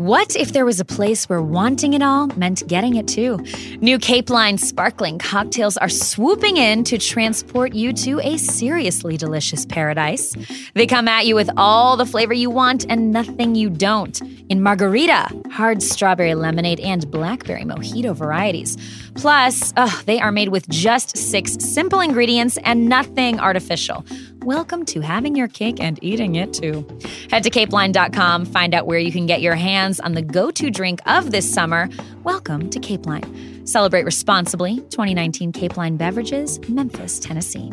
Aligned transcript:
What 0.00 0.34
if 0.34 0.54
there 0.54 0.64
was 0.64 0.80
a 0.80 0.84
place 0.86 1.28
where 1.28 1.42
wanting 1.42 1.92
it 1.92 2.00
all 2.00 2.28
meant 2.28 2.66
getting 2.66 2.96
it 2.96 3.06
too? 3.06 3.38
New 3.82 3.98
Cape 3.98 4.30
Line 4.30 4.56
sparkling 4.56 5.18
cocktails 5.18 5.76
are 5.76 5.90
swooping 5.90 6.56
in 6.56 6.84
to 6.84 6.96
transport 6.96 7.74
you 7.74 7.92
to 7.92 8.18
a 8.20 8.38
seriously 8.38 9.18
delicious 9.18 9.66
paradise. 9.66 10.34
They 10.72 10.86
come 10.86 11.06
at 11.06 11.26
you 11.26 11.34
with 11.34 11.50
all 11.58 11.98
the 11.98 12.06
flavor 12.06 12.32
you 12.32 12.48
want 12.48 12.86
and 12.88 13.12
nothing 13.12 13.54
you 13.54 13.68
don't. 13.68 14.18
In 14.48 14.62
margarita, 14.62 15.28
hard 15.50 15.82
strawberry 15.82 16.34
lemonade, 16.34 16.80
and 16.80 17.10
blackberry 17.10 17.64
mojito 17.64 18.16
varieties. 18.16 18.78
Plus, 19.16 19.74
they 20.06 20.18
are 20.18 20.32
made 20.32 20.48
with 20.48 20.66
just 20.70 21.14
six 21.14 21.56
simple 21.56 22.00
ingredients 22.00 22.56
and 22.64 22.88
nothing 22.88 23.38
artificial. 23.38 24.06
Welcome 24.44 24.86
to 24.86 25.02
having 25.02 25.36
your 25.36 25.48
cake 25.48 25.80
and 25.80 25.98
eating 26.02 26.36
it 26.36 26.54
too. 26.54 26.86
Head 27.30 27.42
to 27.42 27.50
capeline.com, 27.50 28.46
find 28.46 28.72
out 28.72 28.86
where 28.86 28.98
you 28.98 29.12
can 29.12 29.26
get 29.26 29.42
your 29.42 29.54
hands 29.54 30.00
on 30.00 30.14
the 30.14 30.22
go 30.22 30.50
to 30.50 30.70
drink 30.70 31.00
of 31.04 31.30
this 31.30 31.52
summer. 31.52 31.90
Welcome 32.24 32.70
to 32.70 32.80
Cape 32.80 33.04
Line. 33.04 33.66
Celebrate 33.66 34.04
responsibly. 34.04 34.76
2019 34.76 35.52
Cape 35.52 35.76
Line 35.76 35.98
Beverages, 35.98 36.58
Memphis, 36.70 37.18
Tennessee. 37.18 37.70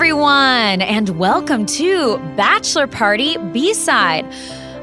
Everyone, 0.00 0.80
and 0.80 1.10
welcome 1.18 1.66
to 1.66 2.16
Bachelor 2.34 2.86
Party 2.86 3.36
B 3.52 3.74
Side. 3.74 4.24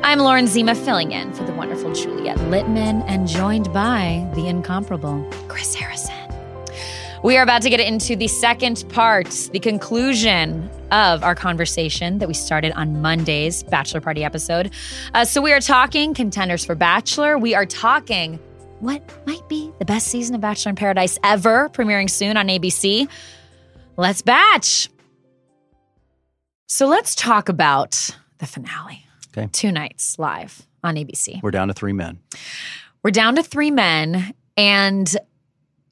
I'm 0.03 0.19
Lauren 0.19 0.45
Zima 0.45 0.75
filling 0.75 1.11
in 1.11 1.33
for 1.33 1.43
the 1.43 1.53
wonderful 1.53 1.91
Juliet 1.91 2.37
Litman 2.37 3.03
and 3.07 3.27
joined 3.27 3.73
by 3.73 4.29
the 4.35 4.45
incomparable 4.45 5.27
Chris 5.47 5.73
Harrison. 5.73 6.13
We 7.23 7.35
are 7.35 7.41
about 7.41 7.63
to 7.63 7.71
get 7.71 7.79
into 7.79 8.15
the 8.15 8.27
second 8.27 8.85
part, 8.89 9.49
the 9.51 9.59
conclusion 9.59 10.69
of 10.91 11.23
our 11.23 11.33
conversation 11.33 12.19
that 12.19 12.27
we 12.27 12.35
started 12.35 12.71
on 12.73 13.01
Monday's 13.01 13.63
Bachelor 13.63 14.01
Party 14.01 14.23
episode. 14.23 14.71
Uh, 15.15 15.25
so, 15.25 15.41
we 15.41 15.51
are 15.51 15.59
talking 15.59 16.13
contenders 16.13 16.63
for 16.63 16.75
Bachelor. 16.75 17.39
We 17.39 17.55
are 17.55 17.65
talking 17.65 18.37
what 18.81 19.01
might 19.25 19.49
be 19.49 19.71
the 19.79 19.85
best 19.85 20.09
season 20.09 20.35
of 20.35 20.41
Bachelor 20.41 20.69
in 20.69 20.75
Paradise 20.75 21.17
ever, 21.23 21.69
premiering 21.69 22.07
soon 22.07 22.37
on 22.37 22.49
ABC. 22.49 23.09
Let's 23.97 24.21
batch. 24.21 24.89
So, 26.67 26.85
let's 26.85 27.15
talk 27.15 27.47
about 27.47 28.15
the 28.39 28.45
finale. 28.45 29.05
Okay. 29.35 29.47
Two 29.51 29.71
nights 29.71 30.19
live 30.19 30.67
on 30.83 30.95
ABC. 30.95 31.41
We're 31.41 31.51
down 31.51 31.69
to 31.69 31.73
three 31.73 31.93
men. 31.93 32.19
We're 33.03 33.11
down 33.11 33.35
to 33.37 33.43
three 33.43 33.71
men. 33.71 34.33
And 34.57 35.15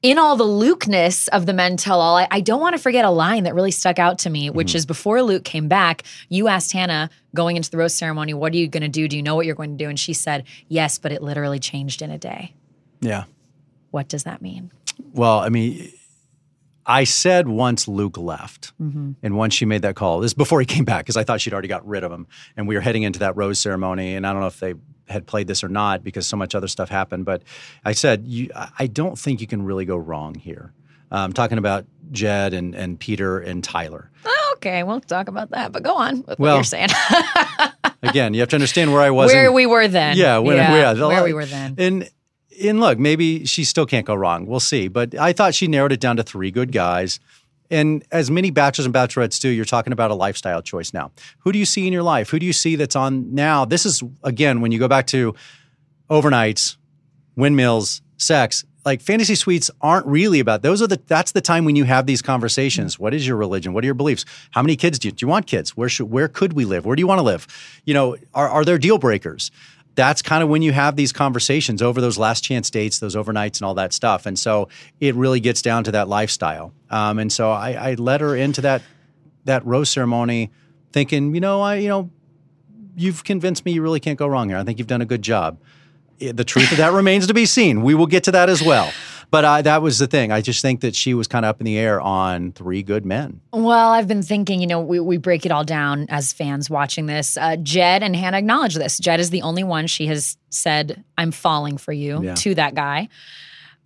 in 0.02 0.18
all 0.18 0.36
the 0.36 0.44
Luke-ness 0.44 1.28
of 1.28 1.46
the 1.46 1.54
men 1.54 1.76
tell 1.76 2.00
all, 2.00 2.16
I, 2.16 2.28
I 2.30 2.40
don't 2.40 2.60
want 2.60 2.76
to 2.76 2.82
forget 2.82 3.04
a 3.04 3.10
line 3.10 3.44
that 3.44 3.54
really 3.54 3.70
stuck 3.70 3.98
out 3.98 4.18
to 4.20 4.30
me, 4.30 4.50
which 4.50 4.68
mm-hmm. 4.68 4.76
is 4.76 4.86
before 4.86 5.22
Luke 5.22 5.44
came 5.44 5.66
back, 5.66 6.02
you 6.28 6.48
asked 6.48 6.72
Hannah 6.72 7.08
going 7.34 7.56
into 7.56 7.70
the 7.70 7.78
rose 7.78 7.94
ceremony, 7.94 8.34
what 8.34 8.52
are 8.52 8.56
you 8.56 8.68
going 8.68 8.82
to 8.82 8.88
do? 8.88 9.08
Do 9.08 9.16
you 9.16 9.22
know 9.22 9.34
what 9.34 9.46
you're 9.46 9.54
going 9.54 9.78
to 9.78 9.82
do? 9.82 9.88
And 9.88 9.98
she 9.98 10.12
said, 10.12 10.44
yes, 10.68 10.98
but 10.98 11.10
it 11.10 11.22
literally 11.22 11.58
changed 11.58 12.02
in 12.02 12.10
a 12.10 12.18
day. 12.18 12.52
Yeah. 13.00 13.24
What 13.92 14.08
does 14.08 14.24
that 14.24 14.42
mean? 14.42 14.72
Well, 15.12 15.38
I 15.38 15.48
mean, 15.48 15.90
I 16.86 17.04
said 17.04 17.48
once 17.48 17.88
Luke 17.88 18.16
left, 18.16 18.72
and 18.78 19.36
once 19.36 19.54
she 19.54 19.64
made 19.64 19.82
that 19.82 19.96
call, 19.96 20.20
this 20.20 20.30
is 20.30 20.34
before 20.34 20.60
he 20.60 20.66
came 20.66 20.84
back, 20.84 21.04
because 21.04 21.16
I 21.16 21.24
thought 21.24 21.40
she'd 21.40 21.52
already 21.52 21.68
got 21.68 21.86
rid 21.86 22.04
of 22.04 22.12
him, 22.12 22.28
and 22.56 22.68
we 22.68 22.76
were 22.76 22.80
heading 22.80 23.02
into 23.02 23.18
that 23.20 23.36
rose 23.36 23.58
ceremony, 23.58 24.14
and 24.14 24.26
I 24.26 24.32
don't 24.32 24.40
know 24.40 24.46
if 24.46 24.60
they 24.60 24.74
had 25.08 25.26
played 25.26 25.46
this 25.46 25.62
or 25.64 25.68
not 25.68 26.02
because 26.04 26.26
so 26.26 26.36
much 26.36 26.54
other 26.54 26.68
stuff 26.68 26.88
happened, 26.88 27.24
but 27.24 27.42
I 27.84 27.92
said, 27.92 28.26
you, 28.26 28.50
I 28.78 28.86
don't 28.86 29.18
think 29.18 29.40
you 29.40 29.46
can 29.46 29.62
really 29.62 29.84
go 29.84 29.96
wrong 29.96 30.34
here. 30.34 30.72
I'm 31.10 31.26
um, 31.26 31.32
talking 31.32 31.58
about 31.58 31.86
Jed 32.10 32.52
and, 32.52 32.74
and 32.74 32.98
Peter 32.98 33.38
and 33.38 33.62
Tyler. 33.62 34.10
Okay, 34.54 34.82
we'll 34.82 35.00
talk 35.00 35.28
about 35.28 35.50
that, 35.50 35.70
but 35.70 35.82
go 35.82 35.94
on 35.94 36.24
with 36.26 36.38
Well, 36.38 36.54
what 36.54 36.56
you're 36.56 36.64
saying. 36.64 36.88
Again, 38.02 38.34
you 38.34 38.40
have 38.40 38.48
to 38.50 38.56
understand 38.56 38.92
where 38.92 39.02
I 39.02 39.10
was. 39.10 39.32
Where 39.32 39.52
we 39.52 39.66
were 39.66 39.86
then. 39.86 40.16
Yeah, 40.16 40.38
when, 40.38 40.56
yeah, 40.56 40.92
yeah, 40.92 41.06
where 41.06 41.24
we 41.24 41.32
were 41.32 41.46
then. 41.46 41.76
And 41.78 42.10
and 42.62 42.80
look, 42.80 42.98
maybe 42.98 43.44
she 43.44 43.64
still 43.64 43.86
can't 43.86 44.06
go 44.06 44.14
wrong. 44.14 44.46
We'll 44.46 44.60
see. 44.60 44.88
But 44.88 45.14
I 45.14 45.32
thought 45.32 45.54
she 45.54 45.66
narrowed 45.66 45.92
it 45.92 46.00
down 46.00 46.16
to 46.16 46.22
three 46.22 46.50
good 46.50 46.72
guys. 46.72 47.20
And 47.70 48.04
as 48.12 48.30
many 48.30 48.50
bachelors 48.50 48.86
and 48.86 48.94
bachelorettes 48.94 49.40
do, 49.40 49.48
you're 49.48 49.64
talking 49.64 49.92
about 49.92 50.10
a 50.10 50.14
lifestyle 50.14 50.62
choice 50.62 50.94
now. 50.94 51.10
Who 51.40 51.52
do 51.52 51.58
you 51.58 51.64
see 51.64 51.86
in 51.86 51.92
your 51.92 52.02
life? 52.02 52.30
Who 52.30 52.38
do 52.38 52.46
you 52.46 52.52
see 52.52 52.76
that's 52.76 52.96
on 52.96 53.34
now? 53.34 53.64
This 53.64 53.84
is 53.84 54.02
again 54.22 54.60
when 54.60 54.72
you 54.72 54.78
go 54.78 54.88
back 54.88 55.06
to 55.08 55.34
overnights, 56.08 56.76
windmills, 57.34 58.02
sex. 58.18 58.64
Like 58.84 59.00
fantasy 59.00 59.34
suites 59.34 59.68
aren't 59.80 60.06
really 60.06 60.38
about 60.38 60.62
those 60.62 60.80
are 60.80 60.86
the 60.86 61.00
that's 61.08 61.32
the 61.32 61.40
time 61.40 61.64
when 61.64 61.74
you 61.74 61.82
have 61.82 62.06
these 62.06 62.22
conversations. 62.22 62.96
Mm. 62.96 63.00
What 63.00 63.14
is 63.14 63.26
your 63.26 63.36
religion? 63.36 63.72
What 63.72 63.82
are 63.82 63.86
your 63.86 63.94
beliefs? 63.94 64.24
How 64.52 64.62
many 64.62 64.76
kids 64.76 65.00
do 65.00 65.08
you, 65.08 65.12
do 65.12 65.26
you 65.26 65.28
want 65.28 65.48
kids? 65.48 65.76
Where 65.76 65.88
should 65.88 66.08
where 66.08 66.28
could 66.28 66.52
we 66.52 66.64
live? 66.64 66.86
Where 66.86 66.94
do 66.94 67.00
you 67.00 67.08
want 67.08 67.18
to 67.18 67.24
live? 67.24 67.48
You 67.84 67.94
know, 67.94 68.16
are 68.32 68.48
are 68.48 68.64
there 68.64 68.78
deal 68.78 68.98
breakers? 68.98 69.50
That's 69.96 70.22
kind 70.22 70.42
of 70.42 70.48
when 70.48 70.62
you 70.62 70.72
have 70.72 70.94
these 70.94 71.12
conversations 71.12 71.82
over 71.82 72.00
those 72.00 72.18
last 72.18 72.44
chance 72.44 72.70
dates, 72.70 72.98
those 72.98 73.16
overnights, 73.16 73.58
and 73.58 73.62
all 73.62 73.74
that 73.74 73.92
stuff. 73.92 74.26
And 74.26 74.38
so 74.38 74.68
it 75.00 75.14
really 75.14 75.40
gets 75.40 75.62
down 75.62 75.84
to 75.84 75.92
that 75.92 76.06
lifestyle. 76.06 76.72
Um, 76.90 77.18
and 77.18 77.32
so 77.32 77.50
I, 77.50 77.90
I 77.90 77.94
her 78.20 78.36
into 78.36 78.60
that 78.60 78.82
that 79.46 79.64
rose 79.64 79.88
ceremony, 79.88 80.50
thinking, 80.92 81.34
you 81.34 81.40
know, 81.40 81.62
I 81.62 81.76
you 81.76 81.88
know, 81.88 82.10
you've 82.94 83.24
convinced 83.24 83.64
me 83.64 83.72
you 83.72 83.82
really 83.82 84.00
can't 84.00 84.18
go 84.18 84.26
wrong 84.26 84.48
here. 84.48 84.58
I 84.58 84.64
think 84.64 84.78
you've 84.78 84.86
done 84.86 85.02
a 85.02 85.06
good 85.06 85.22
job. 85.22 85.58
The 86.18 86.44
truth 86.44 86.72
of 86.72 86.78
that 86.78 86.92
remains 86.92 87.26
to 87.26 87.34
be 87.34 87.46
seen. 87.46 87.82
We 87.82 87.94
will 87.94 88.06
get 88.06 88.24
to 88.24 88.32
that 88.32 88.48
as 88.48 88.62
well. 88.62 88.90
But 89.36 89.44
uh, 89.44 89.60
that 89.60 89.82
was 89.82 89.98
the 89.98 90.06
thing. 90.06 90.32
I 90.32 90.40
just 90.40 90.62
think 90.62 90.80
that 90.80 90.94
she 90.96 91.12
was 91.12 91.26
kind 91.28 91.44
of 91.44 91.50
up 91.50 91.60
in 91.60 91.66
the 91.66 91.76
air 91.76 92.00
on 92.00 92.52
three 92.52 92.82
good 92.82 93.04
men. 93.04 93.42
Well, 93.52 93.90
I've 93.92 94.08
been 94.08 94.22
thinking, 94.22 94.62
you 94.62 94.66
know, 94.66 94.80
we, 94.80 94.98
we 94.98 95.18
break 95.18 95.44
it 95.44 95.52
all 95.52 95.62
down 95.62 96.06
as 96.08 96.32
fans 96.32 96.70
watching 96.70 97.04
this. 97.04 97.36
Uh, 97.36 97.56
Jed 97.56 98.02
and 98.02 98.16
Hannah 98.16 98.38
acknowledge 98.38 98.76
this. 98.76 98.98
Jed 98.98 99.20
is 99.20 99.28
the 99.28 99.42
only 99.42 99.62
one 99.62 99.88
she 99.88 100.06
has 100.06 100.38
said, 100.48 101.04
I'm 101.18 101.32
falling 101.32 101.76
for 101.76 101.92
you 101.92 102.22
Yeah. 102.22 102.34
to 102.36 102.54
that 102.54 102.74
guy. 102.74 103.10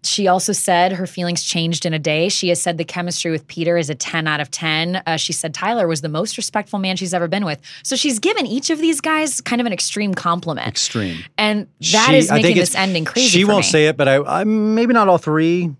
She 0.03 0.29
also 0.29 0.53
said 0.53 0.93
her 0.93 1.07
feelings 1.07 1.43
changed 1.45 1.85
in 1.85 1.93
a 1.93 1.99
day. 1.99 2.31
She 2.31 2.49
has 2.49 2.61
said 2.61 2.79
the 2.79 2.85
chemistry 2.85 3.31
with 3.31 3.47
Peter 3.49 3.77
is 3.77 3.91
a 3.91 3.95
10 3.95 4.27
out 4.27 4.41
of 4.41 4.51
10. 4.51 5.03
Uh, 5.07 5.17
she 5.19 5.33
said 5.35 5.53
Tyler 5.53 5.87
was 5.87 6.01
the 6.01 6.09
most 6.09 6.39
respectful 6.39 6.79
man 6.79 6.97
she's 6.97 7.13
ever 7.13 7.29
been 7.29 7.45
with. 7.45 7.61
So 7.83 7.97
she's 7.97 8.19
given 8.19 8.47
each 8.47 8.71
of 8.71 8.79
these 8.79 9.03
guys 9.03 9.43
kind 9.43 9.61
of 9.61 9.67
an 9.67 9.73
extreme 9.75 10.15
compliment. 10.15 10.69
Extreme. 10.69 11.23
and 11.37 11.67
that 11.93 12.15
is 12.15 12.27
She- 12.27 12.31
I 12.31 12.35
think 12.37 12.43
making 12.45 12.57
this 12.61 12.75
ending 12.75 13.05
crazy. 13.05 13.29
She 13.29 13.45
won't 13.45 13.59
me. 13.67 13.71
say 13.71 13.87
it, 13.89 13.97
but 13.99 14.09
I, 14.09 14.41
I 14.41 14.45
maybe 14.45 14.95
not 14.95 15.09
all 15.09 15.19
three. 15.19 15.75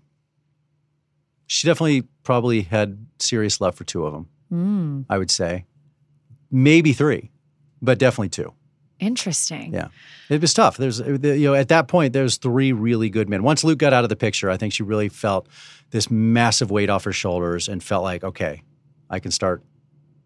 She 1.47 1.67
definitely 1.67 2.03
probably 2.23 2.61
had 2.61 3.05
serious 3.19 3.59
love 3.59 3.75
for 3.75 3.83
two 3.83 4.05
of 4.05 4.13
them. 4.13 4.27
Mm, 4.53 5.05
I 5.09 5.17
would 5.17 5.31
say, 5.31 5.65
maybe 6.51 6.93
three, 6.93 7.31
but 7.81 7.97
definitely 7.97 8.29
two. 8.29 8.53
Interesting. 9.01 9.73
Yeah, 9.73 9.89
it 10.29 10.39
was 10.39 10.53
tough. 10.53 10.77
There's 10.77 11.01
uh, 11.01 11.17
you 11.21 11.49
know 11.49 11.55
at 11.55 11.67
that 11.67 11.89
point 11.89 12.13
there's 12.13 12.37
three 12.37 12.71
really 12.71 13.09
good 13.09 13.27
men. 13.27 13.43
Once 13.43 13.63
Luke 13.63 13.79
got 13.79 13.91
out 13.91 14.03
of 14.03 14.09
the 14.09 14.15
picture, 14.15 14.49
I 14.49 14.55
think 14.55 14.73
she 14.73 14.83
really 14.83 15.09
felt 15.09 15.47
this 15.89 16.09
massive 16.09 16.71
weight 16.71 16.89
off 16.89 17.03
her 17.03 17.11
shoulders 17.11 17.67
and 17.67 17.83
felt 17.83 18.03
like 18.03 18.23
okay, 18.23 18.61
I 19.09 19.19
can 19.19 19.31
start 19.31 19.61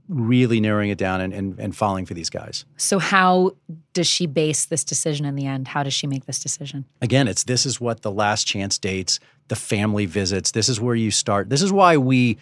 really 0.07 0.59
narrowing 0.59 0.89
it 0.91 0.97
down 0.97 1.21
and 1.21 1.33
and, 1.33 1.59
and 1.59 1.75
falling 1.75 2.05
for 2.05 2.13
these 2.13 2.29
guys. 2.29 2.65
So, 2.77 2.99
how 2.99 3.51
does 3.93 4.07
she 4.07 4.27
base 4.27 4.65
this 4.65 4.83
decision 4.83 5.25
in 5.25 5.35
the 5.35 5.47
end? 5.47 5.69
How 5.69 5.81
does 5.81 5.93
she 5.93 6.05
make 6.05 6.25
this 6.25 6.39
decision? 6.39 6.85
again, 7.01 7.27
it's 7.27 7.43
this 7.45 7.65
is 7.65 7.81
what 7.81 8.01
the 8.01 8.11
last 8.11 8.45
chance 8.45 8.77
dates, 8.77 9.19
the 9.47 9.55
family 9.55 10.05
visits, 10.05 10.51
this 10.51 10.69
is 10.69 10.79
where 10.79 10.95
you 10.95 11.09
start. 11.09 11.49
This 11.49 11.61
is 11.61 11.71
why 11.71 11.97
we 11.97 12.37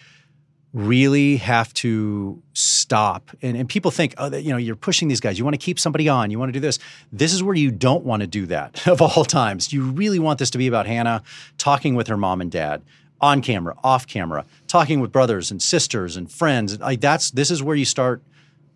really 0.74 1.36
have 1.36 1.72
to 1.72 2.42
stop. 2.52 3.30
And, 3.40 3.56
and 3.56 3.68
people 3.68 3.92
think, 3.92 4.14
oh, 4.18 4.34
you 4.34 4.50
know, 4.50 4.56
you're 4.56 4.74
pushing 4.74 5.06
these 5.06 5.20
guys. 5.20 5.38
You 5.38 5.44
want 5.44 5.54
to 5.54 5.64
keep 5.64 5.78
somebody 5.78 6.08
on. 6.08 6.32
You 6.32 6.38
want 6.38 6.48
to 6.48 6.52
do 6.52 6.60
this. 6.60 6.80
This 7.12 7.32
is 7.32 7.42
where 7.42 7.54
you 7.54 7.70
don't 7.70 8.04
want 8.04 8.20
to 8.22 8.26
do 8.26 8.44
that 8.46 8.86
of 8.88 9.00
all 9.00 9.24
times. 9.24 9.72
You 9.72 9.84
really 9.84 10.18
want 10.18 10.40
this 10.40 10.50
to 10.50 10.58
be 10.58 10.66
about 10.66 10.86
Hannah 10.86 11.22
talking 11.56 11.94
with 11.94 12.08
her 12.08 12.16
mom 12.16 12.40
and 12.40 12.50
dad 12.50 12.82
on 13.20 13.40
camera, 13.40 13.76
off 13.84 14.06
camera, 14.06 14.44
talking 14.66 15.00
with 15.00 15.12
brothers 15.12 15.52
and 15.52 15.62
sisters 15.62 16.16
and 16.16 16.30
friends. 16.30 16.78
Like 16.80 17.00
that's 17.00 17.30
this 17.30 17.50
is 17.52 17.62
where 17.62 17.76
you 17.76 17.84
start 17.84 18.22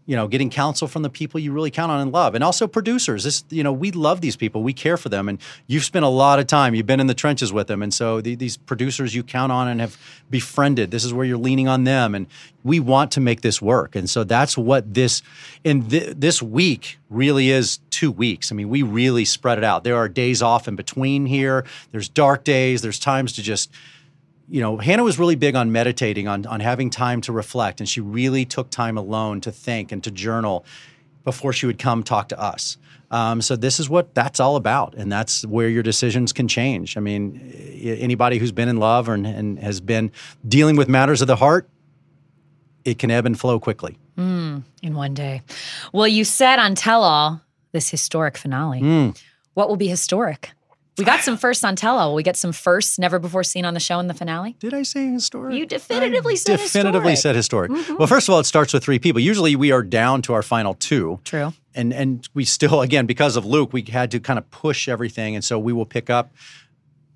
you 0.09 0.17
know, 0.17 0.27
getting 0.27 0.49
counsel 0.49 0.89
from 0.89 1.03
the 1.03 1.11
people 1.11 1.39
you 1.39 1.53
really 1.53 1.71
count 1.71 1.93
on 1.93 2.01
and 2.01 2.11
love. 2.11 2.35
And 2.35 2.43
also 2.43 2.67
producers. 2.67 3.25
This, 3.25 3.45
you 3.51 3.63
know, 3.63 3.75
we 3.75 3.91
love 3.91 4.23
these 4.23 4.37
people. 4.37 4.63
We 4.63 4.73
care 4.73 4.97
for 4.97 5.11
them. 5.11 5.29
And 5.29 5.39
you've 5.67 5.85
spent 5.85 6.03
a 6.03 6.09
lot 6.09 6.39
of 6.39 6.47
time. 6.47 6.75
You've 6.75 6.87
been 6.87 6.99
in 6.99 7.09
the 7.09 7.15
trenches 7.15 7.53
with 7.53 7.67
them. 7.67 7.83
And 7.83 7.93
so 7.93 8.23
the, 8.23 8.35
these 8.35 8.57
producers 8.57 9.15
you 9.15 9.23
count 9.23 9.53
on 9.53 9.69
and 9.69 9.83
have 9.83 9.99
befriended, 10.31 10.91
this 10.91 11.05
is 11.05 11.13
where 11.13 11.27
you're 11.27 11.37
leaning 11.37 11.69
on 11.69 11.85
them. 11.85 12.15
And 12.15 12.27
we 12.65 12.81
want 12.81 13.13
to 13.13 13.21
make 13.21 13.43
this 13.43 13.61
work. 13.61 13.95
And 13.95 14.09
so 14.09 14.25
that's 14.25 14.57
what 14.57 14.95
this, 14.95 15.21
and 15.63 15.91
th- 15.91 16.15
this 16.17 16.41
week 16.41 16.99
really 17.11 17.51
is 17.51 17.79
two 17.91 18.11
weeks. 18.11 18.51
I 18.51 18.55
mean, 18.55 18.71
we 18.71 18.83
really 18.83 19.27
spread 19.27 19.59
it 19.59 19.65
out. 19.65 19.85
There 19.85 19.97
are 19.97 20.09
days 20.09 20.41
off 20.41 20.69
in 20.69 20.75
between 20.75 21.27
here. 21.27 21.67
There's 21.93 22.09
dark 22.09 22.45
days. 22.45 22.81
There's 22.81 22.99
times 22.99 23.35
to 23.35 23.43
just, 23.43 23.71
you 24.51 24.61
know, 24.61 24.79
Hannah 24.79 25.05
was 25.05 25.19
really 25.19 25.37
big 25.37 25.55
on 25.55 25.71
meditating, 25.73 26.27
on 26.29 26.47
on 26.47 26.61
having 26.61 26.91
time 26.91 27.21
to 27.23 27.33
reflect, 27.33 27.81
and 27.81 27.89
she 27.89 28.01
really 28.01 28.45
took 28.45 28.71
time 28.71 28.97
alone 28.99 29.41
to 29.43 29.53
think 29.53 29.93
and 29.93 30.03
to 30.05 30.11
journal. 30.11 30.65
before 31.29 31.53
she 31.53 31.67
would 31.67 31.79
come 31.79 32.03
talk 32.03 32.29
to 32.29 32.41
us. 32.41 32.79
Um, 33.11 33.43
so 33.43 33.55
this 33.55 33.79
is 33.79 33.89
what 33.91 34.15
that's 34.15 34.41
all 34.41 34.57
about, 34.57 34.95
and 34.95 35.13
that's 35.13 35.45
where 35.45 35.69
your 35.69 35.83
decisions 35.83 36.33
can 36.33 36.49
change. 36.49 36.97
I 36.97 37.01
mean, 37.01 37.53
anybody 37.83 38.39
who's 38.39 38.53
been 38.53 38.69
in 38.69 38.79
love 38.79 39.11
or, 39.11 39.15
and 39.15 39.59
has 39.59 39.81
been 39.81 40.11
dealing 40.47 40.77
with 40.77 40.89
matters 40.89 41.21
of 41.21 41.27
the 41.27 41.37
heart, 41.37 41.69
it 42.85 42.99
can 42.99 43.11
ebb 43.11 43.27
and 43.27 43.39
flow 43.39 43.61
quickly. 43.61 43.99
Mm, 44.17 44.63
in 44.83 44.95
one 44.95 45.13
day. 45.13 45.43
Well, 45.93 46.09
you 46.09 46.25
said 46.25 46.59
on 46.59 46.75
Tell 46.75 47.03
All 47.03 47.43
this 47.73 47.91
historic 47.91 48.39
finale. 48.39 48.81
Mm. 48.81 49.23
What 49.53 49.69
will 49.69 49.77
be 49.77 49.89
historic? 49.89 50.53
We 50.99 51.05
got 51.05 51.21
some 51.21 51.37
firsts 51.37 51.65
on 51.65 51.77
Tell 51.77 51.99
All. 51.99 52.15
We 52.15 52.23
get 52.23 52.37
some 52.37 52.53
firsts 52.53 52.99
never 52.99 53.19
before 53.19 53.45
seen 53.45 53.65
on 53.65 53.75
the 53.75 53.81
show 53.81 54.01
in 54.01 54.09
the 54.09 54.15
finale. 54.15 54.57
Did 54.59 54.75
I 54.75 54.83
say 54.83 55.09
historic? 55.09 55.55
You 55.55 55.65
definitively 55.65 56.33
I 56.33 56.37
said 56.37 56.57
definitively 56.59 57.13
historic. 57.13 57.19
said 57.19 57.37
historic. 57.37 57.71
Mm-hmm. 57.71 57.97
Well, 57.97 58.07
first 58.09 58.29
of 58.29 58.35
all, 58.35 58.41
it 58.41 58.45
starts 58.45 58.73
with 58.73 58.83
three 58.83 58.99
people. 58.99 59.21
Usually, 59.21 59.55
we 59.57 59.71
are 59.71 59.83
down 59.83 60.23
to 60.23 60.33
our 60.33 60.43
final 60.43 60.75
two. 60.75 61.21
True. 61.25 61.53
And 61.75 61.93
and 61.93 62.29
we 62.35 62.45
still, 62.45 62.83
again, 62.83 63.07
because 63.07 63.37
of 63.37 63.45
Luke, 63.45 63.73
we 63.73 63.83
had 63.83 64.11
to 64.11 64.21
kind 64.21 64.39
of 64.39 64.51
push 64.51 64.89
everything, 64.89 65.35
and 65.37 65.45
so 65.45 65.59
we 65.59 65.73
will 65.73 65.87
pick 65.87 66.11
up 66.11 66.33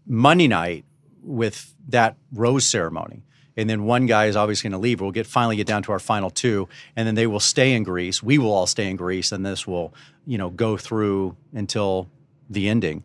Monday 0.07 0.49
night 0.49 0.85
with 1.23 1.75
that 1.89 2.17
rose 2.33 2.65
ceremony 2.65 3.23
and 3.57 3.69
then 3.69 3.85
one 3.85 4.07
guy 4.07 4.27
is 4.27 4.37
obviously 4.37 4.71
going 4.71 4.81
to 4.81 4.83
leave. 4.83 5.01
We'll 5.01 5.11
get 5.11 5.27
finally 5.27 5.57
get 5.57 5.67
down 5.67 5.83
to 5.85 5.93
our 5.93 5.99
final 5.99 6.31
two, 6.31 6.69
and 6.97 7.07
then 7.07 7.15
they 7.15 7.27
will 7.27 7.41
stay 7.41 7.75
in 7.75 7.83
Greece. 7.83 8.23
We 8.23 8.39
will 8.39 8.53
all 8.53 8.67
stay 8.67 8.89
in 8.89 8.97
Greece, 8.97 9.33
and 9.33 9.45
this 9.45 9.67
will 9.67 9.95
you 10.27 10.39
know 10.39 10.51
go 10.51 10.77
through 10.77 11.37
until 11.53 12.09
the 12.49 12.69
ending. 12.69 13.03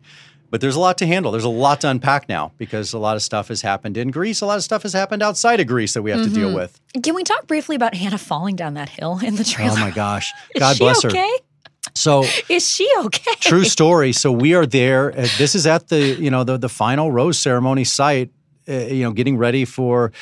But 0.50 0.60
there's 0.60 0.76
a 0.76 0.80
lot 0.80 0.98
to 0.98 1.06
handle. 1.06 1.30
There's 1.32 1.44
a 1.44 1.48
lot 1.48 1.82
to 1.82 1.90
unpack 1.90 2.28
now 2.28 2.52
because 2.56 2.92
a 2.92 2.98
lot 2.98 3.16
of 3.16 3.22
stuff 3.22 3.48
has 3.48 3.60
happened 3.60 3.96
in 3.96 4.10
Greece. 4.10 4.40
A 4.40 4.46
lot 4.46 4.56
of 4.56 4.64
stuff 4.64 4.82
has 4.82 4.92
happened 4.92 5.22
outside 5.22 5.60
of 5.60 5.66
Greece 5.66 5.94
that 5.94 6.02
we 6.02 6.10
have 6.10 6.20
mm-hmm. 6.20 6.28
to 6.28 6.34
deal 6.34 6.48
mm-hmm. 6.48 6.56
with. 6.56 6.80
Can 7.02 7.14
we 7.14 7.22
talk 7.22 7.46
briefly 7.46 7.76
about 7.76 7.94
Hannah 7.94 8.18
falling 8.18 8.56
down 8.56 8.74
that 8.74 8.88
hill 8.88 9.20
in 9.22 9.36
the 9.36 9.44
trailer? 9.44 9.76
Oh 9.76 9.80
my 9.80 9.90
gosh! 9.90 10.32
God 10.58 10.78
bless 10.78 11.04
okay? 11.04 11.18
her. 11.18 11.90
So 11.94 12.24
is 12.48 12.66
she 12.66 12.90
okay? 13.00 13.32
True 13.40 13.64
story. 13.64 14.12
So 14.12 14.32
we 14.32 14.54
are 14.54 14.66
there. 14.66 15.12
Uh, 15.12 15.28
this 15.36 15.54
is 15.54 15.66
at 15.66 15.88
the 15.88 16.00
you 16.00 16.30
know 16.30 16.44
the 16.44 16.56
the 16.56 16.68
final 16.68 17.12
rose 17.12 17.38
ceremony 17.38 17.84
site. 17.84 18.30
Uh, 18.68 18.72
you 18.72 19.02
know, 19.02 19.12
getting 19.12 19.38
ready 19.38 19.64
for 19.64 20.12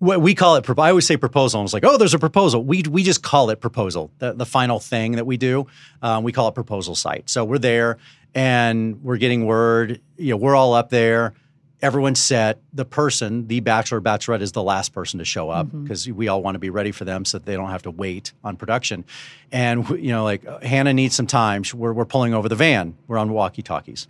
what 0.00 0.20
we 0.20 0.34
call 0.34 0.56
it. 0.56 0.68
I 0.78 0.88
always 0.88 1.06
say 1.06 1.16
proposal. 1.16 1.60
And 1.60 1.66
it's 1.66 1.72
like, 1.72 1.84
oh, 1.84 1.96
there's 1.96 2.14
a 2.14 2.18
proposal. 2.18 2.64
We 2.64 2.82
we 2.82 3.02
just 3.02 3.22
call 3.22 3.50
it 3.50 3.60
proposal. 3.60 4.10
The, 4.18 4.32
the 4.32 4.46
final 4.46 4.80
thing 4.80 5.12
that 5.12 5.26
we 5.26 5.36
do, 5.36 5.66
um, 6.02 6.24
we 6.24 6.32
call 6.32 6.48
it 6.48 6.54
proposal 6.54 6.94
site. 6.94 7.30
So 7.30 7.44
we're 7.44 7.58
there 7.58 7.98
and 8.34 9.02
we're 9.02 9.16
getting 9.16 9.46
word. 9.46 10.00
You 10.16 10.30
know, 10.30 10.36
we're 10.36 10.54
all 10.54 10.74
up 10.74 10.90
there. 10.90 11.34
Everyone's 11.82 12.20
set. 12.20 12.60
The 12.74 12.84
person, 12.84 13.46
the 13.46 13.60
bachelor, 13.60 14.00
bachelorette, 14.00 14.42
is 14.42 14.52
the 14.52 14.62
last 14.62 14.92
person 14.92 15.18
to 15.18 15.24
show 15.24 15.48
up 15.48 15.68
because 15.82 16.06
mm-hmm. 16.06 16.16
we 16.16 16.28
all 16.28 16.42
want 16.42 16.54
to 16.54 16.58
be 16.58 16.68
ready 16.68 16.92
for 16.92 17.04
them 17.04 17.24
so 17.24 17.38
that 17.38 17.46
they 17.46 17.54
don't 17.54 17.70
have 17.70 17.82
to 17.82 17.90
wait 17.90 18.32
on 18.44 18.56
production. 18.56 19.04
And 19.50 19.88
you 19.90 20.10
know, 20.10 20.24
like 20.24 20.44
Hannah 20.62 20.92
needs 20.92 21.14
some 21.14 21.26
time. 21.26 21.62
We're 21.74 21.92
we're 21.92 22.04
pulling 22.04 22.34
over 22.34 22.48
the 22.48 22.56
van. 22.56 22.96
We're 23.06 23.18
on 23.18 23.32
walkie 23.32 23.62
talkies, 23.62 24.08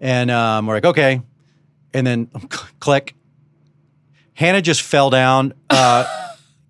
and 0.00 0.30
um, 0.30 0.66
we're 0.66 0.74
like, 0.74 0.84
okay. 0.84 1.22
And 1.94 2.06
then 2.06 2.26
click 2.80 3.14
Hannah 4.36 4.60
just 4.60 4.82
fell 4.82 5.08
down. 5.08 5.54
Uh, 5.70 6.04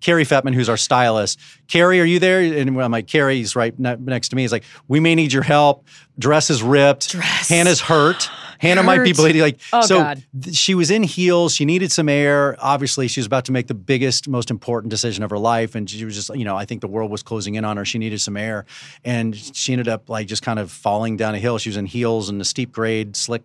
Cary 0.01 0.23
Fetman, 0.23 0.53
who's 0.53 0.69
our 0.69 0.77
stylist, 0.77 1.39
Cary, 1.67 1.99
are 1.99 2.05
you 2.05 2.19
there? 2.19 2.39
And 2.39 2.79
I'm 2.79 2.91
like, 2.91 3.07
Cary's 3.07 3.55
right 3.55 3.77
ne- 3.79 3.95
next 3.97 4.29
to 4.29 4.35
me. 4.35 4.43
He's 4.43 4.51
like, 4.51 4.63
we 4.87 4.99
may 4.99 5.15
need 5.15 5.33
your 5.33 5.43
help. 5.43 5.85
Dress 6.19 6.49
is 6.49 6.61
ripped. 6.63 7.09
Dress. 7.09 7.49
Hannah's 7.49 7.81
hurt. 7.81 8.29
Hannah 8.59 8.81
hurt. 8.81 8.85
might 8.85 9.03
be 9.03 9.13
bleeding. 9.13 9.41
Like, 9.41 9.59
oh, 9.73 9.81
so 9.81 10.15
th- 10.39 10.55
she 10.55 10.75
was 10.75 10.89
in 10.91 11.03
heels. 11.03 11.53
She 11.53 11.65
needed 11.65 11.91
some 11.91 12.09
air. 12.09 12.55
Obviously, 12.59 13.07
she 13.07 13.19
was 13.19 13.27
about 13.27 13.45
to 13.45 13.51
make 13.51 13.67
the 13.67 13.75
biggest, 13.75 14.27
most 14.27 14.49
important 14.49 14.89
decision 14.89 15.23
of 15.23 15.29
her 15.29 15.37
life, 15.37 15.75
and 15.75 15.89
she 15.89 16.03
was 16.05 16.15
just, 16.15 16.35
you 16.35 16.45
know, 16.45 16.55
I 16.55 16.65
think 16.65 16.81
the 16.81 16.87
world 16.87 17.11
was 17.11 17.21
closing 17.21 17.55
in 17.55 17.65
on 17.65 17.77
her. 17.77 17.85
She 17.85 17.97
needed 17.97 18.19
some 18.21 18.37
air, 18.37 18.65
and 19.03 19.35
she 19.35 19.73
ended 19.73 19.87
up 19.87 20.09
like 20.09 20.27
just 20.27 20.41
kind 20.41 20.59
of 20.59 20.71
falling 20.71 21.17
down 21.17 21.35
a 21.35 21.39
hill. 21.39 21.57
She 21.57 21.69
was 21.69 21.77
in 21.77 21.85
heels 21.85 22.29
in 22.29 22.39
the 22.39 22.45
steep 22.45 22.71
grade, 22.71 23.15
slick 23.15 23.43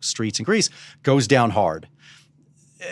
streets 0.00 0.38
in 0.38 0.44
Greece. 0.44 0.68
Goes 1.02 1.26
down 1.26 1.50
hard 1.50 1.88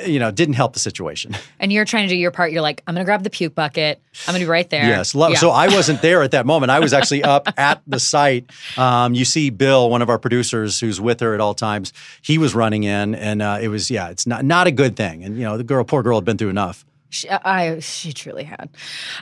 you 0.07 0.19
know, 0.19 0.31
didn't 0.31 0.55
help 0.55 0.73
the 0.73 0.79
situation. 0.79 1.37
And 1.61 1.71
you're 1.71 1.85
trying 1.85 2.09
to 2.09 2.15
do 2.15 2.19
your 2.19 2.31
part. 2.31 2.53
You're 2.53 2.63
like, 2.63 2.83
I'm 2.87 2.95
going 2.95 3.05
to 3.05 3.07
grab 3.07 3.23
the 3.23 3.29
puke 3.29 3.55
bucket. 3.55 4.01
I'm 4.27 4.33
going 4.33 4.41
to 4.41 4.47
be 4.47 4.51
right 4.51 4.69
there. 4.71 4.87
Yes. 4.87 5.15
Yeah. 5.15 5.35
So 5.35 5.51
I 5.51 5.69
wasn't 5.69 6.01
there 6.03 6.23
at 6.23 6.31
that 6.31 6.47
moment. 6.47 6.71
I 6.71 6.81
was 6.81 6.95
actually 6.95 7.23
up 7.23 7.49
at 7.59 7.83
the 7.87 8.01
site. 8.01 8.51
Um, 8.79 9.13
you 9.13 9.27
see 9.27 9.51
Bill, 9.51 9.91
one 9.91 10.01
of 10.01 10.09
our 10.09 10.19
producers 10.19 10.81
who's 10.81 10.99
with 10.99 11.21
her 11.21 11.35
at 11.35 11.41
all 11.41 11.53
times, 11.53 11.93
he 12.23 12.39
was 12.39 12.55
running 12.55 12.85
in 12.85 13.15
and 13.15 13.43
uh, 13.43 13.59
it 13.61 13.69
was, 13.69 13.91
yeah, 13.91 14.09
it's 14.09 14.27
not, 14.27 14.43
not 14.43 14.69
a 14.69 14.71
good 14.71 14.97
thing. 14.97 15.23
And, 15.23 15.37
you 15.37 15.43
know, 15.43 15.59
the 15.59 15.65
girl, 15.65 15.85
poor 15.85 16.03
girl 16.03 16.17
had 16.17 16.25
been 16.25 16.39
through 16.39 16.49
enough. 16.49 16.87
She, 17.11 17.29
I, 17.29 17.81
she 17.81 18.15
truly 18.15 18.45
had. 18.45 18.71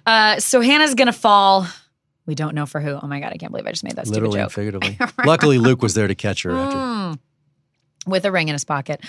Uh, 0.07 0.39
so 0.39 0.61
Hannah's 0.61 0.95
going 0.95 1.07
to 1.07 1.13
fall. 1.13 1.67
We 2.27 2.37
don't 2.37 2.55
know 2.55 2.67
for 2.67 2.81
who. 2.81 2.91
Oh 3.03 3.07
my 3.09 3.19
God, 3.21 3.33
I 3.33 3.37
can't 3.39 3.51
believe 3.51 3.67
I 3.67 3.71
just 3.71 3.83
made 3.83 3.97
that 3.97 4.07
Literally 4.07 4.39
and 4.39 4.53
figuratively. 4.53 4.99
Luckily, 5.25 5.59
Luke 5.59 5.83
was 5.83 5.95
there 5.95 6.07
to 6.07 6.15
catch 6.15 6.43
her. 6.45 6.51
Mm, 6.51 7.19
with 8.09 8.25
a 8.25 8.33
ring 8.33 8.49
in 8.49 8.55
his 8.55 8.65
pocket. 8.65 9.05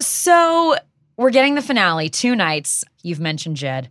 So 0.00 0.76
we're 1.16 1.30
getting 1.30 1.54
the 1.54 1.62
finale, 1.62 2.08
two 2.08 2.34
nights. 2.34 2.84
You've 3.02 3.20
mentioned 3.20 3.56
Jed. 3.56 3.88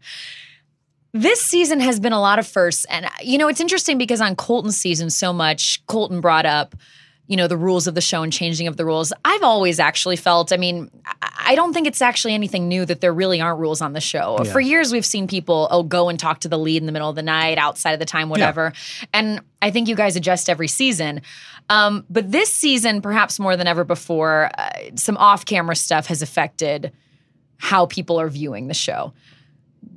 This 1.12 1.42
season 1.42 1.80
has 1.80 2.00
been 2.00 2.14
a 2.14 2.20
lot 2.20 2.40
of 2.40 2.48
firsts. 2.48 2.86
And, 2.86 3.08
you 3.22 3.38
know, 3.38 3.48
it's 3.48 3.62
interesting 3.62 3.98
because 3.98 4.22
on 4.22 4.36
Colton's 4.36 4.78
season, 4.78 5.10
so 5.10 5.34
much, 5.34 5.86
Colton 5.88 6.22
brought 6.22 6.46
up, 6.46 6.76
you 7.30 7.38
know, 7.38 7.48
the 7.48 7.56
rules 7.56 7.86
of 7.86 7.94
the 7.94 8.02
show 8.02 8.24
and 8.24 8.34
changing 8.34 8.66
of 8.66 8.76
the 8.76 8.84
rules. 8.84 9.14
I've 9.24 9.44
always 9.44 9.80
actually 9.80 10.16
felt, 10.16 10.52
I 10.52 10.58
mean, 10.58 10.90
I 11.22 11.54
don't 11.54 11.74
think 11.74 11.86
it's 11.86 12.02
actually 12.02 12.34
anything 12.34 12.68
new 12.68 12.86
that 12.88 13.02
there 13.02 13.14
really 13.14 13.40
aren't 13.40 13.60
rules 13.60 13.82
on 13.82 13.94
the 13.94 14.02
show. 14.02 14.40
Yeah. 14.44 14.52
For 14.52 14.60
years, 14.60 14.92
we've 14.92 15.06
seen 15.06 15.28
people, 15.28 15.68
oh, 15.70 15.84
go 15.84 16.10
and 16.10 16.20
talk 16.20 16.40
to 16.40 16.50
the 16.50 16.58
lead 16.58 16.82
in 16.82 16.88
the 16.88 16.92
middle 16.92 17.08
of 17.08 17.16
the 17.16 17.22
night, 17.22 17.60
outside 17.60 17.92
of 17.92 18.00
the 18.00 18.06
time, 18.06 18.30
whatever. 18.30 18.74
Yeah. 18.74 19.06
And 19.14 19.42
I 19.62 19.70
think 19.70 19.88
you 19.88 19.96
guys 19.96 20.16
adjust 20.16 20.50
every 20.50 20.68
season. 20.68 21.22
Um, 21.70 22.04
but 22.10 22.32
this 22.32 22.52
season, 22.52 23.00
perhaps 23.00 23.40
more 23.40 23.56
than 23.56 23.68
ever 23.68 23.84
before, 23.84 24.50
uh, 24.58 24.72
some 24.96 25.16
off 25.18 25.46
camera 25.46 25.76
stuff 25.76 26.08
has 26.08 26.24
affected 26.24 26.92
how 27.58 27.86
people 27.86 28.20
are 28.20 28.30
viewing 28.30 28.70
the 28.70 28.74
show. 28.74 29.14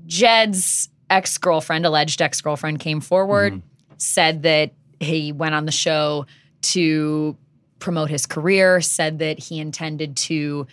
Jed's 0.05 0.91
ex 1.09 1.39
girlfriend, 1.39 1.87
alleged 1.87 2.21
ex 2.21 2.43
girlfriend, 2.43 2.81
came 2.81 3.01
forward, 3.01 3.55
mm-hmm. 3.55 3.95
said 3.97 4.43
that 4.43 4.75
he 5.01 5.33
went 5.33 5.55
on 5.55 5.65
the 5.65 5.73
show 5.73 6.27
to 6.63 7.37
promote 7.79 8.11
his 8.11 8.27
career, 8.27 8.81
said 8.81 9.19
that 9.19 9.39
he 9.39 9.59
intended 9.59 10.17
to 10.17 10.67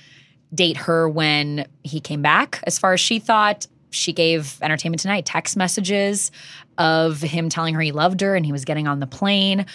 date 0.53 0.77
her 0.77 1.09
when 1.09 1.67
he 1.83 1.99
came 1.99 2.21
back, 2.21 2.63
as 2.63 2.79
far 2.79 2.93
as 2.93 2.99
she 2.99 3.19
thought. 3.19 3.67
She 3.91 4.13
gave 4.13 4.59
Entertainment 4.61 5.01
Tonight 5.01 5.25
text 5.25 5.57
messages 5.57 6.31
of 6.77 7.21
him 7.21 7.49
telling 7.49 7.73
her 7.73 7.81
he 7.81 7.91
loved 7.91 8.21
her 8.21 8.35
and 8.35 8.45
he 8.45 8.51
was 8.51 8.65
getting 8.65 8.87
on 8.87 8.99
the 8.99 9.07
plane. 9.07 9.65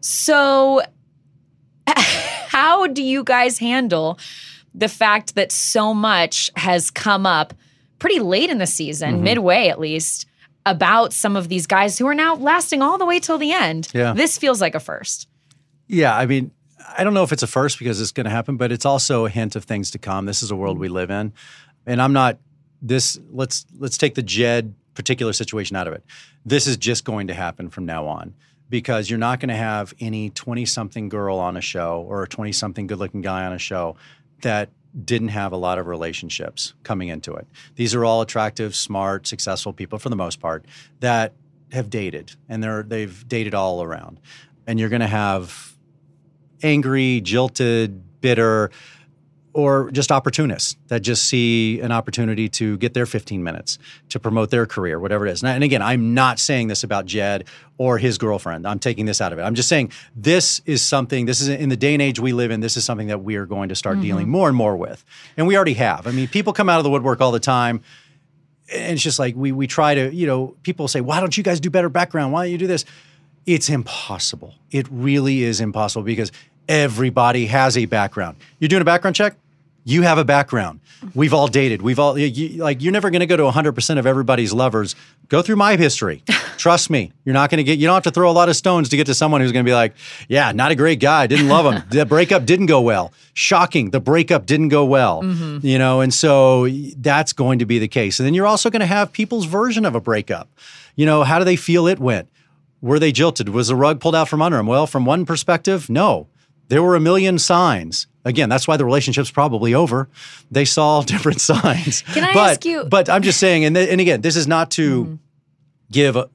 So, 0.00 0.82
how 1.86 2.88
do 2.88 3.02
you 3.02 3.22
guys 3.22 3.58
handle 3.58 4.18
the 4.74 4.88
fact 4.88 5.34
that 5.34 5.52
so 5.52 5.94
much 5.94 6.50
has 6.56 6.90
come 6.90 7.26
up 7.26 7.54
pretty 7.98 8.18
late 8.18 8.50
in 8.50 8.58
the 8.58 8.66
season, 8.66 9.14
mm-hmm. 9.14 9.24
midway 9.24 9.68
at 9.68 9.78
least, 9.78 10.26
about 10.66 11.12
some 11.12 11.36
of 11.36 11.48
these 11.48 11.66
guys 11.66 11.98
who 11.98 12.06
are 12.06 12.14
now 12.14 12.34
lasting 12.34 12.82
all 12.82 12.98
the 12.98 13.06
way 13.06 13.20
till 13.20 13.38
the 13.38 13.52
end. 13.52 13.88
Yeah. 13.94 14.12
This 14.12 14.38
feels 14.38 14.60
like 14.60 14.74
a 14.74 14.80
first. 14.80 15.28
Yeah, 15.92 16.16
I 16.16 16.24
mean, 16.24 16.52
I 16.96 17.04
don't 17.04 17.12
know 17.12 17.22
if 17.22 17.32
it's 17.32 17.42
a 17.42 17.46
first 17.46 17.78
because 17.78 18.00
it's 18.00 18.12
going 18.12 18.24
to 18.24 18.30
happen, 18.30 18.56
but 18.56 18.72
it's 18.72 18.86
also 18.86 19.26
a 19.26 19.30
hint 19.30 19.56
of 19.56 19.64
things 19.64 19.90
to 19.90 19.98
come. 19.98 20.24
This 20.24 20.42
is 20.42 20.50
a 20.50 20.56
world 20.56 20.78
we 20.78 20.86
mm-hmm. 20.86 20.94
live 20.94 21.10
in. 21.10 21.34
And 21.84 22.00
I'm 22.00 22.14
not 22.14 22.38
this 22.80 23.20
let's 23.30 23.66
let's 23.78 23.98
take 23.98 24.14
the 24.14 24.22
Jed 24.22 24.74
particular 24.94 25.34
situation 25.34 25.76
out 25.76 25.86
of 25.86 25.92
it. 25.92 26.02
This 26.46 26.66
is 26.66 26.78
just 26.78 27.04
going 27.04 27.26
to 27.26 27.34
happen 27.34 27.68
from 27.68 27.84
now 27.84 28.06
on 28.06 28.34
because 28.70 29.10
you're 29.10 29.18
not 29.18 29.38
going 29.38 29.50
to 29.50 29.54
have 29.54 29.92
any 30.00 30.30
20 30.30 30.64
something 30.64 31.10
girl 31.10 31.36
on 31.38 31.58
a 31.58 31.60
show 31.60 32.06
or 32.08 32.22
a 32.22 32.28
20 32.28 32.52
something 32.52 32.86
good 32.86 32.98
looking 32.98 33.20
guy 33.20 33.44
on 33.44 33.52
a 33.52 33.58
show 33.58 33.96
that 34.40 34.70
didn't 35.04 35.28
have 35.28 35.52
a 35.52 35.58
lot 35.58 35.78
of 35.78 35.86
relationships 35.86 36.72
coming 36.84 37.08
into 37.08 37.34
it. 37.34 37.46
These 37.76 37.94
are 37.94 38.04
all 38.04 38.22
attractive, 38.22 38.74
smart, 38.74 39.26
successful 39.26 39.74
people 39.74 39.98
for 39.98 40.08
the 40.08 40.16
most 40.16 40.40
part 40.40 40.64
that 41.00 41.34
have 41.70 41.90
dated 41.90 42.32
and 42.48 42.64
they're 42.64 42.82
they've 42.82 43.28
dated 43.28 43.54
all 43.54 43.82
around. 43.82 44.20
And 44.66 44.80
you're 44.80 44.88
going 44.88 45.00
to 45.00 45.06
have 45.06 45.71
angry, 46.62 47.20
jilted, 47.20 48.20
bitter, 48.20 48.70
or 49.54 49.90
just 49.90 50.10
opportunists 50.10 50.76
that 50.88 51.00
just 51.00 51.24
see 51.24 51.80
an 51.80 51.92
opportunity 51.92 52.48
to 52.48 52.78
get 52.78 52.94
their 52.94 53.04
15 53.04 53.42
minutes 53.42 53.78
to 54.08 54.18
promote 54.18 54.50
their 54.50 54.64
career, 54.64 54.98
whatever 54.98 55.26
it 55.26 55.32
is. 55.32 55.44
And 55.44 55.62
again, 55.62 55.82
I'm 55.82 56.14
not 56.14 56.38
saying 56.38 56.68
this 56.68 56.84
about 56.84 57.04
Jed 57.04 57.44
or 57.76 57.98
his 57.98 58.16
girlfriend. 58.16 58.66
I'm 58.66 58.78
taking 58.78 59.04
this 59.04 59.20
out 59.20 59.32
of 59.32 59.38
it. 59.38 59.42
I'm 59.42 59.54
just 59.54 59.68
saying 59.68 59.92
this 60.16 60.62
is 60.64 60.80
something, 60.80 61.26
this 61.26 61.40
is 61.40 61.48
in 61.48 61.68
the 61.68 61.76
day 61.76 61.92
and 61.92 62.00
age 62.00 62.18
we 62.18 62.32
live 62.32 62.50
in, 62.50 62.60
this 62.60 62.76
is 62.76 62.84
something 62.84 63.08
that 63.08 63.22
we 63.22 63.36
are 63.36 63.46
going 63.46 63.68
to 63.68 63.74
start 63.74 63.96
mm-hmm. 63.96 64.04
dealing 64.04 64.28
more 64.28 64.48
and 64.48 64.56
more 64.56 64.76
with. 64.76 65.04
And 65.36 65.46
we 65.46 65.56
already 65.56 65.74
have. 65.74 66.06
I 66.06 66.12
mean, 66.12 66.28
people 66.28 66.52
come 66.52 66.68
out 66.68 66.78
of 66.78 66.84
the 66.84 66.90
woodwork 66.90 67.20
all 67.20 67.32
the 67.32 67.40
time. 67.40 67.82
And 68.72 68.94
it's 68.94 69.02
just 69.02 69.18
like 69.18 69.34
we 69.36 69.52
we 69.52 69.66
try 69.66 69.94
to, 69.94 70.14
you 70.14 70.26
know, 70.26 70.56
people 70.62 70.88
say, 70.88 71.02
why 71.02 71.20
don't 71.20 71.36
you 71.36 71.42
guys 71.42 71.60
do 71.60 71.68
better 71.68 71.90
background? 71.90 72.32
Why 72.32 72.44
don't 72.44 72.52
you 72.52 72.58
do 72.58 72.66
this? 72.66 72.86
It's 73.44 73.68
impossible. 73.68 74.54
It 74.70 74.86
really 74.90 75.42
is 75.42 75.60
impossible 75.60 76.04
because 76.04 76.32
everybody 76.72 77.46
has 77.46 77.76
a 77.76 77.84
background. 77.84 78.38
You're 78.58 78.68
doing 78.68 78.82
a 78.82 78.86
background 78.86 79.14
check? 79.14 79.36
You 79.84 80.02
have 80.02 80.16
a 80.16 80.24
background. 80.24 80.80
We've 81.12 81.34
all 81.34 81.48
dated. 81.48 81.82
We've 81.82 81.98
all 81.98 82.16
you, 82.16 82.62
like. 82.62 82.80
You're 82.82 82.92
never 82.92 83.10
going 83.10 83.20
to 83.20 83.26
go 83.26 83.36
to 83.36 83.44
100 83.44 83.72
percent 83.72 83.98
of 83.98 84.06
everybody's 84.06 84.52
lovers. 84.52 84.94
Go 85.28 85.42
through 85.42 85.56
my 85.56 85.74
history. 85.76 86.22
Trust 86.56 86.88
me. 86.88 87.10
You're 87.24 87.32
not 87.32 87.50
going 87.50 87.58
to 87.58 87.64
get. 87.64 87.80
You 87.80 87.88
don't 87.88 87.94
have 87.94 88.04
to 88.04 88.12
throw 88.12 88.30
a 88.30 88.32
lot 88.32 88.48
of 88.48 88.54
stones 88.54 88.90
to 88.90 88.96
get 88.96 89.06
to 89.08 89.14
someone 89.14 89.40
who's 89.40 89.50
going 89.50 89.64
to 89.64 89.68
be 89.68 89.74
like, 89.74 89.94
yeah, 90.28 90.52
not 90.52 90.70
a 90.70 90.76
great 90.76 91.00
guy. 91.00 91.26
Didn't 91.26 91.48
love 91.48 91.72
him. 91.72 91.82
the 91.90 92.06
breakup 92.06 92.46
didn't 92.46 92.66
go 92.66 92.80
well. 92.80 93.12
Shocking. 93.34 93.90
The 93.90 93.98
breakup 93.98 94.46
didn't 94.46 94.68
go 94.68 94.84
well. 94.84 95.22
Mm-hmm. 95.22 95.66
You 95.66 95.78
know, 95.80 96.00
and 96.00 96.14
so 96.14 96.68
that's 96.96 97.32
going 97.32 97.58
to 97.58 97.66
be 97.66 97.80
the 97.80 97.88
case. 97.88 98.20
And 98.20 98.26
then 98.26 98.34
you're 98.34 98.46
also 98.46 98.70
going 98.70 98.80
to 98.80 98.86
have 98.86 99.12
people's 99.12 99.46
version 99.46 99.84
of 99.84 99.96
a 99.96 100.00
breakup. 100.00 100.48
You 100.94 101.06
know, 101.06 101.24
how 101.24 101.40
do 101.40 101.44
they 101.44 101.56
feel 101.56 101.88
it 101.88 101.98
went? 101.98 102.28
Were 102.80 103.00
they 103.00 103.10
jilted? 103.10 103.48
Was 103.48 103.68
the 103.68 103.76
rug 103.76 104.00
pulled 104.00 104.14
out 104.14 104.28
from 104.28 104.40
under 104.40 104.58
them? 104.58 104.68
Well, 104.68 104.86
from 104.86 105.04
one 105.04 105.26
perspective, 105.26 105.90
no. 105.90 106.28
There 106.72 106.82
were 106.82 106.96
a 106.96 107.00
million 107.00 107.38
signs. 107.38 108.06
Again, 108.24 108.48
that's 108.48 108.66
why 108.66 108.78
the 108.78 108.84
relationship's 108.86 109.30
probably 109.30 109.74
over. 109.74 110.08
They 110.50 110.64
saw 110.64 111.02
different 111.12 111.38
signs. 111.38 112.00
Can 112.00 112.24
I 112.24 112.32
but, 112.32 112.50
ask 112.52 112.64
you- 112.64 112.84
But 112.84 113.10
I'm 113.10 113.20
just 113.20 113.38
saying, 113.38 113.66
and, 113.66 113.76
th- 113.76 113.90
and 113.90 114.00
again, 114.00 114.22
this 114.22 114.36
is 114.36 114.46
not 114.46 114.70
to 114.70 115.04
mm-hmm. 115.04 115.14
give 115.90 116.16
a- 116.16 116.30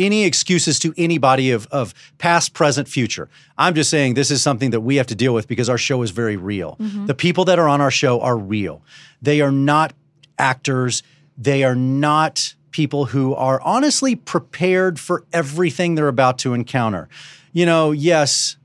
any 0.00 0.24
excuses 0.24 0.80
to 0.80 0.92
anybody 0.96 1.52
of, 1.52 1.68
of 1.68 1.94
past, 2.18 2.54
present, 2.54 2.88
future. 2.88 3.28
I'm 3.56 3.76
just 3.76 3.88
saying 3.88 4.14
this 4.14 4.32
is 4.32 4.42
something 4.42 4.70
that 4.70 4.80
we 4.80 4.96
have 4.96 5.06
to 5.06 5.14
deal 5.14 5.32
with 5.32 5.46
because 5.46 5.68
our 5.68 5.78
show 5.78 6.02
is 6.02 6.10
very 6.10 6.36
real. 6.36 6.76
Mm-hmm. 6.80 7.06
The 7.06 7.14
people 7.14 7.44
that 7.44 7.60
are 7.60 7.68
on 7.68 7.80
our 7.80 7.92
show 7.92 8.20
are 8.20 8.36
real. 8.36 8.82
They 9.22 9.40
are 9.42 9.52
not 9.52 9.92
actors. 10.40 11.04
They 11.38 11.62
are 11.62 11.76
not 11.76 12.56
people 12.72 13.04
who 13.04 13.32
are 13.36 13.60
honestly 13.60 14.16
prepared 14.16 14.98
for 14.98 15.22
everything 15.32 15.94
they're 15.94 16.08
about 16.08 16.36
to 16.40 16.52
encounter. 16.52 17.08
You 17.52 17.64
know, 17.64 17.92
yes, 17.92 18.56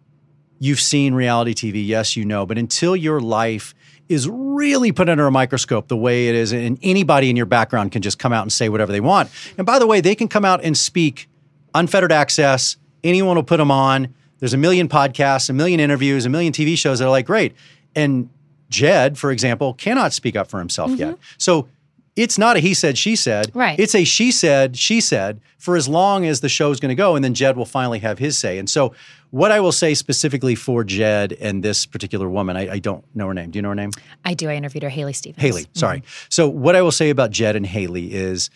you've 0.59 0.79
seen 0.79 1.13
reality 1.13 1.53
TV, 1.53 1.85
yes, 1.85 2.15
you 2.15 2.25
know, 2.25 2.45
but 2.45 2.57
until 2.57 2.95
your 2.95 3.19
life 3.19 3.73
is 4.09 4.27
really 4.27 4.91
put 4.91 5.07
under 5.07 5.27
a 5.27 5.31
microscope 5.31 5.87
the 5.87 5.97
way 5.97 6.27
it 6.27 6.35
is, 6.35 6.51
and 6.51 6.77
anybody 6.81 7.29
in 7.29 7.35
your 7.35 7.45
background 7.45 7.91
can 7.91 8.01
just 8.01 8.19
come 8.19 8.33
out 8.33 8.41
and 8.41 8.51
say 8.51 8.67
whatever 8.67 8.91
they 8.91 8.99
want. 8.99 9.29
And 9.57 9.65
by 9.65 9.79
the 9.79 9.87
way, 9.87 10.01
they 10.01 10.15
can 10.15 10.27
come 10.27 10.43
out 10.43 10.63
and 10.63 10.77
speak 10.77 11.29
unfettered 11.73 12.11
access. 12.11 12.75
Anyone 13.03 13.35
will 13.35 13.43
put 13.43 13.57
them 13.57 13.71
on. 13.71 14.13
There's 14.39 14.53
a 14.53 14.57
million 14.57 14.89
podcasts, 14.89 15.49
a 15.49 15.53
million 15.53 15.79
interviews, 15.79 16.25
a 16.25 16.29
million 16.29 16.51
TV 16.51 16.77
shows 16.77 16.99
that 16.99 17.05
are 17.05 17.11
like, 17.11 17.25
great. 17.25 17.53
And 17.95 18.29
Jed, 18.69 19.17
for 19.17 19.31
example, 19.31 19.73
cannot 19.75 20.13
speak 20.13 20.35
up 20.35 20.49
for 20.49 20.59
himself 20.59 20.91
yet. 20.91 21.15
Mm-hmm. 21.15 21.21
So 21.37 21.67
it's 22.15 22.37
not 22.37 22.57
a 22.57 22.59
he 22.59 22.73
said, 22.73 22.97
she 22.97 23.15
said. 23.15 23.51
Right. 23.53 23.79
It's 23.79 23.95
a 23.95 24.03
she 24.03 24.31
said, 24.31 24.77
she 24.77 25.01
said 25.01 25.39
for 25.57 25.75
as 25.75 25.87
long 25.87 26.25
as 26.25 26.41
the 26.41 26.49
show's 26.49 26.79
going 26.79 26.89
to 26.89 26.95
go. 26.95 27.15
And 27.15 27.23
then 27.23 27.33
Jed 27.33 27.57
will 27.57 27.65
finally 27.65 27.99
have 27.99 28.17
his 28.17 28.37
say. 28.37 28.57
And 28.57 28.69
so, 28.69 28.93
what 29.31 29.51
I 29.51 29.59
will 29.59 29.71
say 29.71 29.93
specifically 29.93 30.55
for 30.55 30.83
Jed 30.83 31.33
and 31.33 31.63
this 31.63 31.85
particular 31.85 32.27
woman, 32.29 32.57
I, 32.57 32.73
I 32.73 32.79
don't 32.79 33.03
know 33.15 33.27
her 33.27 33.33
name. 33.33 33.51
Do 33.51 33.57
you 33.57 33.61
know 33.61 33.69
her 33.69 33.75
name? 33.75 33.91
I 34.25 34.33
do. 34.33 34.49
I 34.49 34.55
interviewed 34.55 34.83
her, 34.83 34.89
Haley 34.89 35.13
Stevens. 35.13 35.41
Haley, 35.41 35.67
sorry. 35.73 36.03
So, 36.29 36.49
what 36.49 36.75
I 36.75 36.81
will 36.81 36.91
say 36.91 37.09
about 37.09 37.31
Jed 37.31 37.55
and 37.55 37.65
Haley 37.65 38.13
is 38.13 38.49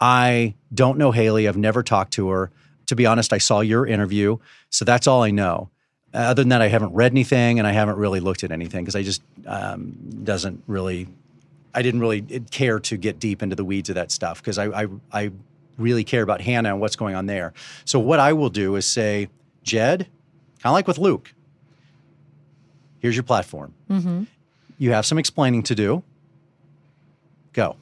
I 0.00 0.54
don't 0.72 0.98
know 0.98 1.10
Haley. 1.10 1.48
I've 1.48 1.56
never 1.56 1.82
talked 1.82 2.12
to 2.14 2.28
her. 2.30 2.50
To 2.86 2.96
be 2.96 3.06
honest, 3.06 3.32
I 3.32 3.38
saw 3.38 3.60
your 3.60 3.86
interview. 3.86 4.38
So, 4.70 4.84
that's 4.84 5.06
all 5.06 5.22
I 5.22 5.30
know. 5.30 5.70
Other 6.14 6.42
than 6.42 6.50
that, 6.50 6.62
I 6.62 6.68
haven't 6.68 6.92
read 6.92 7.12
anything 7.12 7.58
and 7.58 7.66
I 7.66 7.72
haven't 7.72 7.96
really 7.96 8.20
looked 8.20 8.44
at 8.44 8.52
anything 8.52 8.84
because 8.84 8.94
I 8.94 9.02
just 9.02 9.22
um, 9.46 9.96
doesn't 10.22 10.62
really, 10.66 11.08
I 11.74 11.80
didn't 11.80 12.00
really 12.00 12.20
care 12.50 12.78
to 12.80 12.96
get 12.98 13.18
deep 13.18 13.42
into 13.42 13.56
the 13.56 13.64
weeds 13.64 13.88
of 13.88 13.94
that 13.94 14.12
stuff 14.12 14.42
because 14.42 14.58
I, 14.58 14.82
I, 14.82 14.86
I 15.10 15.30
really 15.78 16.04
care 16.04 16.22
about 16.22 16.42
Hannah 16.42 16.68
and 16.68 16.80
what's 16.80 16.96
going 16.96 17.14
on 17.14 17.26
there. 17.26 17.54
So, 17.86 17.98
what 17.98 18.20
I 18.20 18.34
will 18.34 18.50
do 18.50 18.76
is 18.76 18.86
say, 18.86 19.28
Jed, 19.62 20.00
kind 20.60 20.70
of 20.70 20.72
like 20.72 20.86
with 20.86 20.98
Luke, 20.98 21.32
here's 22.98 23.16
your 23.16 23.22
platform. 23.22 23.74
Mm-hmm. 23.90 24.24
You 24.78 24.92
have 24.92 25.06
some 25.06 25.18
explaining 25.18 25.62
to 25.64 25.74
do. 25.74 26.02
Go. 27.52 27.76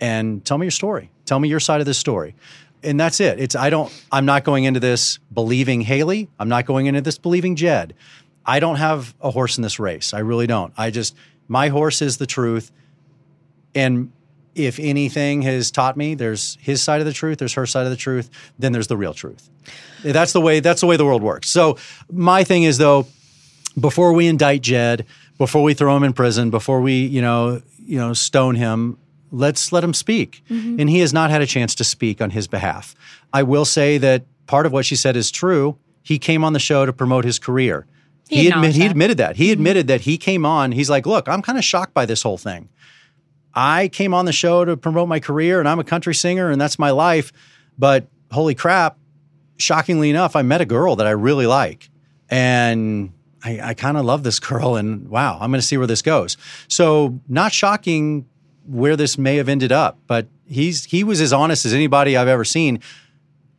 And 0.00 0.44
tell 0.44 0.58
me 0.58 0.66
your 0.66 0.72
story. 0.72 1.10
Tell 1.24 1.38
me 1.38 1.48
your 1.48 1.60
side 1.60 1.80
of 1.80 1.86
the 1.86 1.94
story. 1.94 2.34
And 2.82 2.98
that's 2.98 3.20
it. 3.20 3.38
It's 3.38 3.54
i 3.54 3.70
don't 3.70 3.92
i'm 4.10 4.24
not 4.24 4.42
going 4.42 4.64
into 4.64 4.80
this 4.80 5.18
believing 5.32 5.82
haley. 5.82 6.28
I'm 6.38 6.48
not 6.48 6.66
going 6.66 6.86
into 6.86 7.00
this 7.00 7.18
believing 7.18 7.54
jed. 7.54 7.94
I 8.44 8.58
don't 8.58 8.76
have 8.76 9.14
a 9.20 9.30
horse 9.30 9.56
in 9.56 9.62
this 9.62 9.78
race. 9.78 10.12
I 10.12 10.18
really 10.18 10.48
don't. 10.48 10.72
I 10.76 10.90
just 10.90 11.14
my 11.46 11.68
horse 11.68 12.02
is 12.02 12.16
the 12.16 12.26
truth. 12.26 12.72
And 13.74 14.10
if 14.54 14.78
anything 14.78 15.42
has 15.42 15.70
taught 15.70 15.96
me 15.96 16.14
there's 16.14 16.58
his 16.60 16.82
side 16.82 17.00
of 17.00 17.06
the 17.06 17.12
truth 17.12 17.38
there's 17.38 17.54
her 17.54 17.66
side 17.66 17.84
of 17.84 17.90
the 17.90 17.96
truth 17.96 18.30
then 18.58 18.72
there's 18.72 18.88
the 18.88 18.96
real 18.96 19.14
truth 19.14 19.48
that's 20.02 20.32
the 20.32 20.40
way 20.40 20.60
that's 20.60 20.80
the 20.80 20.86
way 20.86 20.96
the 20.96 21.04
world 21.04 21.22
works 21.22 21.48
so 21.48 21.76
my 22.10 22.44
thing 22.44 22.62
is 22.64 22.78
though 22.78 23.06
before 23.78 24.12
we 24.12 24.26
indict 24.26 24.62
Jed, 24.62 25.06
before 25.38 25.62
we 25.62 25.74
throw 25.74 25.96
him 25.96 26.04
in 26.04 26.12
prison, 26.12 26.50
before 26.50 26.80
we, 26.80 27.04
you 27.04 27.22
know, 27.22 27.62
you 27.78 27.98
know, 27.98 28.12
stone 28.12 28.54
him, 28.54 28.98
let's 29.30 29.72
let 29.72 29.82
him 29.82 29.94
speak. 29.94 30.42
Mm-hmm. 30.50 30.80
And 30.80 30.90
he 30.90 31.00
has 31.00 31.12
not 31.12 31.30
had 31.30 31.42
a 31.42 31.46
chance 31.46 31.74
to 31.76 31.84
speak 31.84 32.20
on 32.20 32.30
his 32.30 32.46
behalf. 32.46 32.94
I 33.32 33.42
will 33.42 33.64
say 33.64 33.98
that 33.98 34.24
part 34.46 34.66
of 34.66 34.72
what 34.72 34.84
she 34.84 34.96
said 34.96 35.16
is 35.16 35.30
true. 35.30 35.78
He 36.02 36.18
came 36.18 36.44
on 36.44 36.52
the 36.52 36.58
show 36.58 36.84
to 36.84 36.92
promote 36.92 37.24
his 37.24 37.38
career. 37.38 37.86
He 38.28 38.44
he 38.44 38.50
that. 38.50 38.90
admitted 38.90 39.18
that. 39.18 39.36
He 39.36 39.46
mm-hmm. 39.46 39.52
admitted 39.52 39.86
that 39.88 40.02
he 40.02 40.16
came 40.16 40.46
on. 40.46 40.72
He's 40.72 40.88
like, 40.88 41.06
look, 41.06 41.28
I'm 41.28 41.42
kind 41.42 41.58
of 41.58 41.64
shocked 41.64 41.94
by 41.94 42.06
this 42.06 42.22
whole 42.22 42.38
thing. 42.38 42.68
I 43.54 43.88
came 43.88 44.14
on 44.14 44.24
the 44.24 44.32
show 44.32 44.64
to 44.64 44.76
promote 44.76 45.08
my 45.08 45.20
career 45.20 45.60
and 45.60 45.68
I'm 45.68 45.78
a 45.78 45.84
country 45.84 46.14
singer 46.14 46.50
and 46.50 46.60
that's 46.60 46.78
my 46.78 46.90
life. 46.90 47.32
But 47.78 48.06
holy 48.30 48.54
crap, 48.54 48.98
shockingly 49.58 50.10
enough, 50.10 50.36
I 50.36 50.42
met 50.42 50.60
a 50.60 50.64
girl 50.66 50.96
that 50.96 51.06
I 51.06 51.10
really 51.10 51.46
like. 51.46 51.90
And 52.30 53.12
I, 53.44 53.60
I 53.60 53.74
kind 53.74 53.96
of 53.96 54.04
love 54.04 54.22
this 54.22 54.38
girl. 54.40 54.76
And 54.76 55.08
wow, 55.08 55.38
I'm 55.40 55.50
going 55.50 55.60
to 55.60 55.66
see 55.66 55.76
where 55.76 55.86
this 55.86 56.02
goes. 56.02 56.36
So, 56.68 57.20
not 57.28 57.52
shocking 57.52 58.26
where 58.66 58.96
this 58.96 59.18
may 59.18 59.36
have 59.36 59.48
ended 59.48 59.72
up, 59.72 59.98
but 60.06 60.28
he's 60.46 60.84
he 60.84 61.02
was 61.02 61.20
as 61.20 61.32
honest 61.32 61.66
as 61.66 61.74
anybody 61.74 62.16
I've 62.16 62.28
ever 62.28 62.44
seen 62.44 62.80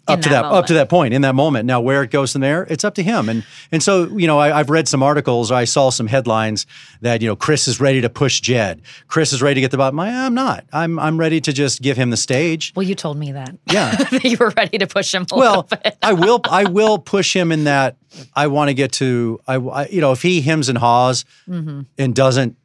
up 0.08 0.22
to 0.22 0.30
that 0.30 0.42
that, 0.42 0.52
up 0.52 0.66
to 0.68 0.74
that 0.74 0.90
point 0.90 1.14
in 1.14 1.22
that 1.22 1.34
moment. 1.36 1.66
Now, 1.66 1.80
where 1.80 2.04
it 2.04 2.12
goes 2.12 2.34
from 2.34 2.42
there, 2.42 2.64
it's 2.64 2.84
up 2.84 2.96
to 2.96 3.04
him. 3.04 3.30
And 3.30 3.46
and 3.72 3.82
so 3.82 4.06
you 4.18 4.28
know, 4.28 4.38
I, 4.38 4.60
I've 4.60 4.70
read 4.70 4.88
some 4.88 5.02
articles. 5.02 5.52
I 5.52 5.64
saw 5.64 5.90
some 5.92 6.08
headlines 6.08 6.66
that 7.02 7.22
you 7.22 7.28
know 7.28 7.36
Chris 7.36 7.68
is 7.68 7.80
ready 7.80 8.02
to 8.02 8.10
push 8.10 8.42
Jed. 8.42 8.82
Chris 9.08 9.32
is 9.34 9.42
ready 9.42 9.56
to 9.56 9.62
get 9.62 9.72
the 9.72 9.78
bottom. 9.78 10.00
I'm 10.00 10.34
not. 10.34 10.66
I'm 10.74 11.00
I'm 11.00 11.18
ready 11.18 11.40
to 11.42 11.54
just 11.54 11.82
give 11.82 11.96
him 11.98 12.10
the 12.10 12.18
stage. 12.18 12.74
Well, 12.76 12.84
you 12.86 12.96
told 12.96 13.18
me 13.18 13.32
that. 13.32 13.56
Yeah. 13.72 13.96
that 14.12 14.24
you 14.24 14.38
were 14.40 14.50
ready 14.58 14.78
to 14.78 14.88
push 14.88 15.14
him 15.14 15.26
Well. 15.32 15.70
I 16.02 16.14
will. 16.14 16.42
I 16.50 16.66
will 16.66 16.98
push 17.00 17.34
him 17.36 17.52
in 17.52 17.64
that. 17.64 17.96
I 18.36 18.48
want 18.48 18.70
to 18.70 18.74
get 18.74 18.92
to. 18.94 19.40
I, 19.48 19.56
I- 19.56 19.88
you 19.88 20.02
know, 20.02 20.12
if 20.12 20.22
he 20.22 20.42
hems 20.42 20.70
and 20.70 20.78
haws 20.78 21.26
Mm-hmm. 21.48 21.82
and 21.98 22.16
doesn't 22.16 22.58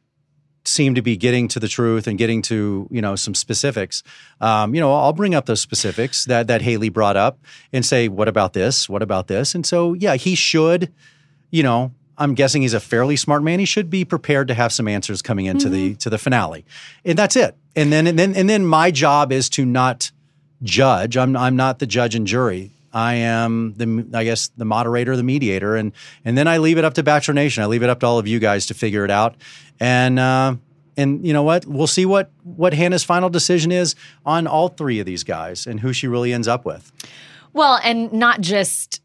seem 0.65 0.95
to 0.95 1.01
be 1.01 1.17
getting 1.17 1.47
to 1.49 1.59
the 1.59 1.67
truth 1.67 2.07
and 2.07 2.17
getting 2.17 2.41
to 2.43 2.87
you 2.91 3.01
know 3.01 3.15
some 3.15 3.33
specifics, 3.33 4.03
um, 4.41 4.75
you 4.75 4.81
know, 4.81 4.93
I'll 4.93 5.13
bring 5.13 5.35
up 5.35 5.45
those 5.45 5.61
specifics 5.61 6.25
that 6.25 6.47
that 6.47 6.61
Haley 6.61 6.89
brought 6.89 7.17
up 7.17 7.39
and 7.73 7.85
say, 7.85 8.07
what 8.07 8.27
about 8.27 8.53
this? 8.53 8.89
What 8.89 9.01
about 9.01 9.27
this? 9.27 9.55
And 9.55 9.65
so, 9.65 9.93
yeah, 9.93 10.15
he 10.15 10.35
should. 10.35 10.91
You 11.51 11.63
know, 11.63 11.91
I'm 12.19 12.35
guessing 12.35 12.61
he's 12.61 12.73
a 12.73 12.79
fairly 12.79 13.15
smart 13.15 13.41
man. 13.41 13.59
He 13.59 13.65
should 13.65 13.89
be 13.89 14.05
prepared 14.05 14.49
to 14.49 14.53
have 14.53 14.71
some 14.71 14.87
answers 14.87 15.21
coming 15.21 15.45
into 15.45 15.69
the 15.69 15.95
to 15.95 16.09
the 16.09 16.17
finale, 16.17 16.65
and 17.05 17.17
that's 17.17 17.35
it. 17.35 17.55
And 17.75 17.91
then 17.91 18.05
and 18.07 18.19
then 18.19 18.35
and 18.35 18.49
then 18.49 18.65
my 18.65 18.91
job 18.91 19.31
is 19.31 19.49
to 19.51 19.65
not 19.65 20.11
judge. 20.61 21.15
I'm 21.17 21.35
I'm 21.35 21.55
not 21.55 21.79
the 21.79 21.87
judge 21.87 22.15
and 22.15 22.27
jury. 22.27 22.71
I 22.93 23.15
am 23.15 23.73
the 23.77 24.07
I 24.17 24.23
guess 24.23 24.49
the 24.57 24.65
moderator, 24.65 25.15
the 25.15 25.23
mediator, 25.23 25.75
and 25.75 25.91
and 26.25 26.37
then 26.37 26.47
I 26.47 26.57
leave 26.57 26.77
it 26.77 26.85
up 26.85 26.93
to 26.95 27.03
Bachelor 27.03 27.33
Nation. 27.33 27.63
I 27.63 27.67
leave 27.67 27.83
it 27.83 27.89
up 27.89 27.99
to 28.01 28.05
all 28.05 28.19
of 28.19 28.27
you 28.27 28.39
guys 28.39 28.65
to 28.67 28.73
figure 28.73 29.05
it 29.05 29.11
out. 29.11 29.35
And 29.79 30.17
uh, 30.19 30.55
and 30.97 31.25
you 31.25 31.31
know 31.33 31.43
what? 31.43 31.65
We'll 31.65 31.87
see 31.87 32.05
what 32.05 32.31
what 32.43 32.73
Hannah's 32.73 33.03
final 33.03 33.29
decision 33.29 33.71
is 33.71 33.95
on 34.25 34.47
all 34.47 34.69
three 34.69 34.99
of 34.99 35.05
these 35.05 35.23
guys 35.23 35.67
and 35.67 35.79
who 35.79 35.93
she 35.93 36.07
really 36.07 36.33
ends 36.33 36.47
up 36.47 36.65
with. 36.65 36.91
Well, 37.53 37.79
and 37.83 38.11
not 38.13 38.41
just 38.41 39.01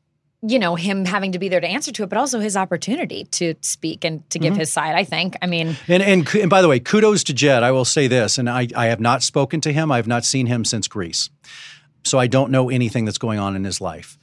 you 0.46 0.58
know 0.58 0.74
him 0.74 1.06
having 1.06 1.32
to 1.32 1.38
be 1.38 1.48
there 1.48 1.60
to 1.60 1.66
answer 1.66 1.90
to 1.92 2.02
it, 2.02 2.08
but 2.10 2.18
also 2.18 2.38
his 2.38 2.54
opportunity 2.54 3.24
to 3.24 3.54
speak 3.62 4.04
and 4.04 4.28
to 4.28 4.38
Mm-hmm. 4.38 4.48
give 4.48 4.56
his 4.56 4.70
side. 4.70 4.94
I 4.94 5.04
think. 5.04 5.36
I 5.40 5.46
mean, 5.46 5.76
And, 5.88 6.02
and 6.02 6.28
and 6.34 6.50
by 6.50 6.60
the 6.60 6.68
way, 6.68 6.80
kudos 6.80 7.24
to 7.24 7.32
Jed. 7.32 7.62
I 7.62 7.70
will 7.70 7.86
say 7.86 8.08
this, 8.08 8.36
and 8.38 8.50
I, 8.50 8.68
I 8.76 8.86
have 8.86 9.00
not 9.00 9.22
spoken 9.22 9.60
to 9.62 9.72
him. 9.72 9.90
I 9.92 9.96
have 9.96 10.06
not 10.06 10.24
seen 10.24 10.46
him 10.46 10.64
since 10.66 10.86
Greece, 10.88 11.30
so 12.04 12.18
I 12.18 12.26
don't 12.26 12.50
know 12.50 12.70
anything 12.70 13.04
that's 13.04 13.18
going 13.18 13.38
on 13.38 13.56
in 13.56 13.64
his 13.64 13.80
life. 13.80 14.18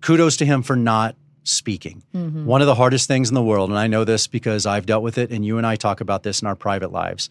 Kudos 0.00 0.36
to 0.38 0.46
him 0.46 0.62
for 0.62 0.76
not 0.76 1.16
speaking. 1.44 2.02
Mm-hmm. 2.14 2.44
One 2.44 2.60
of 2.60 2.66
the 2.66 2.74
hardest 2.74 3.08
things 3.08 3.28
in 3.28 3.34
the 3.34 3.42
world, 3.42 3.70
and 3.70 3.78
I 3.78 3.86
know 3.86 4.04
this 4.04 4.26
because 4.26 4.66
I've 4.66 4.86
dealt 4.86 5.02
with 5.02 5.18
it, 5.18 5.30
and 5.30 5.44
you 5.44 5.58
and 5.58 5.66
I 5.66 5.76
talk 5.76 6.00
about 6.00 6.22
this 6.22 6.40
in 6.40 6.48
our 6.48 6.56
private 6.56 6.92
lives. 6.92 7.30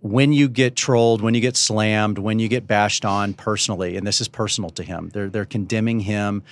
When 0.00 0.32
you 0.32 0.48
get 0.48 0.76
trolled, 0.76 1.22
when 1.22 1.34
you 1.34 1.40
get 1.40 1.56
slammed, 1.56 2.18
when 2.18 2.38
you 2.38 2.48
get 2.48 2.66
bashed 2.66 3.04
on 3.04 3.34
personally, 3.34 3.96
and 3.96 4.06
this 4.06 4.20
is 4.20 4.28
personal 4.28 4.70
to 4.70 4.82
him, 4.82 5.10
they're 5.12 5.28
they're 5.28 5.44
condemning 5.44 6.00
him 6.00 6.42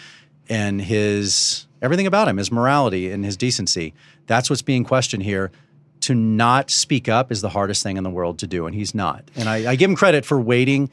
and 0.48 0.80
his 0.82 1.66
everything 1.80 2.06
about 2.06 2.28
him, 2.28 2.36
his 2.36 2.50
morality 2.50 3.10
and 3.10 3.24
his 3.24 3.36
decency. 3.36 3.94
That's 4.26 4.50
what's 4.50 4.62
being 4.62 4.84
questioned 4.84 5.22
here. 5.22 5.50
To 6.00 6.14
not 6.14 6.70
speak 6.70 7.08
up 7.08 7.32
is 7.32 7.40
the 7.40 7.48
hardest 7.48 7.82
thing 7.82 7.96
in 7.96 8.04
the 8.04 8.10
world 8.10 8.38
to 8.40 8.46
do, 8.46 8.66
and 8.66 8.74
he's 8.74 8.94
not. 8.94 9.24
And 9.34 9.48
I, 9.48 9.72
I 9.72 9.76
give 9.76 9.90
him 9.90 9.96
credit 9.96 10.24
for 10.24 10.40
waiting. 10.40 10.90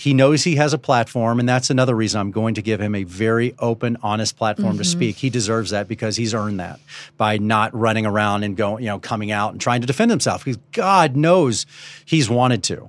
He 0.00 0.14
knows 0.14 0.44
he 0.44 0.54
has 0.54 0.72
a 0.72 0.78
platform, 0.78 1.40
and 1.40 1.48
that's 1.48 1.70
another 1.70 1.92
reason 1.96 2.20
I'm 2.20 2.30
going 2.30 2.54
to 2.54 2.62
give 2.62 2.80
him 2.80 2.94
a 2.94 3.02
very 3.02 3.52
open, 3.58 3.96
honest 4.00 4.36
platform 4.36 4.74
Mm-hmm. 4.74 4.78
to 4.78 4.84
speak. 4.84 5.16
He 5.16 5.28
deserves 5.28 5.70
that 5.70 5.88
because 5.88 6.14
he's 6.14 6.34
earned 6.34 6.60
that 6.60 6.78
by 7.16 7.38
not 7.38 7.74
running 7.74 8.06
around 8.06 8.44
and 8.44 8.56
going, 8.56 8.84
you 8.84 8.90
know, 8.90 9.00
coming 9.00 9.32
out 9.32 9.50
and 9.50 9.60
trying 9.60 9.80
to 9.80 9.88
defend 9.88 10.12
himself. 10.12 10.44
Because 10.44 10.60
God 10.70 11.16
knows 11.16 11.66
he's 12.04 12.30
wanted 12.30 12.62
to. 12.64 12.88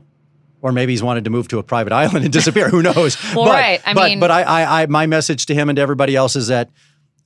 Or 0.62 0.72
maybe 0.72 0.94
he's 0.94 1.02
wanted 1.02 1.24
to 1.24 1.32
move 1.32 1.48
to 1.48 1.58
a 1.58 1.64
private 1.64 1.94
island 2.04 2.26
and 2.26 2.32
disappear. 2.32 2.70
Who 2.70 2.84
knows? 2.84 3.18
Well, 3.36 3.46
but, 3.46 3.54
right. 3.56 3.82
I 3.88 3.94
but, 3.96 4.10
mean- 4.10 4.20
but 4.20 4.30
I, 4.30 4.44
I, 4.44 4.82
I, 4.84 4.86
my 4.86 5.08
message 5.08 5.48
to 5.48 5.56
him 5.56 5.70
and 5.70 5.78
to 5.78 5.82
everybody 5.82 6.16
else 6.16 6.36
is 6.36 6.50
that 6.50 6.70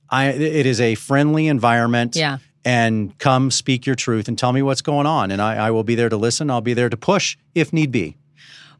I, 0.08 0.28
it 0.28 0.64
is 0.64 0.80
a 0.80 0.94
friendly 0.94 1.46
environment. 1.48 2.16
Yeah. 2.16 2.38
And 2.64 3.18
come 3.18 3.50
speak 3.50 3.84
your 3.84 3.96
truth 3.96 4.28
and 4.28 4.38
tell 4.38 4.50
me 4.54 4.62
what's 4.62 4.80
going 4.80 5.06
on. 5.06 5.30
And 5.30 5.42
I, 5.42 5.56
I 5.66 5.70
will 5.72 5.84
be 5.84 5.94
there 5.94 6.08
to 6.08 6.16
listen. 6.16 6.48
I'll 6.48 6.62
be 6.62 6.72
there 6.72 6.88
to 6.88 6.96
push 6.96 7.36
if 7.54 7.74
need 7.74 7.92
be. 7.92 8.16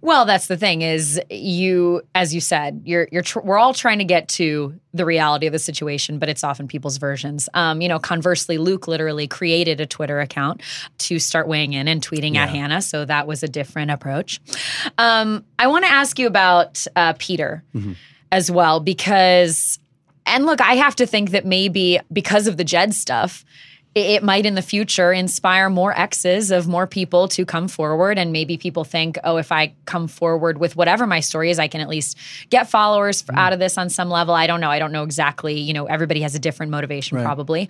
Well, 0.05 0.27
that's 0.27 0.49
the 0.49 0.59
thing 0.59 0.83
is 0.83 1.19
you, 1.31 2.03
as 2.15 2.35
you 2.35 2.41
said, 2.43 2.83
you're 2.85 3.09
you're 3.11 3.23
tr- 3.23 3.41
we're 3.41 3.57
all 3.57 3.73
trying 3.73 4.01
to 4.01 4.05
get 4.05 4.29
to 4.29 4.79
the 4.93 5.07
reality 5.07 5.47
of 5.47 5.55
the 5.55 5.59
situation, 5.59 6.19
but 6.19 6.29
it's 6.29 6.45
often 6.45 6.69
people's 6.69 6.99
versions. 6.99 7.49
Um, 7.55 7.81
you 7.81 7.89
know, 7.89 7.99
conversely, 7.99 8.59
Luke 8.59 8.87
literally 8.87 9.27
created 9.27 9.81
a 9.81 9.87
Twitter 9.87 10.21
account 10.21 10.61
to 10.99 11.19
start 11.19 11.49
weighing 11.49 11.73
in 11.73 11.89
and 11.89 12.07
tweeting 12.07 12.37
at 12.37 12.51
Hannah, 12.51 12.83
so 12.83 13.07
that 13.07 13.27
was 13.27 13.43
a 13.43 13.49
different 13.49 13.93
approach. 13.93 14.43
Um, 14.99 15.43
I 15.59 15.69
want 15.69 15.87
to 15.87 15.91
ask 15.91 16.19
you 16.19 16.27
about 16.27 16.87
uh, 16.97 17.15
Peter 17.19 17.65
as 18.31 18.51
well 18.51 18.81
because, 18.81 19.79
and 20.27 20.45
look, 20.45 20.61
I 20.61 20.75
have 20.75 20.97
to 20.97 21.07
think 21.07 21.31
that 21.31 21.47
maybe 21.47 21.99
because 22.13 22.47
of 22.47 22.59
the 22.59 22.65
Jed 22.65 22.93
stuff 22.93 23.43
it 23.95 24.25
might 24.25 24.45
in 24.45 24.55
the 24.57 24.63
future 24.63 25.13
inspire 25.13 25.71
more 25.71 25.97
exes 25.97 26.51
of 26.51 26.67
more 26.67 26.87
people 26.87 27.29
to 27.29 27.47
come 27.47 27.69
forward. 27.69 28.19
And 28.19 28.33
maybe 28.33 28.57
people 28.57 28.85
think 28.85 29.19
oh 29.25 29.37
if 29.37 29.53
i 29.53 29.73
come 29.85 30.09
forward 30.09 30.59
with 30.59 30.77
whatever 30.77 31.07
my 31.07 31.21
story 31.21 31.51
is 31.51 31.59
i 31.59 31.69
can 31.69 31.81
at 31.81 31.89
least 31.89 32.19
get 32.51 32.69
followers 32.69 33.25
f 33.29 33.37
out 33.37 33.53
of 33.53 33.59
this 33.59 33.79
on 33.79 33.89
some 33.89 34.09
level. 34.09 34.35
I 34.35 34.47
don't 34.47 34.61
know. 34.61 34.71
I 34.71 34.79
don't 34.79 34.93
know 34.93 35.05
exactly 35.05 35.59
you 35.59 35.73
know 35.73 35.87
everybody 35.87 36.21
has 36.23 36.35
a 36.35 36.39
different 36.39 36.71
motivation 36.71 37.23
probably. 37.23 37.69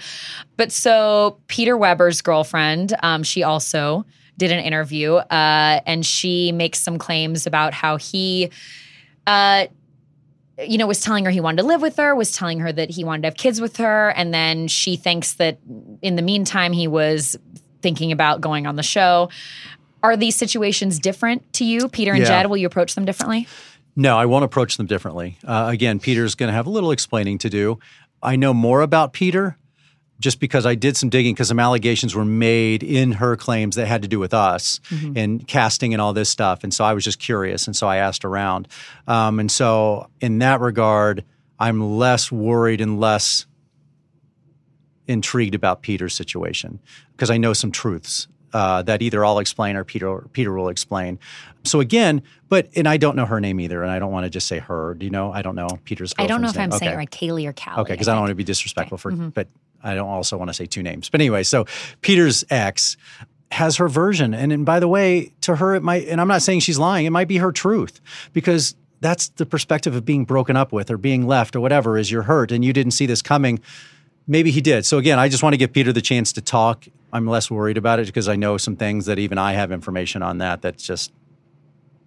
But 0.56 0.72
so 0.72 1.38
peter 1.48 1.76
weber's 1.76 2.22
girlfriend 2.22 2.94
um, 3.02 3.22
she 3.22 3.42
also 3.42 4.04
did 4.36 4.50
an 4.50 4.60
interview 4.60 5.14
uh, 5.14 5.80
and 5.86 6.04
she 6.04 6.52
makes 6.52 6.80
some 6.80 6.98
claims 6.98 7.46
about 7.46 7.72
how 7.72 7.96
he 7.96 8.50
uh, 9.26 9.66
you 10.58 10.78
know, 10.78 10.86
was 10.86 11.00
telling 11.00 11.24
her 11.24 11.30
he 11.30 11.40
wanted 11.40 11.62
to 11.62 11.68
live 11.68 11.82
with 11.82 11.96
her, 11.96 12.14
was 12.14 12.32
telling 12.32 12.60
her 12.60 12.72
that 12.72 12.90
he 12.90 13.04
wanted 13.04 13.22
to 13.22 13.28
have 13.28 13.36
kids 13.36 13.60
with 13.60 13.76
her. 13.78 14.10
And 14.10 14.32
then 14.32 14.68
she 14.68 14.96
thinks 14.96 15.34
that 15.34 15.58
in 16.02 16.16
the 16.16 16.22
meantime, 16.22 16.72
he 16.72 16.86
was 16.86 17.36
thinking 17.82 18.12
about 18.12 18.40
going 18.40 18.66
on 18.66 18.76
the 18.76 18.82
show. 18.82 19.30
Are 20.02 20.16
these 20.16 20.36
situations 20.36 20.98
different 20.98 21.52
to 21.54 21.64
you, 21.64 21.88
Peter 21.88 22.12
and 22.12 22.20
Yeah. 22.20 22.28
Jed? 22.28 22.46
Will 22.46 22.56
you 22.56 22.66
approach 22.66 22.94
them 22.94 23.04
differently? 23.04 23.48
No, 23.96 24.16
I 24.16 24.26
won't 24.26 24.44
approach 24.44 24.76
them 24.76 24.86
differently. 24.86 25.38
Uh, 25.44 25.66
again, 25.70 25.98
Peter's 26.00 26.34
going 26.34 26.48
to 26.48 26.52
have 26.52 26.66
a 26.66 26.70
little 26.70 26.90
explaining 26.90 27.38
to 27.38 27.50
do. 27.50 27.78
I 28.22 28.36
know 28.36 28.52
more 28.54 28.80
about 28.80 29.12
Peter 29.12 29.56
just 30.20 30.38
because 30.40 30.64
I 30.64 30.74
did 30.74 30.96
some 30.96 31.08
digging 31.10 31.34
because 31.34 31.48
some 31.48 31.58
allegations 31.58 32.14
were 32.14 32.24
made 32.24 32.82
in 32.82 33.12
her 33.12 33.36
claims 33.36 33.76
that 33.76 33.86
had 33.86 34.02
to 34.02 34.08
do 34.08 34.18
with 34.18 34.32
us 34.32 34.80
and 35.16 35.46
casting 35.48 35.92
and 35.92 36.00
all 36.00 36.12
this 36.12 36.28
stuff. 36.30 36.62
And 36.62 36.72
so 36.72 36.84
I 36.84 36.92
was 36.94 37.04
just 37.04 37.18
curious. 37.18 37.66
And 37.66 37.74
so 37.74 37.88
I 37.88 37.96
asked 37.96 38.24
around. 38.24 38.68
Um, 39.08 39.40
and 39.40 39.50
so 39.50 40.08
in 40.20 40.38
that 40.38 40.60
regard, 40.60 41.24
I'm 41.58 41.98
less 41.98 42.30
worried 42.30 42.80
and 42.80 43.00
less 43.00 43.46
intrigued 45.06 45.54
about 45.54 45.82
Peter's 45.82 46.14
situation 46.14 46.80
because 47.12 47.30
I 47.30 47.36
know 47.36 47.52
some 47.52 47.70
truths 47.72 48.26
uh, 48.52 48.82
that 48.82 49.02
either 49.02 49.24
I'll 49.24 49.40
explain 49.40 49.76
or 49.76 49.84
Peter 49.84 50.08
or 50.08 50.28
Peter 50.32 50.52
will 50.54 50.68
explain. 50.68 51.18
So 51.64 51.80
again, 51.80 52.22
but 52.48 52.68
and 52.76 52.86
I 52.86 52.96
don't 52.98 53.16
know 53.16 53.26
her 53.26 53.40
name 53.40 53.58
either, 53.58 53.82
and 53.82 53.90
I 53.90 53.98
don't 53.98 54.12
want 54.12 54.24
to 54.24 54.30
just 54.30 54.46
say 54.46 54.60
her. 54.60 54.94
Do 54.94 55.04
you 55.04 55.10
know? 55.10 55.32
I 55.32 55.42
don't 55.42 55.56
know 55.56 55.68
Peter's. 55.84 56.14
I 56.18 56.26
don't 56.26 56.40
know 56.40 56.48
if 56.48 56.56
I'm 56.56 56.70
name. 56.70 56.78
saying 56.78 56.88
Okay. 56.90 56.94
it 56.94 56.98
right, 56.98 57.10
Kaylee 57.10 57.48
or 57.48 57.52
Callie. 57.52 57.80
Okay, 57.82 57.94
because 57.94 58.06
I, 58.06 58.12
don't 58.12 58.20
want 58.22 58.30
to 58.30 58.36
be 58.36 58.44
disrespectful 58.44 58.96
for, 58.98 59.10
but 59.10 59.48
I 59.84 59.94
don't 59.94 60.08
also 60.08 60.36
want 60.36 60.48
to 60.48 60.54
say 60.54 60.66
two 60.66 60.82
names. 60.82 61.08
But 61.08 61.20
anyway, 61.20 61.42
so 61.42 61.66
Peter's 62.00 62.44
ex 62.50 62.96
has 63.52 63.76
her 63.76 63.88
version, 63.88 64.34
and, 64.34 64.52
and 64.52 64.66
by 64.66 64.80
the 64.80 64.88
way, 64.88 65.32
to 65.42 65.56
her 65.56 65.74
it 65.74 65.82
might, 65.82 66.08
and 66.08 66.20
I'm 66.20 66.26
not 66.26 66.42
saying 66.42 66.60
she's 66.60 66.78
lying. 66.78 67.06
It 67.06 67.10
might 67.10 67.28
be 67.28 67.36
her 67.36 67.52
truth 67.52 68.00
because 68.32 68.74
that's 69.00 69.28
the 69.28 69.46
perspective 69.46 69.94
of 69.94 70.04
being 70.04 70.24
broken 70.24 70.56
up 70.56 70.72
with 70.72 70.90
or 70.90 70.96
being 70.96 71.26
left 71.26 71.54
or 71.54 71.60
whatever. 71.60 71.98
Is 71.98 72.10
you're 72.10 72.22
hurt 72.22 72.50
and 72.50 72.64
you 72.64 72.72
didn't 72.72 72.92
see 72.92 73.06
this 73.06 73.22
coming. 73.22 73.60
Maybe 74.26 74.50
he 74.50 74.62
did. 74.62 74.86
So 74.86 74.96
again, 74.96 75.18
I 75.18 75.28
just 75.28 75.42
want 75.42 75.52
to 75.52 75.58
give 75.58 75.72
Peter 75.72 75.92
the 75.92 76.00
chance 76.00 76.32
to 76.32 76.40
talk. 76.40 76.86
I'm 77.12 77.26
less 77.26 77.50
worried 77.50 77.76
about 77.76 78.00
it 78.00 78.06
because 78.06 78.28
I 78.28 78.36
know 78.36 78.56
some 78.56 78.74
things 78.74 79.04
that 79.06 79.18
even 79.18 79.36
I 79.36 79.52
have 79.52 79.70
information 79.70 80.22
on 80.22 80.38
that. 80.38 80.62
That's 80.62 80.82
just 80.82 81.12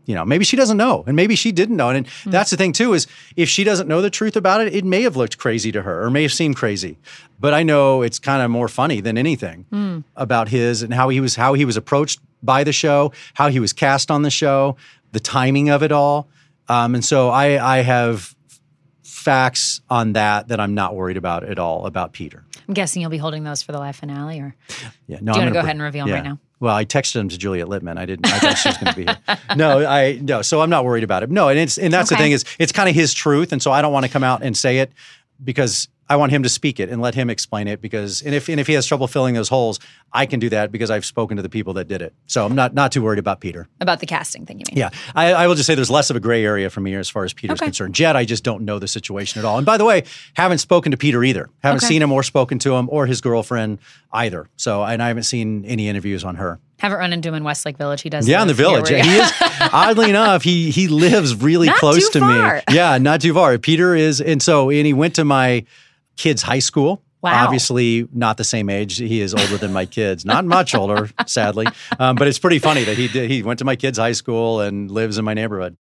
you 0.07 0.15
know, 0.15 0.25
maybe 0.25 0.43
she 0.45 0.55
doesn't 0.55 0.77
know, 0.77 1.03
and 1.05 1.15
maybe 1.15 1.35
she 1.35 1.51
didn't 1.51 1.75
know. 1.75 1.89
And 1.89 2.07
that's 2.25 2.49
the 2.49 2.57
thing 2.57 2.71
too 2.73 2.93
is 2.93 3.05
if 3.35 3.49
she 3.49 3.63
doesn't 3.63 3.87
know 3.87 4.01
the 4.01 4.09
truth 4.09 4.35
about 4.35 4.61
it, 4.61 4.73
it 4.73 4.83
may 4.85 5.03
have 5.03 5.15
looked 5.17 5.37
crazy 5.37 5.71
to 5.73 5.81
her 5.83 6.01
or 6.03 6.09
may 6.09 6.23
have 6.23 6.33
seemed 6.33 6.55
crazy. 6.55 6.97
But 7.39 7.53
I 7.53 7.61
know 7.61 8.01
it's 8.01 8.17
kind 8.17 8.41
of 8.41 8.49
more 8.49 8.67
funny 8.69 9.01
than 9.01 9.17
anything 9.17 10.03
about 10.15 10.47
his 10.49 10.81
and 10.81 10.93
how 10.93 11.09
he 11.09 11.19
was 11.19 11.35
how 11.35 11.53
he 11.53 11.65
was 11.65 11.77
approached 11.77 12.19
by 12.41 12.63
the 12.63 12.73
show, 12.73 13.11
how 13.35 13.49
he 13.49 13.59
was 13.59 13.73
cast 13.73 14.09
on 14.09 14.21
the 14.23 14.31
show, 14.31 14.77
the 15.11 15.19
timing 15.19 15.69
of 15.69 15.83
it 15.83 15.91
all. 15.91 16.27
Um, 16.69 16.95
and 16.95 17.03
so 17.05 17.29
I 17.29 17.77
I 17.77 17.81
have 17.83 18.33
facts 19.03 19.81
on 19.89 20.13
that 20.13 20.47
that 20.47 20.59
I'm 20.59 20.73
not 20.73 20.95
worried 20.95 21.17
about 21.17 21.43
at 21.43 21.59
all 21.59 21.85
about 21.85 22.13
Peter. 22.13 22.45
I'm 22.67 22.73
guessing 22.73 23.01
you'll 23.01 23.11
be 23.11 23.17
holding 23.17 23.43
those 23.43 23.61
for 23.61 23.71
the 23.73 23.79
live 23.79 23.95
finale, 23.95 24.39
or 24.39 24.55
Yeah, 25.07 25.19
no. 25.21 25.33
Do 25.33 25.39
you 25.39 25.45
wanna 25.45 25.51
go 25.51 25.59
br- 25.61 25.65
ahead 25.65 25.75
and 25.75 25.81
reveal 25.83 26.05
them 26.05 26.15
right 26.15 26.23
now? 26.23 26.39
Well, 26.59 26.75
I 26.75 26.85
texted 26.85 27.17
him 27.17 27.29
to 27.29 27.37
Juliet 27.37 27.67
Litman. 27.67 27.97
I 27.97 28.05
didn't. 28.05 28.25
I 28.25 28.39
thought 28.39 28.57
she 28.57 28.69
was 28.69 28.77
going 28.77 28.89
to 28.93 28.95
be 28.95 29.03
here. 29.03 29.17
No, 29.55 29.85
I 29.85 30.19
no. 30.21 30.41
So 30.41 30.61
I'm 30.61 30.69
not 30.69 30.85
worried 30.85 31.03
about 31.03 31.23
it. 31.23 31.29
No, 31.31 31.49
and 31.49 31.57
it's 31.59 31.77
and 31.77 31.93
that's 31.93 32.09
the 32.09 32.17
thing 32.17 32.31
is 32.31 32.45
it's 32.59 32.71
kind 32.71 32.89
of 32.89 32.95
his 32.95 33.13
truth, 33.13 33.51
and 33.51 33.61
so 33.61 33.71
I 33.71 33.81
don't 33.81 33.93
want 33.93 34.05
to 34.05 34.11
come 34.11 34.23
out 34.23 34.41
and 34.43 34.57
say 34.57 34.79
it 34.79 34.91
because 35.43 35.87
I 36.09 36.15
want 36.15 36.31
him 36.31 36.43
to 36.43 36.49
speak 36.49 36.79
it 36.79 36.89
and 36.89 37.01
let 37.01 37.15
him 37.15 37.29
explain 37.29 37.67
it. 37.67 37.81
Because 37.81 38.21
and 38.21 38.33
if 38.33 38.47
and 38.49 38.59
if 38.59 38.67
he 38.67 38.73
has 38.73 38.85
trouble 38.85 39.07
filling 39.07 39.35
those 39.35 39.49
holes, 39.49 39.79
I 40.13 40.25
can 40.25 40.39
do 40.39 40.49
that 40.49 40.71
because 40.71 40.89
I've 40.89 41.05
spoken 41.05 41.37
to 41.37 41.43
the 41.43 41.49
people 41.49 41.73
that 41.73 41.87
did 41.87 42.01
it. 42.01 42.13
So 42.27 42.45
I'm 42.45 42.55
not 42.55 42.73
not 42.73 42.91
too 42.91 43.01
worried 43.01 43.19
about 43.19 43.39
Peter. 43.41 43.67
about 43.81 43.99
the 43.99 44.05
casting 44.05 44.45
thing. 44.45 44.59
You 44.59 44.65
mean? 44.71 44.77
Yeah, 44.77 44.89
I, 45.15 45.33
I 45.33 45.47
will 45.47 45.55
just 45.55 45.67
say 45.67 45.75
there's 45.75 45.89
less 45.91 46.09
of 46.09 46.15
a 46.15 46.19
gray 46.21 46.43
area 46.45 46.69
for 46.69 46.79
me 46.81 46.95
as 46.95 47.09
far 47.09 47.23
as 47.25 47.33
Peter's 47.33 47.59
Okay. 47.59 47.65
concerned. 47.67 47.93
Jed, 47.95 48.15
I 48.15 48.25
just 48.25 48.43
don't 48.43 48.63
know 48.63 48.79
the 48.79 48.87
situation 48.87 49.39
at 49.39 49.45
all. 49.45 49.57
And 49.57 49.65
by 49.65 49.77
the 49.77 49.85
way, 49.85 50.03
haven't 50.35 50.59
spoken 50.59 50.91
to 50.91 50.97
Peter 50.97 51.23
either. 51.23 51.49
Haven't 51.61 51.77
Okay. 51.83 51.87
seen 51.87 52.01
him 52.01 52.11
or 52.11 52.23
spoken 52.23 52.57
to 52.59 52.75
him 52.75 52.87
or 52.91 53.05
his 53.05 53.19
girlfriend 53.21 53.79
either. 54.17 54.49
So 54.57 54.83
and 54.83 55.01
I 55.01 55.07
haven't 55.07 55.23
seen 55.23 55.65
any 55.65 55.87
interviews 55.87 56.23
on 56.23 56.35
her. 56.35 56.59
Haven't 56.79 56.99
run 56.99 57.13
into 57.13 57.29
him 57.29 57.35
in 57.35 57.43
Westlake 57.43 57.77
Village. 57.77 58.01
He 58.01 58.09
does. 58.09 58.27
Yeah, 58.27 58.41
in 58.41 58.47
the 58.47 58.53
village. 58.53 58.89
Yeah, 58.91 59.03
he 59.03 59.17
is 59.17 59.31
oddly 59.73 60.09
enough, 60.09 60.43
he 60.43 60.69
he 60.71 60.87
lives 60.87 61.35
really 61.35 61.67
Not 61.67 61.77
close 61.77 62.09
to 62.09 62.19
far. 62.19 62.55
me. 62.55 62.61
Yeah, 62.71 62.97
not 62.97 63.21
too 63.21 63.33
far. 63.33 63.57
Peter 63.57 63.95
is 63.95 64.21
and 64.21 64.41
so 64.41 64.69
and 64.69 64.85
he 64.85 64.93
went 64.93 65.15
to 65.15 65.25
my 65.25 65.65
kids' 66.17 66.41
high 66.41 66.59
school. 66.59 67.01
Wow. 67.21 67.45
Obviously, 67.45 68.07
not 68.13 68.37
the 68.37 68.43
same 68.43 68.69
age. 68.69 68.97
He 68.97 69.21
is 69.21 69.33
older 69.33 69.57
than 69.57 69.73
my 69.73 69.87
kids. 69.87 70.23
Not 70.23 70.45
much 70.45 70.75
older, 70.75 71.09
sadly. 71.25 71.65
Um, 71.99 72.15
but 72.15 72.27
it's 72.27 72.37
pretty 72.37 72.59
funny 72.59 72.83
that 72.83 72.95
he 72.95 73.07
did. 73.07 73.31
He 73.31 73.41
went 73.41 73.57
to 73.59 73.65
my 73.65 73.75
kids' 73.75 73.97
high 73.97 74.11
school 74.11 74.61
and 74.61 74.89
lives 74.91 75.17
in 75.17 75.25
my 75.25 75.33
neighborhood. 75.33 75.77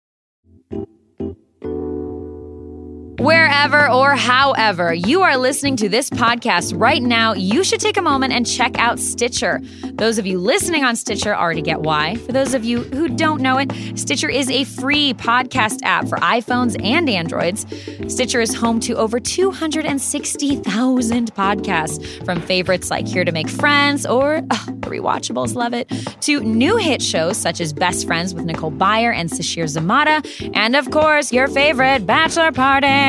Wherever 3.18 3.88
or 3.88 4.16
however 4.16 4.92
you 4.92 5.22
are 5.22 5.36
listening 5.36 5.76
to 5.76 5.88
this 5.88 6.10
podcast 6.10 6.78
right 6.78 7.00
now, 7.00 7.32
you 7.32 7.62
should 7.62 7.78
take 7.78 7.96
a 7.96 8.02
moment 8.02 8.32
and 8.32 8.44
check 8.44 8.76
out 8.76 8.98
Stitcher. 8.98 9.60
Those 9.92 10.18
of 10.18 10.26
you 10.26 10.40
listening 10.40 10.82
on 10.82 10.96
Stitcher 10.96 11.34
already 11.34 11.62
get 11.62 11.82
why. 11.82 12.16
For 12.16 12.32
those 12.32 12.54
of 12.54 12.64
you 12.64 12.82
who 12.82 13.08
don't 13.08 13.40
know 13.40 13.56
it, 13.56 13.70
Stitcher 13.96 14.28
is 14.28 14.50
a 14.50 14.64
free 14.64 15.14
podcast 15.14 15.78
app 15.84 16.08
for 16.08 16.18
iPhones 16.18 16.76
and 16.84 17.08
Androids. 17.08 17.64
Stitcher 18.12 18.40
is 18.40 18.52
home 18.52 18.80
to 18.80 18.96
over 18.96 19.20
260,000 19.20 21.34
podcasts, 21.34 22.24
from 22.24 22.40
favorites 22.40 22.90
like 22.90 23.06
Here 23.06 23.24
to 23.24 23.30
Make 23.30 23.48
Friends 23.48 24.06
or 24.06 24.42
oh, 24.50 24.64
the 24.66 24.90
Rewatchables 24.90 25.54
Love 25.54 25.72
It, 25.72 25.88
to 26.22 26.40
new 26.40 26.78
hit 26.78 27.00
shows 27.00 27.36
such 27.36 27.60
as 27.60 27.72
Best 27.72 28.08
Friends 28.08 28.34
with 28.34 28.44
Nicole 28.44 28.72
Byer 28.72 29.14
and 29.14 29.30
Sasheer 29.30 29.64
Zamata, 29.64 30.50
and 30.54 30.74
of 30.74 30.90
course, 30.90 31.32
your 31.32 31.46
favorite 31.46 32.06
Bachelor 32.06 32.50
Party. 32.50 33.03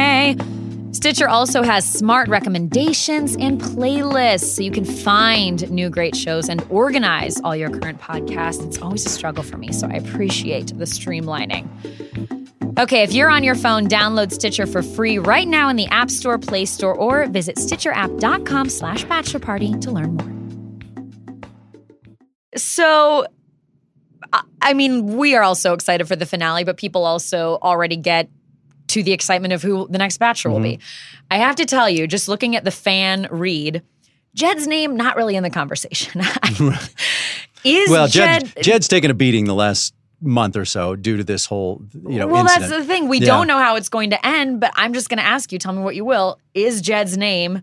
Stitcher 0.92 1.30
also 1.30 1.62
has 1.62 1.88
smart 1.88 2.28
recommendations 2.30 3.36
and 3.36 3.62
playlists 3.62 4.56
so 4.56 4.64
you 4.64 4.72
can 4.72 4.86
find 4.86 5.70
new 5.70 5.90
great 5.90 6.16
shows 6.16 6.50
and 6.50 6.66
organize 6.70 7.40
all 7.42 7.56
your 7.56 7.70
current 7.70 8.00
podcasts. 8.02 8.66
It's 8.66 8.82
always 8.82 9.06
a 9.06 9.10
struggle 9.10 9.44
for 9.44 9.58
me, 9.58 9.72
so 9.72 9.88
I 9.88 9.96
appreciate 9.98 10.68
the 10.78 10.86
streamlining. 10.86 11.68
Okay, 12.80 13.04
if 13.04 13.14
you're 13.14 13.30
on 13.30 13.44
your 13.44 13.56
phone, 13.56 13.88
download 13.88 14.32
Stitcher 14.32 14.66
for 14.66 14.82
free 14.82 15.20
right 15.20 15.48
now 15.48 15.70
in 15.70 15.76
the 15.76 15.86
App 15.88 16.10
Store, 16.10 16.40
Play 16.40 16.66
Store, 16.66 16.96
or 16.96 17.28
visit 17.28 17.58
stitcherapp.com 17.58 18.70
slash 18.70 19.04
bachelor 19.04 19.40
party 19.40 19.74
to 19.80 19.92
learn 19.92 20.16
more. 20.16 20.32
So, 22.58 23.26
I- 24.34 24.44
I 24.62 24.74
mean, 24.74 25.18
we 25.18 25.36
are 25.36 25.44
all 25.44 25.56
so 25.56 25.74
excited 25.74 26.08
for 26.08 26.16
the 26.16 26.26
finale, 26.26 26.64
but 26.64 26.78
people 26.78 27.06
also 27.06 27.60
already 27.62 27.96
get 27.98 28.28
to 28.96 29.04
the 29.04 29.12
excitement 29.12 29.54
of 29.54 29.62
who 29.62 29.88
the 29.90 29.98
next 29.98 30.18
bachelor 30.18 30.52
will 30.52 30.62
be. 30.62 30.80
I 31.30 31.38
have 31.38 31.56
to 31.58 31.66
tell 31.66 31.90
you, 31.90 32.08
just 32.08 32.28
looking 32.30 32.56
at 32.56 32.64
the 32.64 32.72
fan 32.72 33.28
read, 33.30 33.84
Jed's 34.34 34.68
name 34.68 34.96
not 34.96 35.16
really 35.18 35.36
in 35.36 35.44
the 35.44 35.50
conversation. 35.50 36.22
is 37.64 37.90
Well, 37.90 38.08
Jed, 38.08 38.46
Jed, 38.56 38.64
Jed's 38.64 38.88
taken 38.88 39.12
a 39.12 39.14
beating 39.14 39.46
the 39.46 39.54
last 39.56 39.94
month 40.22 40.56
or 40.56 40.66
so 40.66 40.96
due 40.96 41.18
to 41.18 41.24
this 41.24 41.46
whole 41.46 41.82
you 41.94 42.20
know 42.20 42.28
well, 42.28 42.44
incident. 42.44 42.70
that's 42.72 42.82
the 42.82 42.88
thing. 42.88 43.08
We 43.08 43.20
Yeah. 43.20 43.26
don't 43.28 43.48
know 43.48 43.58
how 43.60 43.76
it's 43.76 43.90
going 43.90 44.12
to 44.12 44.26
end, 44.26 44.60
but 44.60 44.72
I'm 44.76 44.94
just 44.94 45.10
going 45.10 45.18
to 45.20 45.26
ask 45.26 45.52
you. 45.52 45.60
Tell 45.60 45.74
me 45.74 45.82
what 45.82 45.96
you 45.96 46.06
will. 46.06 46.40
Is 46.54 46.82
Jed's 46.82 47.18
name 47.18 47.62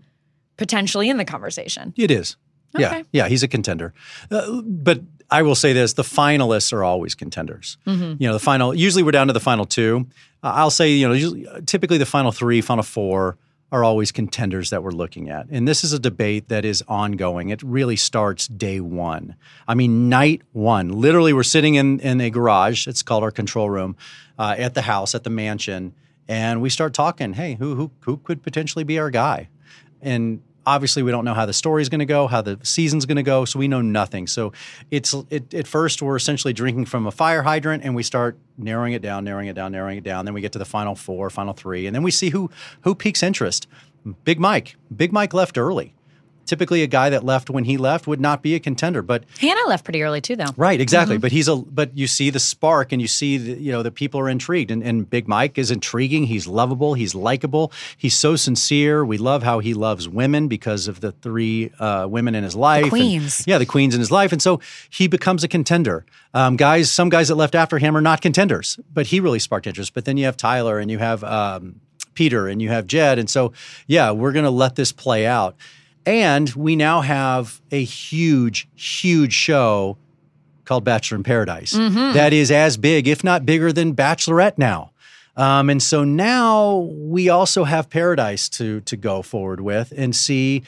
potentially 0.59 1.09
in 1.09 1.17
the 1.17 1.25
conversation? 1.25 1.95
It 1.97 2.11
is. 2.11 2.37
Yeah, 2.79 3.03
yeah, 3.13 3.29
he's 3.29 3.43
a 3.43 3.49
contender. 3.49 3.93
Uh, 4.31 4.63
but 4.63 5.01
I 5.33 5.43
will 5.43 5.55
say 5.55 5.73
this: 5.73 5.95
the 5.95 6.03
finalists 6.03 6.73
are 6.73 6.85
always 6.85 7.15
contenders. 7.15 7.79
Mm-hmm. 7.87 8.23
You 8.23 8.29
know, 8.29 8.33
the 8.35 8.39
final. 8.39 8.75
Usually, 8.75 9.03
we're 9.03 9.13
down 9.13 9.27
to 9.27 9.33
the 9.33 9.41
final 9.41 9.65
two. 9.65 10.07
Uh, 10.43 10.53
I'll 10.55 10.71
say, 10.71 10.91
you 10.91 11.09
know, 11.09 11.15
usually, 11.15 11.47
typically 11.67 11.99
the 11.99 12.07
final 12.07 12.33
three, 12.33 12.61
final 12.61 12.85
four 12.85 13.37
are 13.71 13.83
always 13.83 14.13
contenders 14.13 14.69
that 14.69 14.83
we're 14.83 14.91
looking 14.91 15.31
at. 15.31 15.47
And 15.51 15.67
this 15.67 15.83
is 15.83 15.95
a 15.95 15.99
debate 15.99 16.49
that 16.49 16.65
is 16.65 16.85
ongoing. 16.89 17.49
It 17.49 17.63
really 17.63 17.97
starts 17.97 18.47
day 18.47 18.81
one. 18.81 19.35
I 19.67 19.75
mean, 19.75 20.11
night 20.11 20.43
one. 20.53 20.91
Literally, 20.91 21.33
we're 21.33 21.43
sitting 21.43 21.77
in 21.77 21.99
in 22.01 22.21
a 22.21 22.31
garage. 22.31 22.87
It's 22.87 23.03
called 23.03 23.23
our 23.23 23.31
control 23.31 23.71
room 23.71 23.97
uh, 24.39 24.55
at 24.59 24.75
the 24.75 24.83
house 24.83 25.15
at 25.15 25.25
the 25.25 25.31
mansion, 25.31 25.95
and 26.29 26.61
we 26.61 26.69
start 26.69 26.93
talking. 26.93 27.33
Hey, 27.33 27.55
who 27.55 27.75
who 27.75 27.91
who 28.01 28.19
could 28.19 28.43
potentially 28.43 28.85
be 28.85 28.99
our 28.99 29.11
guy? 29.11 29.49
and 30.03 30.43
obviously 30.67 31.03
we 31.03 31.11
don't 31.11 31.25
know 31.25 31.35
how 31.35 31.47
the 31.47 31.53
story 31.53 31.83
is 31.83 31.89
going 31.89 31.99
to 32.01 32.07
go 32.07 32.27
how 32.27 32.43
the 32.43 32.59
season's 32.63 33.07
going 33.07 33.17
to 33.17 33.23
go 33.23 33.45
so 33.45 33.59
we 33.59 33.69
know 33.69 33.81
nothing. 33.81 34.27
So 34.27 34.53
it's 34.91 35.15
it, 35.31 35.53
at 35.55 35.67
first 35.67 36.03
we're 36.03 36.17
essentially 36.17 36.53
drinking 36.53 36.87
from 36.87 37.07
a 37.07 37.11
fire 37.11 37.43
hydrant 37.43 37.85
and 37.85 37.95
we 37.95 38.03
start 38.03 38.39
narrowing 38.59 38.93
it 38.93 39.03
down 39.03 39.25
narrowing 39.25 39.49
it 39.49 39.55
down 39.55 39.73
narrowing 39.73 39.99
it 39.99 40.05
down. 40.05 40.25
Then 40.25 40.35
we 40.35 40.41
get 40.41 40.53
to 40.53 40.59
the 40.59 40.65
final 40.65 40.95
four 40.95 41.31
final 41.31 41.55
three 41.55 41.87
and 41.87 41.95
then 41.95 42.03
we 42.03 42.11
see 42.11 42.31
who 42.31 42.51
who 42.83 42.95
piques 42.95 43.23
interest. 43.23 43.67
Big 44.25 44.41
mike. 44.41 44.77
Big 44.95 45.13
mike 45.13 45.33
left 45.33 45.57
early 45.57 45.95
typically 46.47 46.83
a 46.83 46.87
guy 46.87 47.11
that 47.11 47.25
left 47.25 47.51
when 47.51 47.65
he 47.65 47.77
left 47.77 48.07
would 48.07 48.21
not 48.21 48.43
be 48.43 48.55
a 48.55 48.61
contender 48.61 49.03
but 49.03 49.25
Hannah 49.41 49.67
left 49.69 49.85
pretty 49.85 50.03
early 50.03 50.21
too, 50.21 50.37
though. 50.37 50.53
Right, 50.57 50.81
exactly. 50.81 51.17
Mm-hmm. 51.17 51.23
But 51.23 51.33
he's 51.33 51.49
a 51.49 51.57
but 51.57 51.97
you 51.97 52.07
see 52.07 52.31
the 52.31 52.41
spark 52.41 52.93
and 52.93 53.01
you 53.01 53.09
see 53.09 53.39
the, 53.39 53.61
you 53.61 53.73
know 53.73 53.83
the 53.83 53.91
people 53.91 54.21
are 54.21 54.29
intrigued 54.29 54.71
and, 54.71 54.83
and 54.83 55.09
Big 55.09 55.29
Mike 55.29 55.59
is 55.59 55.71
intriguing. 55.71 56.25
He's 56.25 56.47
lovable. 56.47 56.95
He's 56.95 57.15
likable. 57.15 57.73
He's 57.97 58.15
so 58.15 58.37
sincere. 58.37 59.05
We 59.05 59.19
love 59.19 59.43
how 59.43 59.59
he 59.59 59.75
loves 59.75 60.09
women 60.09 60.49
because 60.49 60.89
of 60.89 61.01
the 61.01 61.13
three 61.13 61.71
uh, 61.79 62.07
women 62.09 62.35
in 62.35 62.45
his 62.45 62.57
life. 62.57 62.85
and- 62.85 62.91
queens. 62.91 63.45
yeah, 63.47 63.59
the 63.59 63.67
queens 63.67 63.95
in 63.95 64.01
his 64.01 64.11
life, 64.11 64.33
and 64.33 64.43
so 64.43 64.61
he 64.91 65.07
becomes 65.07 65.45
a 65.45 65.49
contender. 65.49 66.05
Um, 66.35 66.57
guys, 66.57 66.91
some 66.91 67.09
guys 67.09 67.29
that 67.29 67.35
left 67.35 67.55
after 67.55 67.79
him 67.79 67.97
are 67.97 68.01
not 68.01 68.21
contenders, 68.21 68.79
but 68.93 69.07
he 69.07 69.21
really 69.21 69.39
sparked 69.39 69.67
interest. 69.67 69.93
But 69.95 70.05
then 70.05 70.17
you 70.17 70.25
have 70.25 70.37
Tyler 70.37 70.79
and 70.79 70.91
you 70.91 70.99
have 70.99 71.23
um, 71.25 71.81
Peter 72.15 72.49
and 72.49 72.63
you 72.63 72.69
have 72.69 72.87
Jed, 72.87 73.19
and 73.19 73.29
so 73.29 73.53
yeah, 73.87 74.11
we're 74.11 74.33
going 74.33 74.45
to 74.45 74.51
let 74.51 74.77
this 74.77 74.93
play 74.93 75.27
out. 75.27 75.57
And 76.05 76.51
we 76.51 76.77
now 76.77 77.01
have 77.01 77.61
a 77.71 77.83
huge, 77.83 78.69
huge 78.75 79.33
show 79.33 79.97
called 80.65 80.85
Bachelor 80.85 81.17
in 81.17 81.23
Paradise 81.23 81.73
that 82.15 82.33
is 82.33 82.51
as 82.51 82.77
big, 82.77 83.09
if 83.09 83.23
not 83.23 83.45
bigger, 83.45 83.73
than 83.73 83.95
Bachelorette 83.95 84.59
now. 84.59 84.91
Um, 85.37 85.71
and 85.71 85.83
so 85.83 86.05
now 86.05 86.89
we 86.93 87.29
also 87.29 87.65
have 87.65 87.89
Paradise 87.89 88.49
to 88.51 88.81
to 88.83 88.97
go 88.97 89.23
forward 89.23 89.61
with 89.61 89.93
and 89.97 90.15
see 90.15 90.63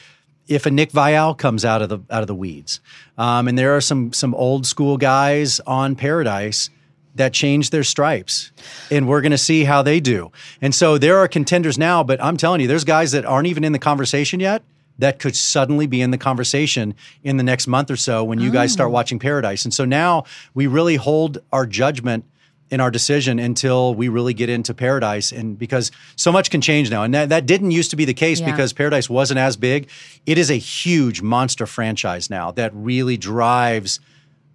if 0.47 0.65
a 0.65 0.71
Nick 0.71 0.91
Viall 0.91 1.37
comes 1.37 1.63
out 1.63 1.81
of 1.81 1.89
the 1.89 1.99
out 2.09 2.21
of 2.21 2.27
the 2.27 2.35
weeds. 2.35 2.79
Um, 3.17 3.47
and 3.47 3.57
there 3.57 3.75
are 3.75 3.81
some 3.81 4.11
some 4.13 4.33
old 4.33 4.65
school 4.65 4.97
guys 4.97 5.59
on 5.67 5.95
Paradise 5.95 6.69
that 7.13 7.31
changed 7.31 7.71
their 7.71 7.83
stripes, 7.83 8.51
and 8.91 9.07
we're 9.07 9.21
going 9.21 9.31
to 9.31 9.37
see 9.37 9.63
how 9.63 9.81
they 9.81 9.99
do. 9.99 10.31
And 10.61 10.73
so 10.75 10.97
there 10.97 11.17
are 11.17 11.27
contenders 11.27 11.77
now, 11.77 12.03
but 12.03 12.21
I'm 12.21 12.35
telling 12.35 12.59
you, 12.59 12.67
there's 12.67 12.83
guys 12.83 13.11
that 13.11 13.23
aren't 13.23 13.47
even 13.47 13.63
in 13.63 13.71
the 13.71 13.79
conversation 13.79 14.39
yet 14.39 14.63
that 14.97 15.19
could 15.19 15.35
suddenly 15.35 15.87
be 15.87 16.01
in 16.01 16.11
the 16.11 16.17
conversation 16.17 16.95
in 17.23 17.37
the 17.37 17.43
next 17.43 17.67
month 17.67 17.91
or 17.91 17.95
so 17.97 18.23
when 18.23 18.39
you 18.39 18.51
guys 18.51 18.71
start 18.71 18.91
watching 18.91 19.19
Paradise. 19.19 19.65
And 19.65 19.73
so 19.73 19.85
now 19.85 20.23
we 20.53 20.67
really 20.67 20.95
hold 20.95 21.39
our 21.51 21.65
judgment 21.65 22.25
in 22.71 22.79
our 22.79 22.89
decision 22.89 23.37
until 23.37 23.93
we 23.93 24.07
really 24.07 24.33
get 24.33 24.49
into 24.49 24.73
Paradise. 24.73 25.31
And 25.31 25.57
because 25.57 25.91
so 26.15 26.31
much 26.31 26.49
can 26.49 26.61
change 26.61 26.89
now. 26.89 27.03
And 27.03 27.13
that, 27.13 27.29
that 27.29 27.45
didn't 27.45 27.71
used 27.71 27.91
to 27.91 27.95
be 27.95 28.05
the 28.05 28.13
case 28.13 28.39
Yeah. 28.39 28.49
because 28.51 28.73
Paradise 28.73 29.09
wasn't 29.09 29.37
as 29.39 29.55
big. 29.55 29.87
It 30.25 30.37
is 30.37 30.49
a 30.49 30.55
huge 30.57 31.21
monster 31.21 31.67
franchise 31.67 32.29
now 32.29 32.51
that 32.51 32.71
really 32.73 33.17
drives 33.17 33.99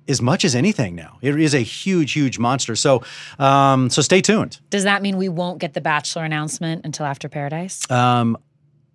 as 0.08 0.20
much 0.20 0.44
as 0.44 0.56
anything 0.56 0.96
now. 0.96 1.18
It 1.22 1.38
is 1.38 1.54
a 1.54 1.60
huge, 1.60 2.12
huge 2.12 2.36
monster. 2.38 2.74
So, 2.74 3.04
um, 3.38 3.90
so 3.90 4.02
stay 4.02 4.20
tuned. 4.20 4.58
Does 4.70 4.82
that 4.82 5.02
mean 5.02 5.16
we 5.16 5.28
won't 5.28 5.60
get 5.60 5.74
the 5.74 5.80
Bachelor 5.80 6.24
announcement 6.24 6.84
until 6.84 7.06
after 7.06 7.28
Paradise? 7.28 7.88
Um, 7.90 8.36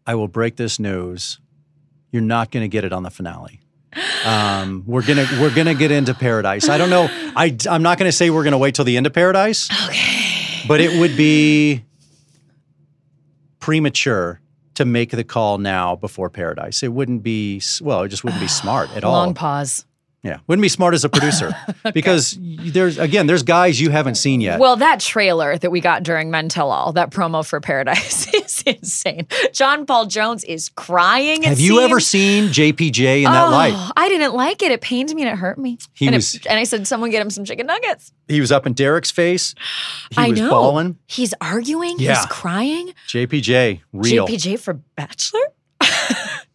I 0.05 0.15
will 0.15 0.27
break 0.27 0.55
this 0.55 0.79
news. 0.79 1.39
You're 2.11 2.21
not 2.21 2.51
going 2.51 2.63
to 2.63 2.67
get 2.67 2.83
it 2.83 2.93
on 2.93 3.03
the 3.03 3.09
finale. 3.09 3.61
Um, 4.25 4.83
we're 4.85 5.05
gonna 5.05 5.25
we're 5.39 5.53
gonna 5.53 5.73
get 5.73 5.89
into 5.89 6.13
paradise. 6.13 6.67
I 6.67 6.77
don't 6.77 6.89
know. 6.89 7.07
I 7.09 7.55
I'm 7.69 7.81
not 7.81 7.97
going 7.97 8.09
to 8.09 8.11
say 8.11 8.29
we're 8.29 8.43
going 8.43 8.51
to 8.51 8.57
wait 8.57 8.75
till 8.75 8.83
the 8.83 8.97
end 8.97 9.07
of 9.07 9.13
paradise. 9.13 9.69
Okay. 9.87 10.63
But 10.67 10.81
it 10.81 10.99
would 10.99 11.15
be 11.15 11.85
premature 13.59 14.41
to 14.75 14.85
make 14.85 15.11
the 15.11 15.23
call 15.23 15.57
now 15.57 15.95
before 15.95 16.29
paradise. 16.29 16.83
It 16.83 16.91
wouldn't 16.91 17.23
be 17.23 17.61
well. 17.81 18.03
It 18.03 18.09
just 18.09 18.23
wouldn't 18.23 18.41
be 18.41 18.47
smart 18.47 18.89
at 18.95 19.03
all. 19.03 19.13
Long 19.13 19.33
pause. 19.33 19.85
Yeah, 20.23 20.39
wouldn't 20.47 20.63
be 20.63 20.69
smart 20.69 20.95
as 20.95 21.05
a 21.05 21.09
producer 21.09 21.55
because 21.93 22.35
there's 22.41 22.97
again 22.97 23.27
there's 23.27 23.43
guys 23.43 23.79
you 23.79 23.91
haven't 23.91 24.15
seen 24.15 24.41
yet. 24.41 24.59
Well, 24.59 24.75
that 24.77 24.99
trailer 24.99 25.55
that 25.55 25.69
we 25.69 25.81
got 25.81 26.01
during 26.01 26.31
Men 26.31 26.49
Tell 26.49 26.71
All, 26.71 26.93
that 26.93 27.11
promo 27.11 27.45
for 27.45 27.61
Paradise 27.61 28.33
is 28.33 28.43
insane. 28.81 29.27
John 29.53 29.85
Paul 29.85 30.05
Jones 30.07 30.43
is 30.43 30.69
crying. 30.69 31.43
Have 31.43 31.59
you 31.59 31.81
ever 31.81 31.99
seen 31.99 32.45
JPJ 32.49 33.17
in 33.19 33.23
that 33.25 33.47
Oh, 33.47 33.51
light? 33.51 33.91
I 33.95 34.09
didn't 34.09 34.33
like 34.33 34.61
it. 34.61 34.71
It 34.71 34.81
pained 34.81 35.13
me 35.13 35.21
and 35.23 35.31
it 35.31 35.37
hurt 35.37 35.57
me. 35.57 35.77
He 35.93 36.07
and, 36.07 36.15
was- 36.15 36.35
it, 36.35 36.45
and 36.47 36.59
I 36.59 36.63
said, 36.63 36.87
someone 36.87 37.09
get 37.11 37.21
him 37.21 37.29
some 37.29 37.45
chicken 37.45 37.67
nuggets. 37.67 38.11
He 38.27 38.41
was 38.41 38.51
up 38.51 38.65
in 38.65 38.73
Derek's 38.73 39.11
face. 39.11 39.53
He 40.11 40.17
I 40.17 40.29
was 40.29 40.39
know. 40.39 40.49
bawling. 40.49 40.97
He's 41.07 41.33
arguing. 41.41 41.95
Yeah. 41.99 42.15
He's 42.15 42.25
crying. 42.27 42.93
JPJ, 43.07 43.81
real. 43.93 44.27
JPJ 44.27 44.59
for 44.59 44.73
Bachelor? 44.73 45.39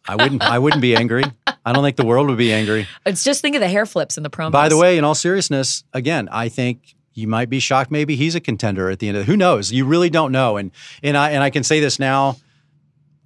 I 0.08 0.16
wouldn't. 0.16 0.42
I 0.42 0.58
wouldn't 0.58 0.82
be 0.82 0.96
angry. 0.96 1.22
I 1.64 1.72
don't 1.72 1.84
think 1.84 1.96
the 1.96 2.04
world 2.06 2.28
would 2.28 2.38
be 2.38 2.52
angry. 2.52 2.88
It's 3.06 3.22
just 3.22 3.42
think 3.42 3.54
of 3.54 3.60
the 3.60 3.68
hair 3.68 3.86
flips 3.86 4.16
in 4.16 4.22
the 4.24 4.30
promos. 4.30 4.50
By 4.50 4.68
the 4.68 4.76
way, 4.76 4.98
in 4.98 5.04
all 5.04 5.14
seriousness, 5.14 5.84
again, 5.92 6.28
I 6.32 6.48
think 6.48 6.96
you 7.20 7.28
might 7.28 7.48
be 7.50 7.60
shocked. 7.60 7.90
Maybe 7.90 8.16
he's 8.16 8.34
a 8.34 8.40
contender 8.40 8.90
at 8.90 8.98
the 8.98 9.08
end 9.08 9.16
of. 9.18 9.26
Who 9.26 9.36
knows? 9.36 9.70
You 9.72 9.84
really 9.84 10.10
don't 10.10 10.32
know. 10.32 10.56
And 10.56 10.70
and 11.02 11.16
I 11.16 11.30
and 11.30 11.42
I 11.42 11.50
can 11.50 11.62
say 11.62 11.80
this 11.80 11.98
now. 11.98 12.36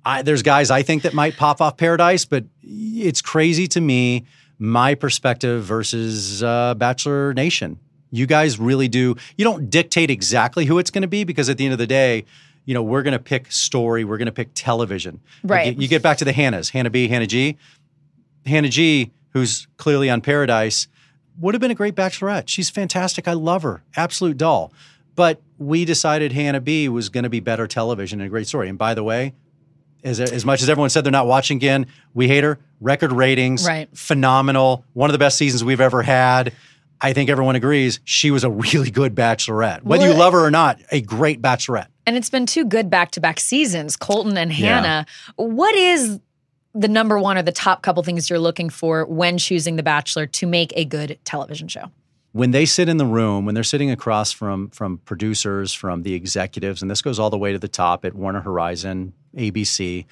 I, 0.06 0.20
there's 0.22 0.42
guys 0.42 0.70
I 0.70 0.82
think 0.82 1.02
that 1.04 1.14
might 1.14 1.36
pop 1.36 1.60
off 1.62 1.76
Paradise, 1.78 2.24
but 2.26 2.44
it's 2.62 3.22
crazy 3.22 3.66
to 3.68 3.80
me 3.80 4.24
my 4.58 4.94
perspective 4.94 5.64
versus 5.64 6.42
uh, 6.42 6.74
Bachelor 6.74 7.32
Nation. 7.32 7.78
You 8.10 8.26
guys 8.26 8.58
really 8.60 8.86
do. 8.88 9.16
You 9.36 9.44
don't 9.44 9.70
dictate 9.70 10.10
exactly 10.10 10.66
who 10.66 10.78
it's 10.78 10.90
going 10.90 11.02
to 11.02 11.08
be 11.08 11.24
because 11.24 11.48
at 11.48 11.56
the 11.58 11.64
end 11.64 11.72
of 11.72 11.78
the 11.78 11.86
day, 11.86 12.24
you 12.66 12.74
know 12.74 12.82
we're 12.82 13.02
going 13.02 13.12
to 13.12 13.18
pick 13.18 13.50
story. 13.50 14.04
We're 14.04 14.18
going 14.18 14.26
to 14.26 14.32
pick 14.32 14.50
television. 14.54 15.20
Like, 15.42 15.50
Right. 15.50 15.74
you- 15.74 15.82
you 15.82 15.88
get 15.88 16.02
back 16.02 16.18
to 16.18 16.24
the 16.24 16.32
Hannahs, 16.34 16.70
Hannah 16.70 16.90
B, 16.90 17.08
Hannah 17.08 17.26
G. 17.26 17.56
Hannah 18.46 18.68
G, 18.68 19.10
who's 19.30 19.66
clearly 19.78 20.10
on 20.10 20.20
Paradise, 20.20 20.86
would 21.40 21.54
have 21.54 21.60
been 21.60 21.70
a 21.70 21.74
great 21.74 21.94
bachelorette. 21.94 22.44
She's 22.48 22.70
fantastic. 22.70 23.26
I 23.28 23.32
love 23.32 23.62
her. 23.62 23.82
Absolute 23.96 24.36
doll. 24.36 24.72
But 25.16 25.40
we 25.58 25.84
decided 25.84 26.32
Hannah 26.32 26.60
B 26.60 26.88
was 26.88 27.08
going 27.08 27.24
to 27.24 27.30
be 27.30 27.40
better 27.40 27.66
television 27.66 28.20
and 28.20 28.26
a 28.26 28.30
great 28.30 28.46
story. 28.48 28.68
And 28.68 28.76
by 28.78 28.94
the 28.94 29.04
way, 29.04 29.34
as, 30.02 30.20
as 30.20 30.44
much 30.44 30.60
as 30.62 30.68
everyone 30.68 30.90
said 30.90 31.04
they're 31.04 31.12
not 31.12 31.26
watching 31.26 31.56
again, 31.56 31.86
we 32.12 32.28
hate 32.28 32.44
her. 32.44 32.58
Record 32.80 33.12
ratings, 33.12 33.66
Right. 33.66 33.88
phenomenal. 33.96 34.84
One 34.92 35.08
of 35.08 35.12
the 35.12 35.18
best 35.18 35.38
seasons 35.38 35.62
we've 35.64 35.80
ever 35.80 36.02
had. 36.02 36.52
I 37.00 37.12
think 37.12 37.30
everyone 37.30 37.56
agrees 37.56 38.00
she 38.04 38.30
was 38.30 38.44
a 38.44 38.50
really 38.50 38.90
good 38.90 39.14
bachelorette. 39.14 39.82
Whether 39.82 40.08
you 40.08 40.14
love 40.14 40.32
her 40.32 40.44
or 40.44 40.50
not, 40.50 40.80
a 40.90 41.00
great 41.00 41.40
bachelorette. 41.42 41.86
And 42.06 42.16
it's 42.16 42.30
been 42.30 42.44
two 42.46 42.64
good 42.64 42.90
back 42.90 43.10
to 43.12 43.20
back 43.20 43.40
seasons, 43.40 43.96
Colton 43.96 44.36
and 44.36 44.52
Yeah. 44.52 44.76
Hannah. 44.76 45.06
What 45.36 45.74
is 45.74 46.20
the 46.74 46.88
number 46.88 47.18
one 47.18 47.38
or 47.38 47.42
the 47.42 47.52
top 47.52 47.82
couple 47.82 48.02
things 48.02 48.28
you're 48.28 48.38
looking 48.38 48.68
for 48.68 49.04
when 49.06 49.38
choosing 49.38 49.76
The 49.76 49.82
Bachelor 49.82 50.26
to 50.26 50.46
make 50.46 50.72
a 50.76 50.84
good 50.84 51.18
television 51.24 51.68
show? 51.68 51.90
when 52.34 52.50
they 52.50 52.66
sit 52.66 52.88
in 52.88 52.96
the 52.96 53.06
room, 53.06 53.46
when 53.46 53.54
they're 53.54 53.62
sitting 53.62 53.92
across 53.92 54.32
from 54.32 54.68
from 54.70 54.98
producers, 54.98 55.72
from 55.72 56.02
the 56.02 56.14
executives, 56.14 56.82
and 56.82 56.90
this 56.90 57.00
goes 57.00 57.20
all 57.20 57.30
the 57.30 57.38
way 57.38 57.52
to 57.52 57.60
the 57.60 57.68
top 57.68 58.04
at 58.04 58.12
Warner 58.12 58.40
Horizon, 58.40 59.12
ABC. 59.36 60.04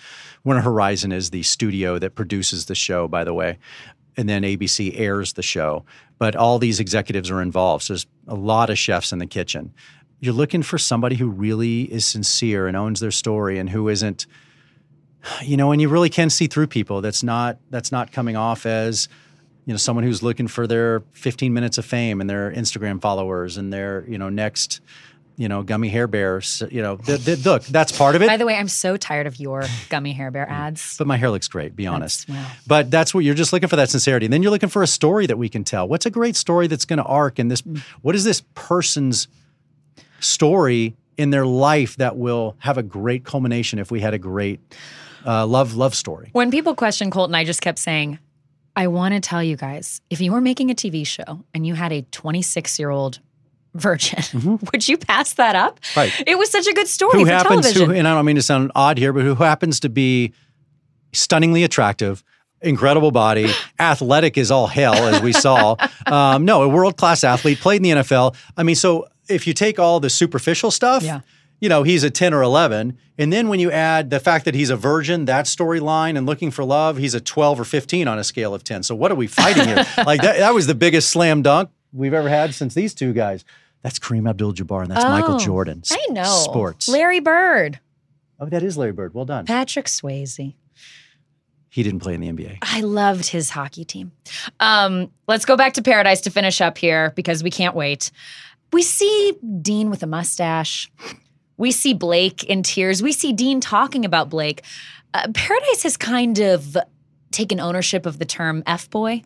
Warner 0.44 0.60
Horizon 0.60 1.10
is 1.10 1.30
the 1.30 1.42
studio 1.42 1.98
that 1.98 2.14
produces 2.14 2.66
the 2.66 2.76
show, 2.76 3.08
by 3.08 3.24
the 3.24 3.34
way, 3.34 3.58
and 4.16 4.28
then 4.28 4.44
ABC 4.44 4.96
airs 4.96 5.32
the 5.32 5.42
show. 5.42 5.84
But 6.18 6.36
all 6.36 6.60
these 6.60 6.78
executives 6.78 7.28
are 7.28 7.42
involved. 7.42 7.82
So 7.82 7.94
there's 7.94 8.06
a 8.28 8.36
lot 8.36 8.70
of 8.70 8.78
chefs 8.78 9.10
in 9.10 9.18
the 9.18 9.26
kitchen. 9.26 9.74
You're 10.20 10.32
looking 10.32 10.62
for 10.62 10.78
somebody 10.78 11.16
who 11.16 11.28
really 11.28 11.92
is 11.92 12.06
sincere 12.06 12.68
and 12.68 12.76
owns 12.76 13.00
their 13.00 13.10
story, 13.10 13.58
and 13.58 13.68
who 13.68 13.88
isn't 13.88 14.28
you 15.42 15.56
know, 15.56 15.72
and 15.72 15.80
you 15.80 15.88
really 15.88 16.10
can 16.10 16.30
see 16.30 16.46
through 16.46 16.68
people. 16.68 17.00
That's 17.00 17.22
not 17.22 17.58
that's 17.70 17.92
not 17.92 18.12
coming 18.12 18.36
off 18.36 18.66
as 18.66 19.08
you 19.66 19.72
know 19.72 19.78
someone 19.78 20.04
who's 20.04 20.22
looking 20.22 20.48
for 20.48 20.66
their 20.66 21.00
15 21.12 21.52
minutes 21.52 21.78
of 21.78 21.84
fame 21.84 22.20
and 22.20 22.28
their 22.28 22.50
Instagram 22.52 23.00
followers 23.00 23.56
and 23.56 23.72
their 23.72 24.04
you 24.08 24.18
know 24.18 24.28
next 24.28 24.80
you 25.36 25.48
know, 25.48 25.62
gummy 25.62 25.88
hair 25.88 26.06
bears. 26.06 26.62
You 26.70 26.82
know, 26.82 26.96
th- 26.96 27.24
th- 27.24 27.44
look, 27.44 27.64
that's 27.64 27.90
part 27.90 28.14
of 28.14 28.22
it. 28.22 28.28
By 28.28 28.36
the 28.36 28.46
way, 28.46 28.54
I'm 28.54 28.68
so 28.68 28.96
tired 28.96 29.26
of 29.26 29.40
your 29.40 29.64
gummy 29.88 30.12
hair 30.12 30.30
bear 30.30 30.46
mm. 30.46 30.52
ads. 30.52 30.96
but 30.98 31.06
my 31.06 31.16
hair 31.16 31.30
looks 31.30 31.48
great, 31.48 31.74
be 31.74 31.86
honest. 31.86 32.28
wow. 32.28 32.46
But 32.66 32.90
that's 32.90 33.14
what 33.14 33.20
you're 33.24 33.34
just 33.34 33.52
looking 33.52 33.68
for 33.68 33.76
that 33.76 33.90
sincerity. 33.90 34.26
And 34.26 34.32
then 34.32 34.42
you're 34.42 34.50
looking 34.50 34.68
for 34.68 34.82
a 34.82 34.86
story 34.86 35.26
that 35.26 35.38
we 35.38 35.48
can 35.48 35.64
tell. 35.64 35.88
What's 35.88 36.06
a 36.06 36.10
great 36.10 36.36
story 36.36 36.66
that's 36.66 36.84
going 36.84 36.98
to 36.98 37.04
arc 37.04 37.38
in 37.38 37.48
this? 37.48 37.62
Mm. 37.62 37.80
What 38.02 38.14
is 38.14 38.24
this 38.24 38.42
person's 38.54 39.28
story 40.20 40.96
in 41.16 41.30
their 41.30 41.46
life 41.46 41.96
that 41.96 42.16
will 42.16 42.56
have 42.58 42.78
a 42.78 42.82
great 42.82 43.24
culmination 43.24 43.78
if 43.78 43.90
we 43.90 44.00
had 44.00 44.14
a 44.14 44.18
great 44.18 44.60
uh, 45.26 45.46
love 45.46 45.74
love 45.74 45.94
story? 45.94 46.30
When 46.32 46.50
people 46.50 46.74
question 46.74 47.10
Colton, 47.10 47.34
I 47.34 47.44
just 47.44 47.60
kept 47.60 47.78
saying, 47.78 48.18
I 48.76 48.86
want 48.88 49.14
to 49.14 49.20
tell 49.20 49.42
you 49.42 49.56
guys 49.56 50.00
if 50.10 50.20
you 50.20 50.32
were 50.32 50.40
making 50.40 50.70
a 50.70 50.74
TV 50.74 51.06
show 51.06 51.44
and 51.54 51.66
you 51.66 51.74
had 51.74 51.92
a 51.92 52.02
26 52.02 52.78
year 52.78 52.90
old 52.90 53.20
virgin, 53.74 54.58
would 54.72 54.86
you 54.88 54.98
pass 54.98 55.34
that 55.34 55.56
up? 55.56 55.80
Mm-hmm. 55.80 56.00
Right. 56.00 56.24
It 56.26 56.38
was 56.38 56.50
such 56.50 56.66
a 56.66 56.72
good 56.72 56.88
story 56.88 57.18
who 57.18 57.24
for 57.26 57.30
happens 57.32 57.62
television. 57.62 57.88
to, 57.90 57.94
and 57.96 58.08
I 58.08 58.14
don't 58.14 58.24
mean 58.24 58.36
to 58.36 58.42
sound 58.42 58.70
odd 58.74 58.98
here, 58.98 59.12
but 59.12 59.22
who 59.24 59.34
happens 59.34 59.80
to 59.80 59.88
be 59.88 60.32
stunningly 61.12 61.64
attractive, 61.64 62.22
incredible 62.62 63.10
body, 63.10 63.50
athletic 63.78 64.38
is 64.38 64.50
all 64.50 64.66
hell, 64.66 64.94
as 64.94 65.20
we 65.22 65.32
saw. 65.32 65.76
Um, 66.04 66.44
no, 66.44 66.62
a 66.62 66.68
world 66.68 66.98
class 66.98 67.24
athlete, 67.24 67.58
played 67.60 67.76
in 67.76 67.82
the 67.84 68.02
NFL. 68.02 68.34
I 68.56 68.64
mean, 68.64 68.74
so 68.74 69.06
if 69.30 69.46
you 69.46 69.54
take 69.54 69.78
all 69.78 69.98
the 69.98 70.10
superficial 70.10 70.70
stuff, 70.70 71.02
Yeah. 71.02 71.20
You 71.62 71.68
know, 71.68 71.84
he's 71.84 72.02
a 72.02 72.10
10 72.10 72.34
or 72.34 72.42
11. 72.42 72.98
And 73.18 73.32
then 73.32 73.48
when 73.48 73.60
you 73.60 73.70
add 73.70 74.10
the 74.10 74.18
fact 74.18 74.44
that 74.46 74.54
he's 74.54 74.68
a 74.68 74.76
virgin, 74.76 75.26
that 75.26 75.44
storyline 75.46 76.18
and 76.18 76.26
looking 76.26 76.50
for 76.50 76.64
love, 76.64 76.96
he's 76.96 77.14
a 77.14 77.20
12 77.20 77.60
or 77.60 77.64
15 77.64 78.08
on 78.08 78.18
a 78.18 78.24
scale 78.24 78.52
of 78.52 78.64
10. 78.64 78.82
So 78.82 78.94
what 78.96 79.12
are 79.12 79.14
we 79.14 79.28
fighting 79.28 79.66
here? 79.68 79.76
like 80.04 80.20
that, 80.22 80.38
that 80.38 80.52
was 80.52 80.66
the 80.66 80.74
biggest 80.74 81.08
slam 81.10 81.40
dunk 81.40 81.70
we've 81.92 82.12
ever 82.14 82.28
had 82.28 82.52
since 82.52 82.74
these 82.74 82.94
two 82.94 83.12
guys. 83.12 83.44
That's 83.82 83.98
Kareem 84.00 84.28
Abdul 84.28 84.54
Jabbar 84.54 84.82
and 84.82 84.90
that's 84.90 85.04
Michael 85.04 85.36
Oh, 85.36 85.38
Jordan. 85.38 85.82
I 85.90 86.04
know. 86.10 86.24
Sports. 86.24 86.88
Larry 86.88 87.20
Bird, 87.20 87.78
Oh, 88.40 88.46
that 88.46 88.64
is 88.64 88.76
Larry 88.76 88.92
Bird. 88.92 89.14
Well 89.14 89.24
done. 89.24 89.46
Patrick 89.46 89.86
Swayze. 89.86 90.54
He 91.68 91.82
didn't 91.84 92.00
play 92.00 92.14
in 92.14 92.20
the 92.20 92.28
NBA. 92.28 92.58
I 92.60 92.80
loved 92.80 93.26
his 93.26 93.50
hockey 93.50 93.84
team. 93.84 94.10
Um, 94.58 95.12
let's 95.28 95.44
go 95.44 95.56
back 95.56 95.74
to 95.74 95.82
Paradise 95.82 96.20
to 96.22 96.30
finish 96.30 96.60
up 96.60 96.76
here 96.76 97.12
because 97.14 97.42
we 97.44 97.50
can't 97.50 97.76
wait. 97.76 98.10
We 98.72 98.82
see 98.82 99.34
Dean 99.62 99.90
with 99.90 100.02
a 100.02 100.06
mustache. 100.06 100.90
We 101.62 101.70
see 101.70 101.94
Blake 101.94 102.42
in 102.42 102.64
tears. 102.64 103.04
We 103.04 103.12
see 103.12 103.32
Dean 103.32 103.60
talking 103.60 104.04
about 104.04 104.28
Blake. 104.28 104.64
Uh, 105.14 105.28
Paradise 105.32 105.84
has 105.84 105.96
kind 105.96 106.40
of 106.40 106.76
taken 107.30 107.60
ownership 107.60 108.04
of 108.04 108.18
the 108.18 108.24
term 108.24 108.64
F 108.66 108.90
boy. 108.90 109.22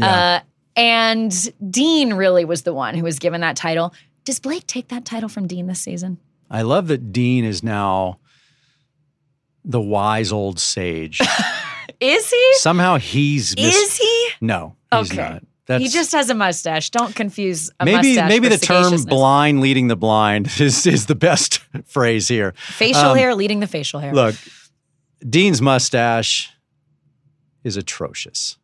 Uh, 0.00 0.40
and 0.76 1.32
Dean 1.70 2.12
really 2.12 2.44
was 2.44 2.64
the 2.64 2.74
one 2.74 2.94
who 2.94 3.02
was 3.04 3.18
given 3.18 3.40
that 3.40 3.56
title. 3.56 3.94
Does 4.26 4.38
Blake 4.38 4.66
take 4.66 4.88
that 4.88 5.06
title 5.06 5.30
from 5.30 5.46
Dean 5.46 5.66
this 5.66 5.80
season? 5.80 6.18
I 6.50 6.60
love 6.60 6.88
that 6.88 7.10
Dean 7.10 7.46
is 7.46 7.62
now 7.62 8.18
the 9.64 9.80
wise 9.80 10.30
old 10.30 10.60
sage. 10.60 11.20
Is 12.00 12.28
he? 12.30 12.52
Somehow 12.56 12.98
he's 12.98 13.56
mis- 13.56 13.74
Is 13.74 13.96
he? 13.96 14.28
no, 14.42 14.76
he's 14.92 15.10
Okay. 15.10 15.22
not. 15.22 15.42
That's 15.66 15.82
he 15.82 15.88
just 15.88 16.10
has 16.12 16.28
a 16.28 16.34
mustache. 16.34 16.90
Don't 16.90 17.14
confuse 17.14 17.70
a 17.78 17.84
maybe 17.84 18.08
mustache. 18.16 18.28
maybe 18.28 18.48
the 18.48 18.58
term 18.58 19.00
blind 19.04 19.60
leading 19.60 19.86
the 19.88 19.96
blind 19.96 20.46
is 20.60 20.86
is 20.86 21.06
the 21.06 21.14
best 21.14 21.58
phrase 21.86 22.26
here. 22.28 22.52
facial 22.56 23.10
Um, 23.10 23.16
hair 23.16 23.34
leading 23.34 23.60
the 23.60 23.66
facial 23.68 24.00
hair. 24.00 24.12
Look, 24.12 24.34
Dean's 25.28 25.62
mustache 25.62 26.50
is 27.62 27.76
atrocious. 27.76 28.56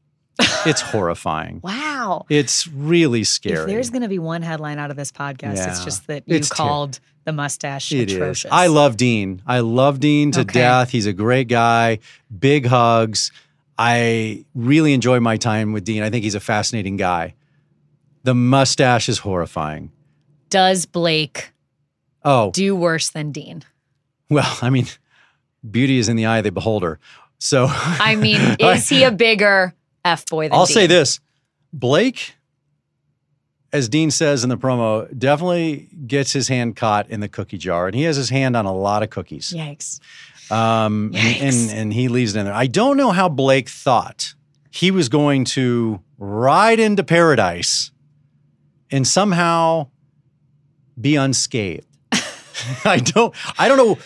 It's 0.67 0.81
horrifying. 0.93 1.61
Wow. 1.63 2.27
It's 2.29 2.67
really 2.69 3.25
scary. 3.25 3.61
If 3.63 3.67
there's 3.67 3.91
going 3.91 4.03
to 4.03 4.09
be 4.09 4.19
one 4.19 4.43
headline 4.43 4.79
out 4.79 4.91
of 4.91 4.97
this 4.97 5.13
podcast, 5.13 5.67
it's 5.69 5.85
just 5.85 6.07
that 6.09 6.25
you 6.27 6.37
It's 6.37 6.49
ter- 6.49 6.55
called 6.57 7.01
the 7.25 7.33
mustache 7.33 7.93
It 7.93 8.09
is. 8.11 8.17
atrocious. 8.17 8.51
I 8.53 8.67
love 8.69 8.97
Dean. 8.97 9.43
I 9.47 9.61
love 9.61 10.01
Dean 10.01 10.33
to 10.33 10.41
Okay. 10.41 10.53
death. 10.61 10.91
He's 10.91 11.07
a 11.07 11.13
great 11.13 11.47
guy. 11.49 11.99
Big 12.37 12.67
hugs. 12.67 13.31
I 13.79 14.45
really 14.55 14.93
enjoy 14.93 15.21
my 15.21 15.37
time 15.37 15.73
with 15.73 15.85
Dean. 15.85 16.03
I 16.03 16.11
think 16.11 16.25
he's 16.25 16.35
a 16.35 16.41
fascinating 16.41 16.97
guy. 16.97 17.35
The 18.25 18.35
mustache 18.35 19.09
is 19.09 19.19
horrifying. 19.19 19.93
Does 20.51 20.85
Blake 20.87 21.53
Oh, 22.25 22.51
do 22.51 22.75
worse 22.75 23.11
than 23.11 23.31
Dean? 23.33 23.63
well, 24.29 24.59
I 24.61 24.69
mean, 24.71 24.87
beauty 25.71 25.99
is 25.99 26.09
in 26.09 26.17
the 26.17 26.27
eye 26.27 26.39
of 26.39 26.45
the 26.45 26.51
beholder. 26.53 26.99
So 27.39 27.67
I 27.71 28.17
mean, 28.17 28.41
is 28.61 28.89
he 28.89 29.05
a 29.05 29.13
bigger 29.13 29.75
F 30.05 30.27
boy 30.27 30.49
than 30.49 30.59
I'll 30.59 30.67
Dean? 30.67 30.75
say 30.75 30.87
this 30.89 31.21
Blake, 31.73 32.35
as 33.73 33.89
Dean 33.89 34.11
says 34.11 34.43
in 34.43 34.51
the 34.51 34.57
promo, 34.59 35.07
definitely 35.17 35.89
gets 36.07 36.33
his 36.33 36.49
hand 36.49 36.75
caught 36.77 37.09
in 37.09 37.21
the 37.21 37.29
cookie 37.29 37.59
jar, 37.59 37.87
and 37.87 37.95
he 37.95 38.03
has 38.03 38.17
his 38.17 38.31
hand 38.31 38.57
on 38.57 38.67
a 38.67 38.75
lot 38.75 39.03
of 39.05 39.11
cookies. 39.11 39.53
Yikes. 39.57 40.01
Um, 40.51 41.13
and, 41.15 41.43
and 41.43 41.71
and 41.71 41.93
he 41.93 42.09
leaves 42.09 42.35
it 42.35 42.41
in 42.41 42.47
there. 42.47 42.55
I 42.55 42.67
don't 42.67 42.97
know 42.97 43.11
how 43.11 43.29
Blake 43.29 43.69
thought 43.69 44.35
he 44.71 44.91
was 44.91 45.09
going 45.09 45.45
to 45.45 46.01
ride 46.19 46.81
into 46.81 47.05
paradise 47.05 47.91
and 48.91 49.07
somehow 49.07 49.89
be 51.01 51.17
unscathed. 51.17 51.88
I 52.85 52.99
don't. 52.99 53.35
I 53.59 53.69
don't 53.69 53.77
know. 53.77 53.99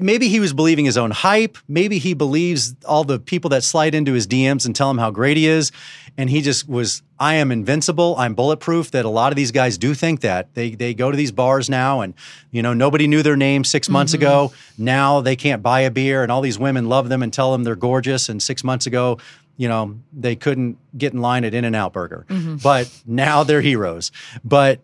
Maybe 0.00 0.28
he 0.28 0.40
was 0.40 0.52
believing 0.52 0.84
his 0.84 0.96
own 0.96 1.10
hype. 1.10 1.58
Maybe 1.68 1.98
he 1.98 2.14
believes 2.14 2.74
all 2.86 3.04
the 3.04 3.18
people 3.18 3.50
that 3.50 3.64
slide 3.64 3.94
into 3.94 4.12
his 4.12 4.26
DMs 4.26 4.66
and 4.66 4.74
tell 4.74 4.90
him 4.90 4.98
how 4.98 5.10
great 5.10 5.36
he 5.36 5.46
is, 5.46 5.72
and 6.16 6.30
he 6.30 6.40
just 6.40 6.68
was. 6.68 7.02
I 7.20 7.34
am 7.34 7.50
invincible. 7.50 8.14
I'm 8.16 8.34
bulletproof. 8.34 8.92
That 8.92 9.04
a 9.04 9.08
lot 9.08 9.32
of 9.32 9.36
these 9.36 9.50
guys 9.50 9.78
do 9.78 9.94
think 9.94 10.20
that 10.20 10.54
they 10.54 10.70
they 10.70 10.94
go 10.94 11.10
to 11.10 11.16
these 11.16 11.32
bars 11.32 11.68
now, 11.68 12.00
and 12.00 12.14
you 12.50 12.62
know 12.62 12.74
nobody 12.74 13.06
knew 13.06 13.22
their 13.22 13.36
name 13.36 13.64
six 13.64 13.88
months 13.88 14.12
mm-hmm. 14.12 14.22
ago. 14.22 14.52
Now 14.76 15.20
they 15.20 15.36
can't 15.36 15.62
buy 15.62 15.80
a 15.80 15.90
beer, 15.90 16.22
and 16.22 16.32
all 16.32 16.40
these 16.40 16.58
women 16.58 16.88
love 16.88 17.08
them 17.08 17.22
and 17.22 17.32
tell 17.32 17.52
them 17.52 17.64
they're 17.64 17.76
gorgeous. 17.76 18.28
And 18.28 18.42
six 18.42 18.64
months 18.64 18.86
ago, 18.86 19.18
you 19.56 19.68
know 19.68 19.98
they 20.12 20.36
couldn't 20.36 20.78
get 20.96 21.12
in 21.12 21.20
line 21.20 21.44
at 21.44 21.54
In 21.54 21.64
and 21.64 21.76
Out 21.76 21.92
Burger, 21.92 22.24
mm-hmm. 22.28 22.56
but 22.56 22.90
now 23.06 23.44
they're 23.44 23.60
heroes. 23.60 24.12
But 24.44 24.80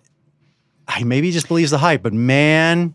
I 0.86 1.02
maybe 1.04 1.28
he 1.28 1.32
just 1.32 1.48
believes 1.48 1.70
the 1.70 1.78
hype. 1.78 2.02
But 2.02 2.12
man, 2.12 2.94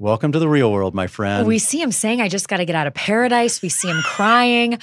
welcome 0.00 0.32
to 0.32 0.38
the 0.38 0.48
real 0.48 0.72
world, 0.72 0.94
my 0.94 1.06
friend. 1.06 1.46
We 1.46 1.58
see 1.58 1.80
him 1.80 1.92
saying, 1.92 2.20
I 2.20 2.28
just 2.28 2.48
got 2.48 2.56
to 2.56 2.64
get 2.64 2.74
out 2.74 2.86
of 2.86 2.94
paradise. 2.94 3.62
We 3.62 3.68
see 3.68 3.88
him 3.88 4.00
crying. 4.02 4.78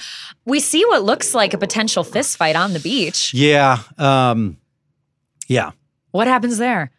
We 0.46 0.60
see 0.60 0.84
what 0.86 1.02
looks 1.02 1.34
like 1.34 1.52
a 1.52 1.58
potential 1.58 2.04
fist 2.04 2.36
fight 2.36 2.56
on 2.56 2.72
the 2.72 2.80
beach. 2.80 3.34
yeah, 3.34 3.80
um, 3.98 4.56
yeah. 5.48 5.72
What 6.12 6.28
happens 6.28 6.56
there? 6.56 6.92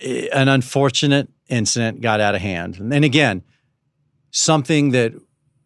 An 0.00 0.48
unfortunate 0.48 1.28
incident 1.48 2.00
got 2.00 2.20
out 2.20 2.34
of 2.34 2.40
hand, 2.40 2.78
and 2.78 3.04
again, 3.04 3.42
something 4.30 4.90
that 4.90 5.14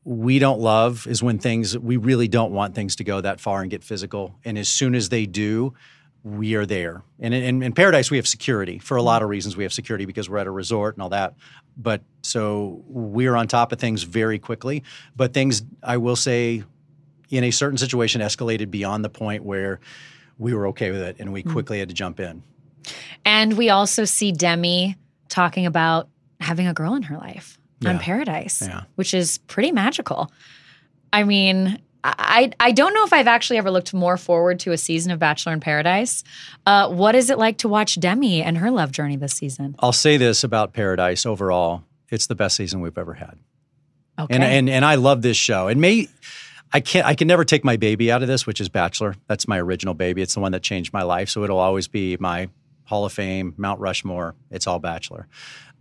we 0.05 0.39
don't 0.39 0.61
love 0.61 1.07
is 1.07 1.23
when 1.23 1.39
things 1.39 1.77
we 1.77 1.97
really 1.97 2.29
don't 2.29 2.53
want 2.53 2.75
things 2.75 2.97
to 2.97 3.05
go 3.05 3.21
that 3.21 3.41
far 3.41 3.61
and 3.61 3.71
get 3.71 3.85
physical. 3.85 4.37
And 4.45 4.57
as 4.57 4.69
soon 4.69 4.95
as 4.95 5.09
they 5.11 5.27
do, 5.27 5.75
we 6.37 6.55
are 6.55 6.67
there. 6.67 7.03
And 7.21 7.33
in, 7.33 7.62
in, 7.62 7.73
paradise, 7.73 8.11
we 8.11 8.17
have 8.19 8.27
security 8.27 8.79
for 8.79 8.97
a 8.97 9.03
lot 9.03 9.23
of 9.23 9.29
reasons. 9.29 9.57
We 9.57 9.62
have 9.64 9.73
security 9.73 10.05
because 10.05 10.29
we're 10.29 10.38
at 10.38 10.47
a 10.47 10.51
resort 10.51 10.95
and 10.95 11.03
all 11.03 11.09
that. 11.11 11.35
But 11.77 12.03
so 12.23 12.83
we're 12.87 13.35
on 13.35 13.49
top 13.49 13.73
of 13.73 13.79
things 13.79 14.03
very 14.03 14.38
quickly. 14.38 14.83
But 15.17 15.33
things, 15.33 15.62
I 15.83 15.97
will 15.97 16.17
say, 16.17 16.64
in 17.31 17.45
a 17.45 17.51
certain 17.51 17.79
situation, 17.79 18.21
escalated 18.21 18.71
beyond 18.71 19.05
the 19.05 19.09
point 19.09 19.45
where 19.45 19.81
we 20.38 20.55
were 20.55 20.69
okay 20.69 20.91
with 20.91 21.01
it 21.01 21.17
and 21.19 21.33
we 21.33 21.43
mm. 21.43 21.53
quickly 21.53 21.79
had 21.79 21.88
to 21.88 21.95
jump 21.95 22.21
in. 22.21 22.43
And 23.25 23.57
we 23.57 23.71
also 23.71 24.05
see 24.05 24.33
Demi 24.33 24.97
talking 25.29 25.67
about 25.67 26.09
having 26.41 26.67
a 26.67 26.75
girl 26.75 26.95
in 26.95 27.03
her 27.03 27.17
life 27.17 27.59
on 27.87 27.99
Paradise, 27.99 28.62
Yeah. 28.62 28.83
which 28.97 29.14
is 29.14 29.38
pretty 29.38 29.73
magical. 29.73 30.31
I 31.12 31.25
mean, 31.25 31.81
I 32.05 32.53
I 32.61 32.73
don't 32.73 32.95
know 32.95 33.05
if 33.05 33.13
I've 33.13 33.27
actually 33.27 33.59
ever 33.59 33.71
looked 33.71 33.93
more 33.93 34.17
forward 34.17 34.61
to 34.61 34.73
a 34.73 34.79
season 34.79 35.13
of 35.13 35.19
Bachelor 35.19 35.53
in 35.53 35.61
Paradise. 35.61 36.25
Uh, 36.67 36.89
what 36.89 37.15
is 37.15 37.31
it 37.31 37.39
like 37.39 37.59
to 37.59 37.69
watch 37.69 37.99
Demi 37.99 38.43
and 38.43 38.59
her 38.59 38.71
love 38.71 38.93
journey 38.93 39.17
this 39.17 39.33
season? 39.33 39.75
I'll 39.81 39.93
say 39.93 40.17
this 40.17 40.45
about 40.45 40.73
Paradise 40.73 41.27
overall: 41.27 41.85
it's 42.11 42.27
the 42.27 42.35
best 42.35 42.57
season 42.57 42.81
we've 42.81 42.99
ever 42.99 43.15
had. 43.15 43.39
Okay, 44.19 44.35
and 44.35 44.45
and 44.45 44.71
and 44.71 44.85
I 44.85 44.97
love 44.97 45.23
this 45.23 45.37
show. 45.37 45.69
And 45.69 45.81
may 45.81 46.09
I 46.73 46.81
can't 46.81 47.07
I 47.07 47.15
can 47.15 47.29
never 47.29 47.45
take 47.45 47.65
my 47.65 47.77
baby 47.77 48.11
out 48.13 48.23
of 48.23 48.29
this, 48.29 48.47
which 48.47 48.61
is 48.61 48.69
Bachelor. 48.69 49.15
That's 49.27 49.49
my 49.49 49.59
original 49.61 49.95
baby. 49.95 50.23
It's 50.23 50.35
the 50.35 50.41
one 50.41 50.53
that 50.53 50.63
changed 50.63 50.93
my 50.93 51.03
life. 51.03 51.29
So 51.29 51.45
it'll 51.45 51.59
always 51.59 51.89
be 51.89 52.17
my 52.19 52.49
Hall 52.85 53.05
of 53.05 53.13
Fame, 53.13 53.55
Mount 53.57 53.81
Rushmore. 53.81 54.35
It's 54.51 54.67
all 54.67 54.79
Bachelor. 54.79 55.27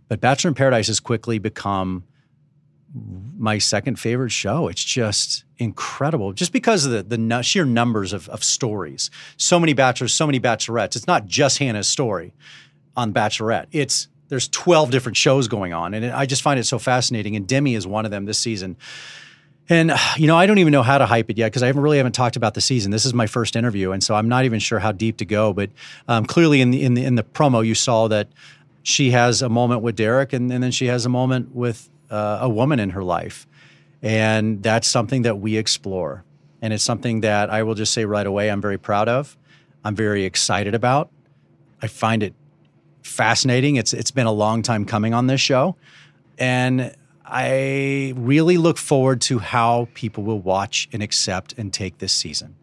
But 0.08 0.20
Bachelor 0.20 0.48
in 0.48 0.54
Paradise 0.54 0.86
has 0.88 1.00
quickly 1.00 1.38
become 1.38 2.04
my 2.94 3.58
second 3.58 3.98
favorite 3.98 4.30
show. 4.32 4.68
It's 4.68 4.82
just 4.82 5.44
incredible, 5.58 6.32
just 6.32 6.52
because 6.52 6.86
of 6.86 6.92
the 6.92 7.16
the 7.16 7.42
sheer 7.42 7.64
numbers 7.64 8.12
of, 8.12 8.28
of 8.28 8.42
stories. 8.42 9.10
So 9.36 9.60
many 9.60 9.74
bachelors, 9.74 10.14
so 10.14 10.26
many 10.26 10.40
bachelorettes. 10.40 10.96
It's 10.96 11.06
not 11.06 11.26
just 11.26 11.58
Hannah's 11.58 11.88
story 11.88 12.32
on 12.96 13.12
Bachelorette. 13.12 13.66
It's 13.72 14.08
there's 14.28 14.48
12 14.48 14.90
different 14.90 15.16
shows 15.16 15.48
going 15.48 15.72
on, 15.72 15.94
and 15.94 16.06
I 16.06 16.26
just 16.26 16.42
find 16.42 16.58
it 16.58 16.64
so 16.64 16.78
fascinating. 16.78 17.36
And 17.36 17.46
Demi 17.46 17.74
is 17.74 17.86
one 17.86 18.04
of 18.04 18.10
them 18.10 18.26
this 18.26 18.38
season. 18.38 18.76
And 19.70 19.92
you 20.16 20.26
know, 20.26 20.36
I 20.36 20.46
don't 20.46 20.58
even 20.58 20.72
know 20.72 20.82
how 20.82 20.98
to 20.98 21.06
hype 21.06 21.28
it 21.30 21.36
yet 21.36 21.48
because 21.48 21.62
I 21.62 21.66
haven't 21.66 21.82
really 21.82 21.98
haven't 21.98 22.12
talked 22.12 22.36
about 22.36 22.54
the 22.54 22.60
season. 22.60 22.90
This 22.90 23.04
is 23.04 23.12
my 23.12 23.26
first 23.26 23.54
interview, 23.54 23.92
and 23.92 24.02
so 24.02 24.14
I'm 24.14 24.28
not 24.28 24.44
even 24.44 24.60
sure 24.60 24.78
how 24.78 24.92
deep 24.92 25.18
to 25.18 25.26
go. 25.26 25.52
But 25.52 25.70
um, 26.08 26.24
clearly, 26.24 26.62
in 26.62 26.70
the 26.70 26.82
in 26.82 26.94
the 26.94 27.04
in 27.04 27.14
the 27.16 27.22
promo, 27.22 27.64
you 27.64 27.74
saw 27.74 28.08
that 28.08 28.28
she 28.82 29.10
has 29.10 29.42
a 29.42 29.50
moment 29.50 29.82
with 29.82 29.96
Derek, 29.96 30.32
and, 30.32 30.50
and 30.50 30.62
then 30.62 30.70
she 30.70 30.86
has 30.86 31.04
a 31.04 31.10
moment 31.10 31.54
with 31.54 31.90
uh, 32.10 32.38
a 32.42 32.48
woman 32.48 32.80
in 32.80 32.90
her 32.90 33.04
life. 33.04 33.46
And 34.02 34.62
that's 34.62 34.86
something 34.86 35.22
that 35.22 35.38
we 35.38 35.56
explore. 35.56 36.24
And 36.62 36.72
it's 36.72 36.84
something 36.84 37.20
that 37.20 37.50
I 37.50 37.62
will 37.62 37.74
just 37.74 37.92
say 37.92 38.04
right 38.04 38.26
away 38.26 38.50
I'm 38.50 38.60
very 38.60 38.78
proud 38.78 39.08
of. 39.08 39.36
I'm 39.84 39.94
very 39.94 40.24
excited 40.24 40.74
about. 40.74 41.10
I 41.80 41.86
find 41.86 42.22
it 42.22 42.34
fascinating. 43.02 43.76
It's 43.76 43.92
it's 43.92 44.10
been 44.10 44.26
a 44.26 44.32
long 44.32 44.62
time 44.62 44.84
coming 44.84 45.14
on 45.14 45.26
this 45.28 45.40
show. 45.40 45.76
And 46.38 46.94
I 47.24 48.14
really 48.16 48.56
look 48.56 48.78
forward 48.78 49.20
to 49.22 49.38
how 49.38 49.88
people 49.94 50.24
will 50.24 50.40
watch 50.40 50.88
and 50.92 51.02
accept 51.02 51.54
and 51.58 51.72
take 51.72 51.98
this 51.98 52.12
season. 52.12 52.56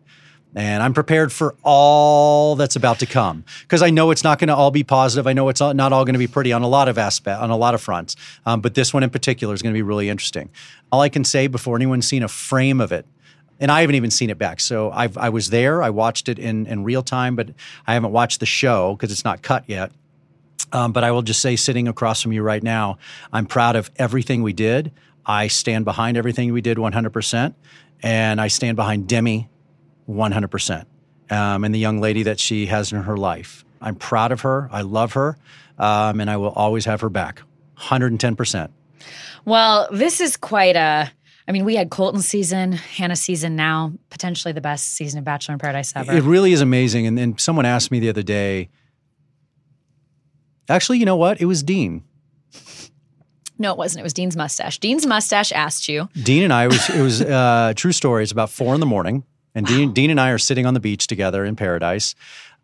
And 0.55 0.81
I'm 0.81 0.93
prepared 0.93 1.33
for 1.33 1.53
all 1.63 2.55
that's 2.55 2.77
about 2.77 2.99
to 2.99 3.05
come 3.05 3.43
because 3.63 3.81
I 3.81 3.89
know 3.89 4.11
it's 4.11 4.23
not 4.23 4.39
going 4.39 4.47
to 4.47 4.55
all 4.55 4.71
be 4.71 4.85
positive. 4.85 5.27
I 5.27 5.33
know 5.33 5.49
it's 5.49 5.59
not 5.59 5.91
all 5.91 6.05
going 6.05 6.13
to 6.13 6.19
be 6.19 6.27
pretty 6.27 6.53
on 6.53 6.61
a 6.61 6.67
lot 6.67 6.87
of 6.87 6.97
aspect 6.97 7.41
on 7.41 7.49
a 7.49 7.57
lot 7.57 7.75
of 7.75 7.81
fronts. 7.81 8.15
Um, 8.45 8.61
but 8.61 8.73
this 8.73 8.93
one 8.93 9.03
in 9.03 9.09
particular 9.09 9.53
is 9.53 9.61
going 9.61 9.73
to 9.73 9.77
be 9.77 9.81
really 9.81 10.09
interesting. 10.09 10.49
All 10.93 11.01
I 11.01 11.09
can 11.09 11.25
say 11.25 11.47
before 11.47 11.75
anyone's 11.75 12.07
seen 12.07 12.23
a 12.23 12.29
frame 12.29 12.79
of 12.79 12.93
it, 12.93 13.05
and 13.59 13.69
I 13.69 13.81
haven't 13.81 13.95
even 13.95 14.11
seen 14.11 14.29
it 14.29 14.37
back. 14.37 14.61
So 14.61 14.91
I've, 14.91 15.17
I 15.17 15.29
was 15.29 15.49
there. 15.49 15.83
I 15.83 15.89
watched 15.89 16.29
it 16.29 16.39
in 16.39 16.65
in 16.67 16.85
real 16.85 17.03
time, 17.03 17.35
but 17.35 17.49
I 17.85 17.93
haven't 17.93 18.11
watched 18.11 18.39
the 18.39 18.45
show 18.45 18.95
because 18.95 19.11
it's 19.11 19.25
not 19.25 19.41
cut 19.41 19.65
yet. 19.67 19.91
Um, 20.71 20.93
but 20.93 21.03
I 21.03 21.11
will 21.11 21.21
just 21.21 21.41
say, 21.41 21.55
sitting 21.55 21.87
across 21.87 22.21
from 22.21 22.31
you 22.31 22.41
right 22.41 22.63
now, 22.63 22.97
I'm 23.31 23.45
proud 23.45 23.75
of 23.75 23.91
everything 23.97 24.41
we 24.41 24.53
did. 24.53 24.91
I 25.25 25.47
stand 25.47 25.85
behind 25.85 26.17
everything 26.17 26.51
we 26.53 26.61
did 26.61 26.77
100%. 26.77 27.53
And 28.03 28.41
I 28.41 28.47
stand 28.47 28.75
behind 28.75 29.07
Demi 29.07 29.49
100%. 30.09 30.85
Um, 31.29 31.63
and 31.63 31.73
the 31.73 31.79
young 31.79 31.99
lady 31.99 32.23
that 32.23 32.39
she 32.39 32.67
has 32.67 32.91
in 32.91 33.01
her 33.03 33.17
life. 33.17 33.65
I'm 33.81 33.95
proud 33.95 34.31
of 34.31 34.41
her. 34.41 34.69
I 34.71 34.81
love 34.81 35.13
her. 35.13 35.37
Um, 35.77 36.19
and 36.19 36.29
I 36.29 36.37
will 36.37 36.51
always 36.51 36.85
have 36.85 37.01
her 37.01 37.09
back 37.09 37.41
110%. 37.77 38.69
Well, 39.43 39.87
this 39.91 40.21
is 40.21 40.37
quite 40.37 40.75
a. 40.75 41.11
I 41.47 41.51
mean, 41.51 41.63
we 41.63 41.75
had 41.75 41.91
Colton 41.91 42.21
season, 42.21 42.71
Hannah 42.71 43.15
season 43.15 43.55
now, 43.55 43.93
potentially 44.09 44.51
the 44.51 44.61
best 44.61 44.93
season 44.95 45.19
of 45.19 45.25
Bachelor 45.25 45.53
in 45.53 45.59
Paradise 45.59 45.93
ever. 45.95 46.11
It 46.11 46.23
really 46.23 46.53
is 46.53 46.61
amazing. 46.61 47.05
And, 47.05 47.19
and 47.19 47.39
someone 47.39 47.67
asked 47.67 47.91
me 47.91 47.99
the 47.99 48.09
other 48.09 48.23
day, 48.23 48.69
actually, 50.67 50.97
you 50.97 51.05
know 51.05 51.17
what? 51.17 51.39
It 51.39 51.45
was 51.45 51.61
Dean. 51.61 52.03
No, 53.59 53.71
it 53.71 53.77
wasn't. 53.77 53.99
It 53.99 54.03
was 54.03 54.13
Dean's 54.13 54.35
mustache. 54.35 54.79
Dean's 54.79 55.05
mustache 55.05 55.51
asked 55.51 55.87
you. 55.87 56.09
Dean 56.15 56.43
and 56.43 56.51
I, 56.51 56.65
it 56.65 56.67
was, 56.69 56.89
it 56.89 57.01
was 57.01 57.21
uh, 57.21 57.73
true 57.75 57.91
story. 57.91 58.23
It's 58.23 58.31
about 58.31 58.49
four 58.49 58.73
in 58.73 58.79
the 58.79 58.85
morning. 58.87 59.23
And 59.55 59.65
Dean, 59.65 59.93
Dean 59.93 60.11
and 60.11 60.19
I 60.19 60.29
are 60.29 60.37
sitting 60.37 60.65
on 60.65 60.73
the 60.73 60.79
beach 60.79 61.07
together 61.07 61.45
in 61.45 61.55
paradise 61.55 62.13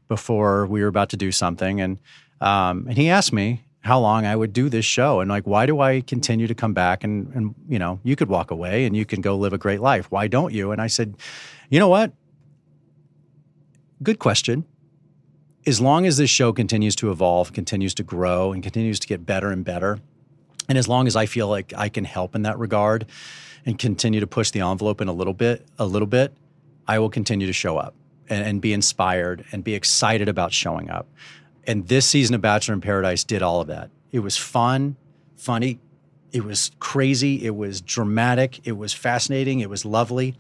before 0.10 0.68
we 0.68 0.82
were 0.82 0.88
about 0.88 1.10
to 1.10 1.18
do 1.18 1.32
something. 1.32 1.80
And, 1.80 1.98
um, 2.42 2.86
and 2.88 2.98
he 2.98 3.10
asked 3.10 3.32
me 3.32 3.64
how 3.80 4.00
long 4.00 4.26
I 4.26 4.36
would 4.36 4.54
do 4.54 4.70
this 4.70 4.86
show 4.86 5.22
and 5.22 5.30
like, 5.30 5.48
why 5.48 5.66
do 5.66 5.80
I 5.80 6.02
continue 6.02 6.48
to 6.48 6.54
come 6.54 6.74
back? 6.74 7.04
And, 7.04 7.34
and, 7.34 7.56
you 7.68 7.80
know, 7.80 8.00
you 8.04 8.16
could 8.16 8.30
walk 8.30 8.52
away 8.52 8.86
and 8.86 8.96
you 8.96 9.06
can 9.06 9.22
go 9.22 9.38
live 9.38 9.54
a 9.54 9.58
great 9.58 9.80
life. 9.80 10.12
Why 10.12 10.28
don't 10.28 10.54
you? 10.54 10.72
And 10.72 10.82
I 10.82 10.88
said, 10.88 11.16
you 11.70 11.80
know 11.80 11.88
what? 11.88 12.12
Good 14.04 14.20
question. 14.20 14.66
As 15.66 15.80
long 15.80 16.06
as 16.06 16.18
this 16.18 16.30
show 16.30 16.52
continues 16.52 16.96
to 16.98 17.12
evolve, 17.12 17.54
continues 17.54 17.94
to 17.96 18.04
grow, 18.04 18.52
and 18.52 18.64
continues 18.64 19.00
to 19.00 19.08
get 19.08 19.28
better 19.28 19.52
and 19.52 19.64
better, 19.64 20.00
and 20.68 20.76
as 20.76 20.88
long 20.88 21.06
as 21.06 21.16
I 21.16 21.28
feel 21.28 21.48
like 21.48 21.72
I 21.78 21.88
can 21.88 22.04
help 22.04 22.34
in 22.34 22.42
that 22.42 22.58
regard 22.58 23.06
and 23.64 23.78
continue 23.78 24.20
to 24.20 24.28
push 24.28 24.50
the 24.50 24.62
envelope 24.62 25.02
in 25.02 25.08
a 25.08 25.14
little 25.14 25.36
bit, 25.36 25.68
a 25.78 25.86
little 25.86 26.08
bit, 26.08 26.34
I 26.88 27.00
will 27.00 27.10
continue 27.10 27.48
to 27.48 27.54
show 27.54 27.78
up 27.78 27.96
and, 28.30 28.46
and, 28.46 28.62
be 28.62 28.74
inspired 28.74 29.46
and 29.52 29.64
be 29.64 29.76
excited 29.76 30.30
about 30.30 30.54
showing 30.54 30.90
up. 30.90 31.08
And 31.66 31.88
this 31.88 32.06
season 32.06 32.36
of 32.36 32.42
Bachelor 32.42 32.74
in 32.74 32.82
Paradise 32.82 33.24
did 33.24 33.42
all 33.42 33.62
of 33.62 33.68
that. 33.68 33.92
It 34.12 34.20
was 34.20 34.38
fun, 34.38 34.96
funny, 35.36 35.80
it 36.32 36.44
was 36.44 36.72
crazy, 36.80 37.46
it 37.46 37.56
was 37.56 37.82
dramatic, 37.82 38.66
it 38.66 38.74
was 38.74 38.94
fascinating, 38.94 39.60
it 39.60 39.70
was 39.70 39.86
lovely. 39.86 40.36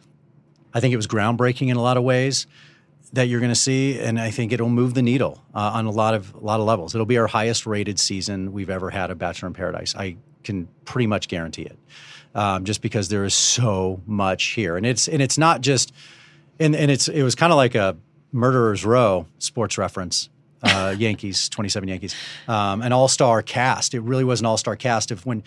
I 0.73 0.79
think 0.79 0.93
it 0.93 0.97
was 0.97 1.07
groundbreaking 1.07 1.69
in 1.69 1.77
a 1.77 1.81
lot 1.81 1.97
of 1.97 2.03
ways 2.03 2.47
that 3.13 3.23
you're 3.23 3.41
going 3.41 3.51
to 3.51 3.59
see, 3.59 3.99
and 3.99 4.19
I 4.19 4.31
think 4.31 4.53
it'll 4.53 4.69
move 4.69 4.93
the 4.93 5.01
needle 5.01 5.43
uh, 5.53 5.71
on 5.73 5.85
a 5.85 5.91
lot 5.91 6.13
of 6.13 6.33
a 6.33 6.39
lot 6.39 6.59
of 6.59 6.65
levels. 6.65 6.95
It'll 6.95 7.05
be 7.05 7.17
our 7.17 7.27
highest 7.27 7.65
rated 7.65 7.99
season 7.99 8.53
we've 8.53 8.69
ever 8.69 8.89
had 8.89 9.11
of 9.11 9.17
Bachelor 9.17 9.47
in 9.47 9.53
Paradise. 9.53 9.95
I 9.95 10.15
can 10.43 10.67
pretty 10.85 11.07
much 11.07 11.27
guarantee 11.27 11.63
it, 11.63 11.77
um, 12.35 12.63
just 12.63 12.81
because 12.81 13.09
there 13.09 13.25
is 13.25 13.33
so 13.33 14.01
much 14.05 14.43
here, 14.45 14.77
and 14.77 14.85
it's 14.85 15.07
and 15.07 15.21
it's 15.21 15.37
not 15.37 15.61
just 15.61 15.93
and 16.59 16.75
and 16.75 16.91
it's 16.91 17.07
it 17.07 17.23
was 17.23 17.35
kind 17.35 17.51
of 17.51 17.57
like 17.57 17.75
a 17.75 17.97
murderer's 18.31 18.85
row 18.85 19.25
sports 19.39 19.77
reference. 19.77 20.29
Uh, 20.63 20.93
Yankees, 20.99 21.49
27 21.49 21.89
Yankees, 21.89 22.15
um, 22.47 22.83
an 22.83 22.93
all 22.93 23.07
star 23.07 23.41
cast. 23.41 23.95
It 23.95 24.01
really 24.01 24.23
was 24.23 24.41
an 24.41 24.45
all 24.45 24.57
star 24.57 24.75
cast. 24.75 25.09
Of 25.11 25.25
when 25.25 25.43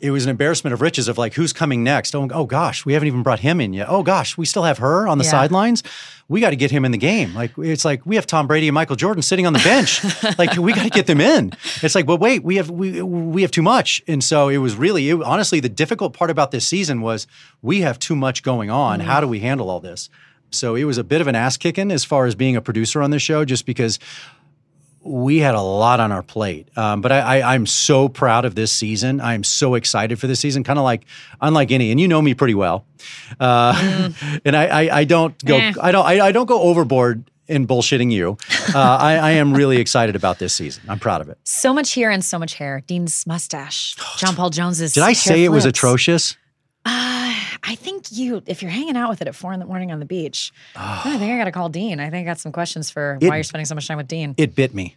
it 0.00 0.10
was 0.10 0.24
an 0.24 0.30
embarrassment 0.30 0.72
of 0.74 0.80
riches 0.80 1.08
of 1.08 1.18
like 1.18 1.34
who's 1.34 1.52
coming 1.52 1.84
next. 1.84 2.14
Oh, 2.14 2.28
oh 2.32 2.44
gosh, 2.44 2.84
we 2.84 2.94
haven't 2.94 3.08
even 3.08 3.22
brought 3.22 3.40
him 3.40 3.60
in 3.60 3.72
yet. 3.72 3.88
Oh 3.88 4.02
gosh, 4.02 4.36
we 4.36 4.46
still 4.46 4.62
have 4.64 4.78
her 4.78 5.06
on 5.06 5.18
the 5.18 5.24
yeah. 5.24 5.30
sidelines. 5.30 5.82
We 6.28 6.40
got 6.40 6.50
to 6.50 6.56
get 6.56 6.70
him 6.70 6.84
in 6.84 6.92
the 6.92 6.98
game. 6.98 7.34
Like 7.34 7.52
it's 7.58 7.84
like 7.84 8.06
we 8.06 8.16
have 8.16 8.26
Tom 8.26 8.46
Brady 8.46 8.68
and 8.68 8.74
Michael 8.74 8.96
Jordan 8.96 9.22
sitting 9.22 9.46
on 9.46 9.52
the 9.52 9.58
bench. 9.60 10.02
like 10.38 10.56
we 10.56 10.72
got 10.72 10.84
to 10.84 10.90
get 10.90 11.06
them 11.06 11.20
in. 11.20 11.52
It's 11.82 11.94
like, 11.94 12.06
but 12.06 12.16
wait, 12.16 12.44
we 12.44 12.56
have 12.56 12.70
we 12.70 13.02
we 13.02 13.42
have 13.42 13.50
too 13.50 13.62
much. 13.62 14.02
And 14.06 14.22
so 14.22 14.48
it 14.48 14.58
was 14.58 14.76
really 14.76 15.10
it, 15.10 15.22
honestly 15.22 15.60
the 15.60 15.68
difficult 15.68 16.12
part 16.12 16.30
about 16.30 16.50
this 16.50 16.66
season 16.66 17.00
was 17.00 17.26
we 17.62 17.80
have 17.80 17.98
too 17.98 18.16
much 18.16 18.42
going 18.42 18.70
on. 18.70 19.00
Mm. 19.00 19.02
How 19.02 19.20
do 19.20 19.28
we 19.28 19.40
handle 19.40 19.68
all 19.68 19.80
this? 19.80 20.08
So 20.52 20.74
it 20.74 20.84
was 20.84 20.98
a 20.98 21.04
bit 21.04 21.20
of 21.20 21.26
an 21.26 21.34
ass 21.34 21.56
kicking 21.56 21.90
as 21.92 22.04
far 22.04 22.26
as 22.26 22.34
being 22.34 22.56
a 22.56 22.60
producer 22.60 23.02
on 23.02 23.10
this 23.10 23.22
show, 23.22 23.44
just 23.44 23.66
because 23.66 23.98
we 25.02 25.38
had 25.38 25.54
a 25.54 25.60
lot 25.60 26.00
on 26.00 26.12
our 26.12 26.22
plate. 26.22 26.68
Um, 26.76 27.00
but 27.00 27.10
I, 27.10 27.40
I, 27.40 27.54
am 27.54 27.66
so 27.66 28.08
proud 28.08 28.44
of 28.44 28.54
this 28.54 28.70
season. 28.70 29.20
I'm 29.20 29.44
so 29.44 29.74
excited 29.74 30.18
for 30.18 30.26
this 30.26 30.40
season. 30.40 30.62
Kind 30.62 30.78
of 30.78 30.84
like, 30.84 31.06
unlike 31.40 31.70
any, 31.70 31.90
and 31.90 31.98
you 31.98 32.06
know 32.06 32.20
me 32.20 32.34
pretty 32.34 32.54
well. 32.54 32.84
Uh, 33.38 33.72
mm. 33.72 34.40
And 34.44 34.56
I, 34.56 34.66
I, 34.66 34.98
I, 34.98 35.04
don't 35.04 35.42
go, 35.44 35.56
eh. 35.56 35.72
I 35.80 35.92
don't, 35.92 36.04
I, 36.06 36.26
I, 36.26 36.32
don't 36.32 36.46
go 36.46 36.60
overboard 36.60 37.24
in 37.48 37.66
bullshitting 37.66 38.12
you. 38.12 38.36
Uh, 38.74 38.78
I, 38.78 39.14
I, 39.16 39.30
am 39.32 39.54
really 39.54 39.78
excited 39.78 40.16
about 40.16 40.38
this 40.38 40.54
season. 40.54 40.82
I'm 40.88 40.98
proud 40.98 41.20
of 41.20 41.28
it. 41.28 41.38
So 41.44 41.72
much 41.74 41.92
here 41.92 42.10
and 42.10 42.24
so 42.24 42.38
much 42.38 42.54
hair. 42.54 42.82
Dean's 42.86 43.26
mustache. 43.26 43.96
John 44.18 44.36
Paul 44.36 44.50
Jones's. 44.50 44.92
Did 44.92 45.02
I 45.02 45.14
say 45.14 45.34
flips. 45.34 45.44
it 45.46 45.48
was 45.48 45.64
atrocious? 45.64 46.36
Uh, 46.84 47.19
I 47.62 47.74
think 47.74 48.06
you, 48.10 48.42
if 48.46 48.62
you're 48.62 48.70
hanging 48.70 48.96
out 48.96 49.10
with 49.10 49.20
it 49.20 49.28
at 49.28 49.34
four 49.34 49.52
in 49.52 49.60
the 49.60 49.66
morning 49.66 49.92
on 49.92 50.00
the 50.00 50.06
beach, 50.06 50.52
oh. 50.76 51.02
I 51.04 51.18
think 51.18 51.32
I 51.32 51.36
got 51.38 51.44
to 51.44 51.52
call 51.52 51.68
Dean. 51.68 52.00
I 52.00 52.10
think 52.10 52.26
I 52.26 52.30
got 52.30 52.38
some 52.38 52.52
questions 52.52 52.90
for 52.90 53.18
it, 53.20 53.28
why 53.28 53.36
you're 53.36 53.44
spending 53.44 53.66
so 53.66 53.74
much 53.74 53.86
time 53.86 53.96
with 53.96 54.08
Dean. 54.08 54.34
It 54.36 54.54
bit 54.54 54.74
me. 54.74 54.96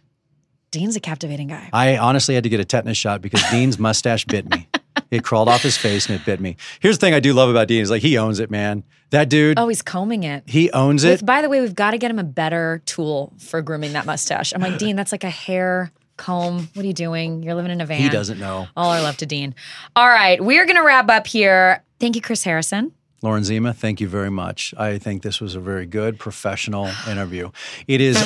Dean's 0.70 0.96
a 0.96 1.00
captivating 1.00 1.48
guy. 1.48 1.70
I 1.72 1.98
honestly 1.98 2.34
had 2.34 2.42
to 2.44 2.50
get 2.50 2.58
a 2.58 2.64
tetanus 2.64 2.98
shot 2.98 3.22
because 3.22 3.42
Dean's 3.50 3.78
mustache 3.78 4.24
bit 4.24 4.48
me. 4.50 4.66
It 5.10 5.22
crawled 5.22 5.48
off 5.48 5.62
his 5.62 5.76
face 5.76 6.08
and 6.08 6.18
it 6.18 6.24
bit 6.24 6.40
me. 6.40 6.56
Here's 6.80 6.98
the 6.98 7.06
thing 7.06 7.14
I 7.14 7.20
do 7.20 7.32
love 7.32 7.48
about 7.48 7.68
Dean 7.68 7.80
is 7.80 7.90
like 7.90 8.02
he 8.02 8.18
owns 8.18 8.40
it, 8.40 8.50
man. 8.50 8.82
That 9.10 9.28
dude. 9.28 9.58
Oh, 9.58 9.68
he's 9.68 9.82
combing 9.82 10.24
it. 10.24 10.42
He 10.46 10.72
owns 10.72 11.04
it. 11.04 11.10
With, 11.10 11.26
by 11.26 11.42
the 11.42 11.48
way, 11.48 11.60
we've 11.60 11.74
got 11.74 11.92
to 11.92 11.98
get 11.98 12.10
him 12.10 12.18
a 12.18 12.24
better 12.24 12.82
tool 12.86 13.32
for 13.38 13.62
grooming 13.62 13.92
that 13.92 14.06
mustache. 14.06 14.52
I'm 14.52 14.60
like, 14.60 14.78
Dean, 14.78 14.96
that's 14.96 15.12
like 15.12 15.22
a 15.22 15.30
hair 15.30 15.92
comb. 16.16 16.68
What 16.74 16.84
are 16.84 16.86
you 16.86 16.92
doing? 16.94 17.42
You're 17.42 17.54
living 17.54 17.70
in 17.70 17.80
a 17.80 17.86
van. 17.86 18.00
He 18.00 18.08
doesn't 18.08 18.38
know. 18.38 18.66
All 18.76 18.90
our 18.90 19.02
love 19.02 19.16
to 19.18 19.26
Dean. 19.26 19.54
All 19.96 20.08
right, 20.08 20.42
we're 20.42 20.66
gonna 20.66 20.84
wrap 20.84 21.08
up 21.10 21.26
here. 21.26 21.82
Thank 22.00 22.16
you, 22.16 22.22
Chris 22.22 22.44
Harrison. 22.44 22.92
Lauren 23.22 23.42
Zima, 23.42 23.72
thank 23.72 24.00
you 24.00 24.08
very 24.08 24.30
much. 24.30 24.74
I 24.76 24.98
think 24.98 25.22
this 25.22 25.40
was 25.40 25.54
a 25.54 25.60
very 25.60 25.86
good 25.86 26.18
professional 26.18 26.90
interview. 27.08 27.50
It 27.88 28.00
is 28.00 28.16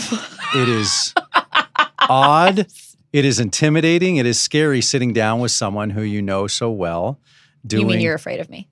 it 0.54 0.68
is 0.68 1.14
odd. 2.00 2.66
It 3.12 3.24
is 3.24 3.40
intimidating. 3.40 4.16
It 4.16 4.26
is 4.26 4.38
scary 4.40 4.80
sitting 4.80 5.12
down 5.12 5.40
with 5.40 5.50
someone 5.50 5.90
who 5.90 6.02
you 6.02 6.20
know 6.20 6.46
so 6.46 6.70
well. 6.70 7.20
Doing, 7.66 7.82
you 7.82 7.88
mean 7.88 8.00
you're 8.00 8.14
afraid 8.14 8.40
of 8.40 8.50
me? 8.50 8.68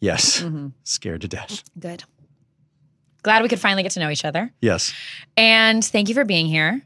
Yes. 0.00 0.40
Mm-hmm. 0.42 0.68
Scared 0.84 1.22
to 1.22 1.28
death. 1.28 1.62
Good. 1.78 2.04
Glad 3.22 3.42
we 3.42 3.48
could 3.48 3.60
finally 3.60 3.82
get 3.82 3.92
to 3.92 4.00
know 4.00 4.10
each 4.10 4.24
other. 4.24 4.52
Yes. 4.60 4.94
And 5.36 5.84
thank 5.84 6.08
you 6.08 6.14
for 6.14 6.24
being 6.24 6.46
here. 6.46 6.82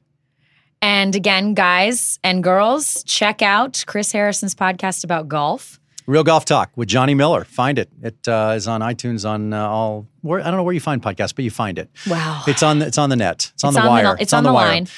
And 0.84 1.16
again, 1.16 1.54
guys 1.54 2.18
and 2.22 2.44
girls, 2.44 3.02
check 3.04 3.40
out 3.40 3.82
Chris 3.86 4.12
Harrison's 4.12 4.54
podcast 4.54 5.02
about 5.02 5.28
golf. 5.28 5.80
Real 6.06 6.22
Golf 6.22 6.44
Talk 6.44 6.72
with 6.76 6.88
Johnny 6.88 7.14
Miller. 7.14 7.44
Find 7.44 7.78
it. 7.78 7.88
It 8.02 8.28
uh, 8.28 8.52
is 8.54 8.68
on 8.68 8.82
iTunes 8.82 9.26
on 9.26 9.54
uh, 9.54 9.66
all. 9.66 10.06
Where 10.20 10.40
I 10.40 10.44
don't 10.44 10.56
know 10.56 10.62
where 10.62 10.74
you 10.74 10.80
find 10.80 11.00
podcasts, 11.00 11.34
but 11.34 11.42
you 11.42 11.50
find 11.50 11.78
it. 11.78 11.88
Wow. 12.06 12.42
It's 12.46 12.62
on. 12.62 12.82
It's 12.82 12.98
on 12.98 13.08
the 13.08 13.16
net. 13.16 13.50
It's 13.54 13.64
on 13.64 13.68
it's 13.68 13.76
the 13.76 13.80
on 13.80 13.88
wire. 13.88 14.14
The, 14.14 14.22
it's, 14.22 14.34
on, 14.34 14.40
on 14.40 14.44
the, 14.44 14.50
the 14.50 14.52
line. 14.52 14.88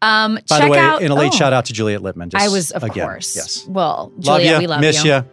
Um, 0.00 0.38
By 0.48 0.64
the 0.64 0.70
way, 0.70 0.78
out, 0.78 1.02
and 1.02 1.10
a 1.10 1.16
late 1.16 1.32
oh, 1.32 1.36
shout 1.36 1.52
out 1.52 1.64
to 1.64 1.72
Juliet 1.72 2.02
Litman. 2.02 2.28
Just, 2.28 2.44
I 2.44 2.48
was, 2.48 2.70
of 2.70 2.84
again, 2.84 3.04
course. 3.04 3.34
Yes. 3.34 3.66
Well, 3.66 4.12
Juliet, 4.20 4.52
love 4.52 4.60
we 4.60 4.66
love 4.68 4.80
miss 4.80 5.04
you. 5.04 5.12
you. 5.12 5.24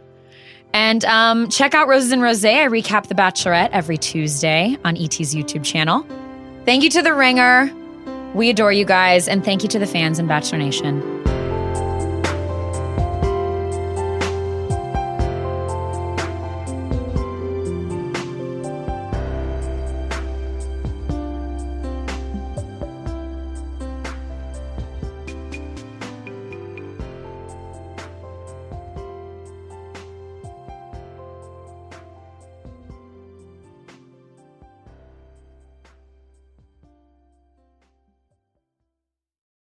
And 0.73 1.05
um, 1.05 1.49
check 1.49 1.75
out 1.75 1.87
Roses 1.87 2.11
and 2.11 2.23
Rosé. 2.23 2.63
I 2.63 2.67
recap 2.67 3.05
The 3.09 3.15
Bachelorette 3.15 3.69
every 3.73 3.99
Tuesday 3.99 4.75
on 4.83 4.97
ET's 4.97 5.35
YouTube 5.35 5.63
channel. 5.63 6.03
Thank 6.65 6.83
you 6.83 6.89
to 6.89 7.03
The 7.03 7.13
Ringer. 7.13 7.78
We 8.33 8.49
adore 8.49 8.71
you 8.71 8.85
guys. 8.85 9.27
And 9.27 9.43
thank 9.43 9.63
you 9.63 9.69
to 9.69 9.79
the 9.79 9.87
fans 9.87 10.19
in 10.19 10.27
Bachelor 10.27 10.59
Nation. 10.59 11.18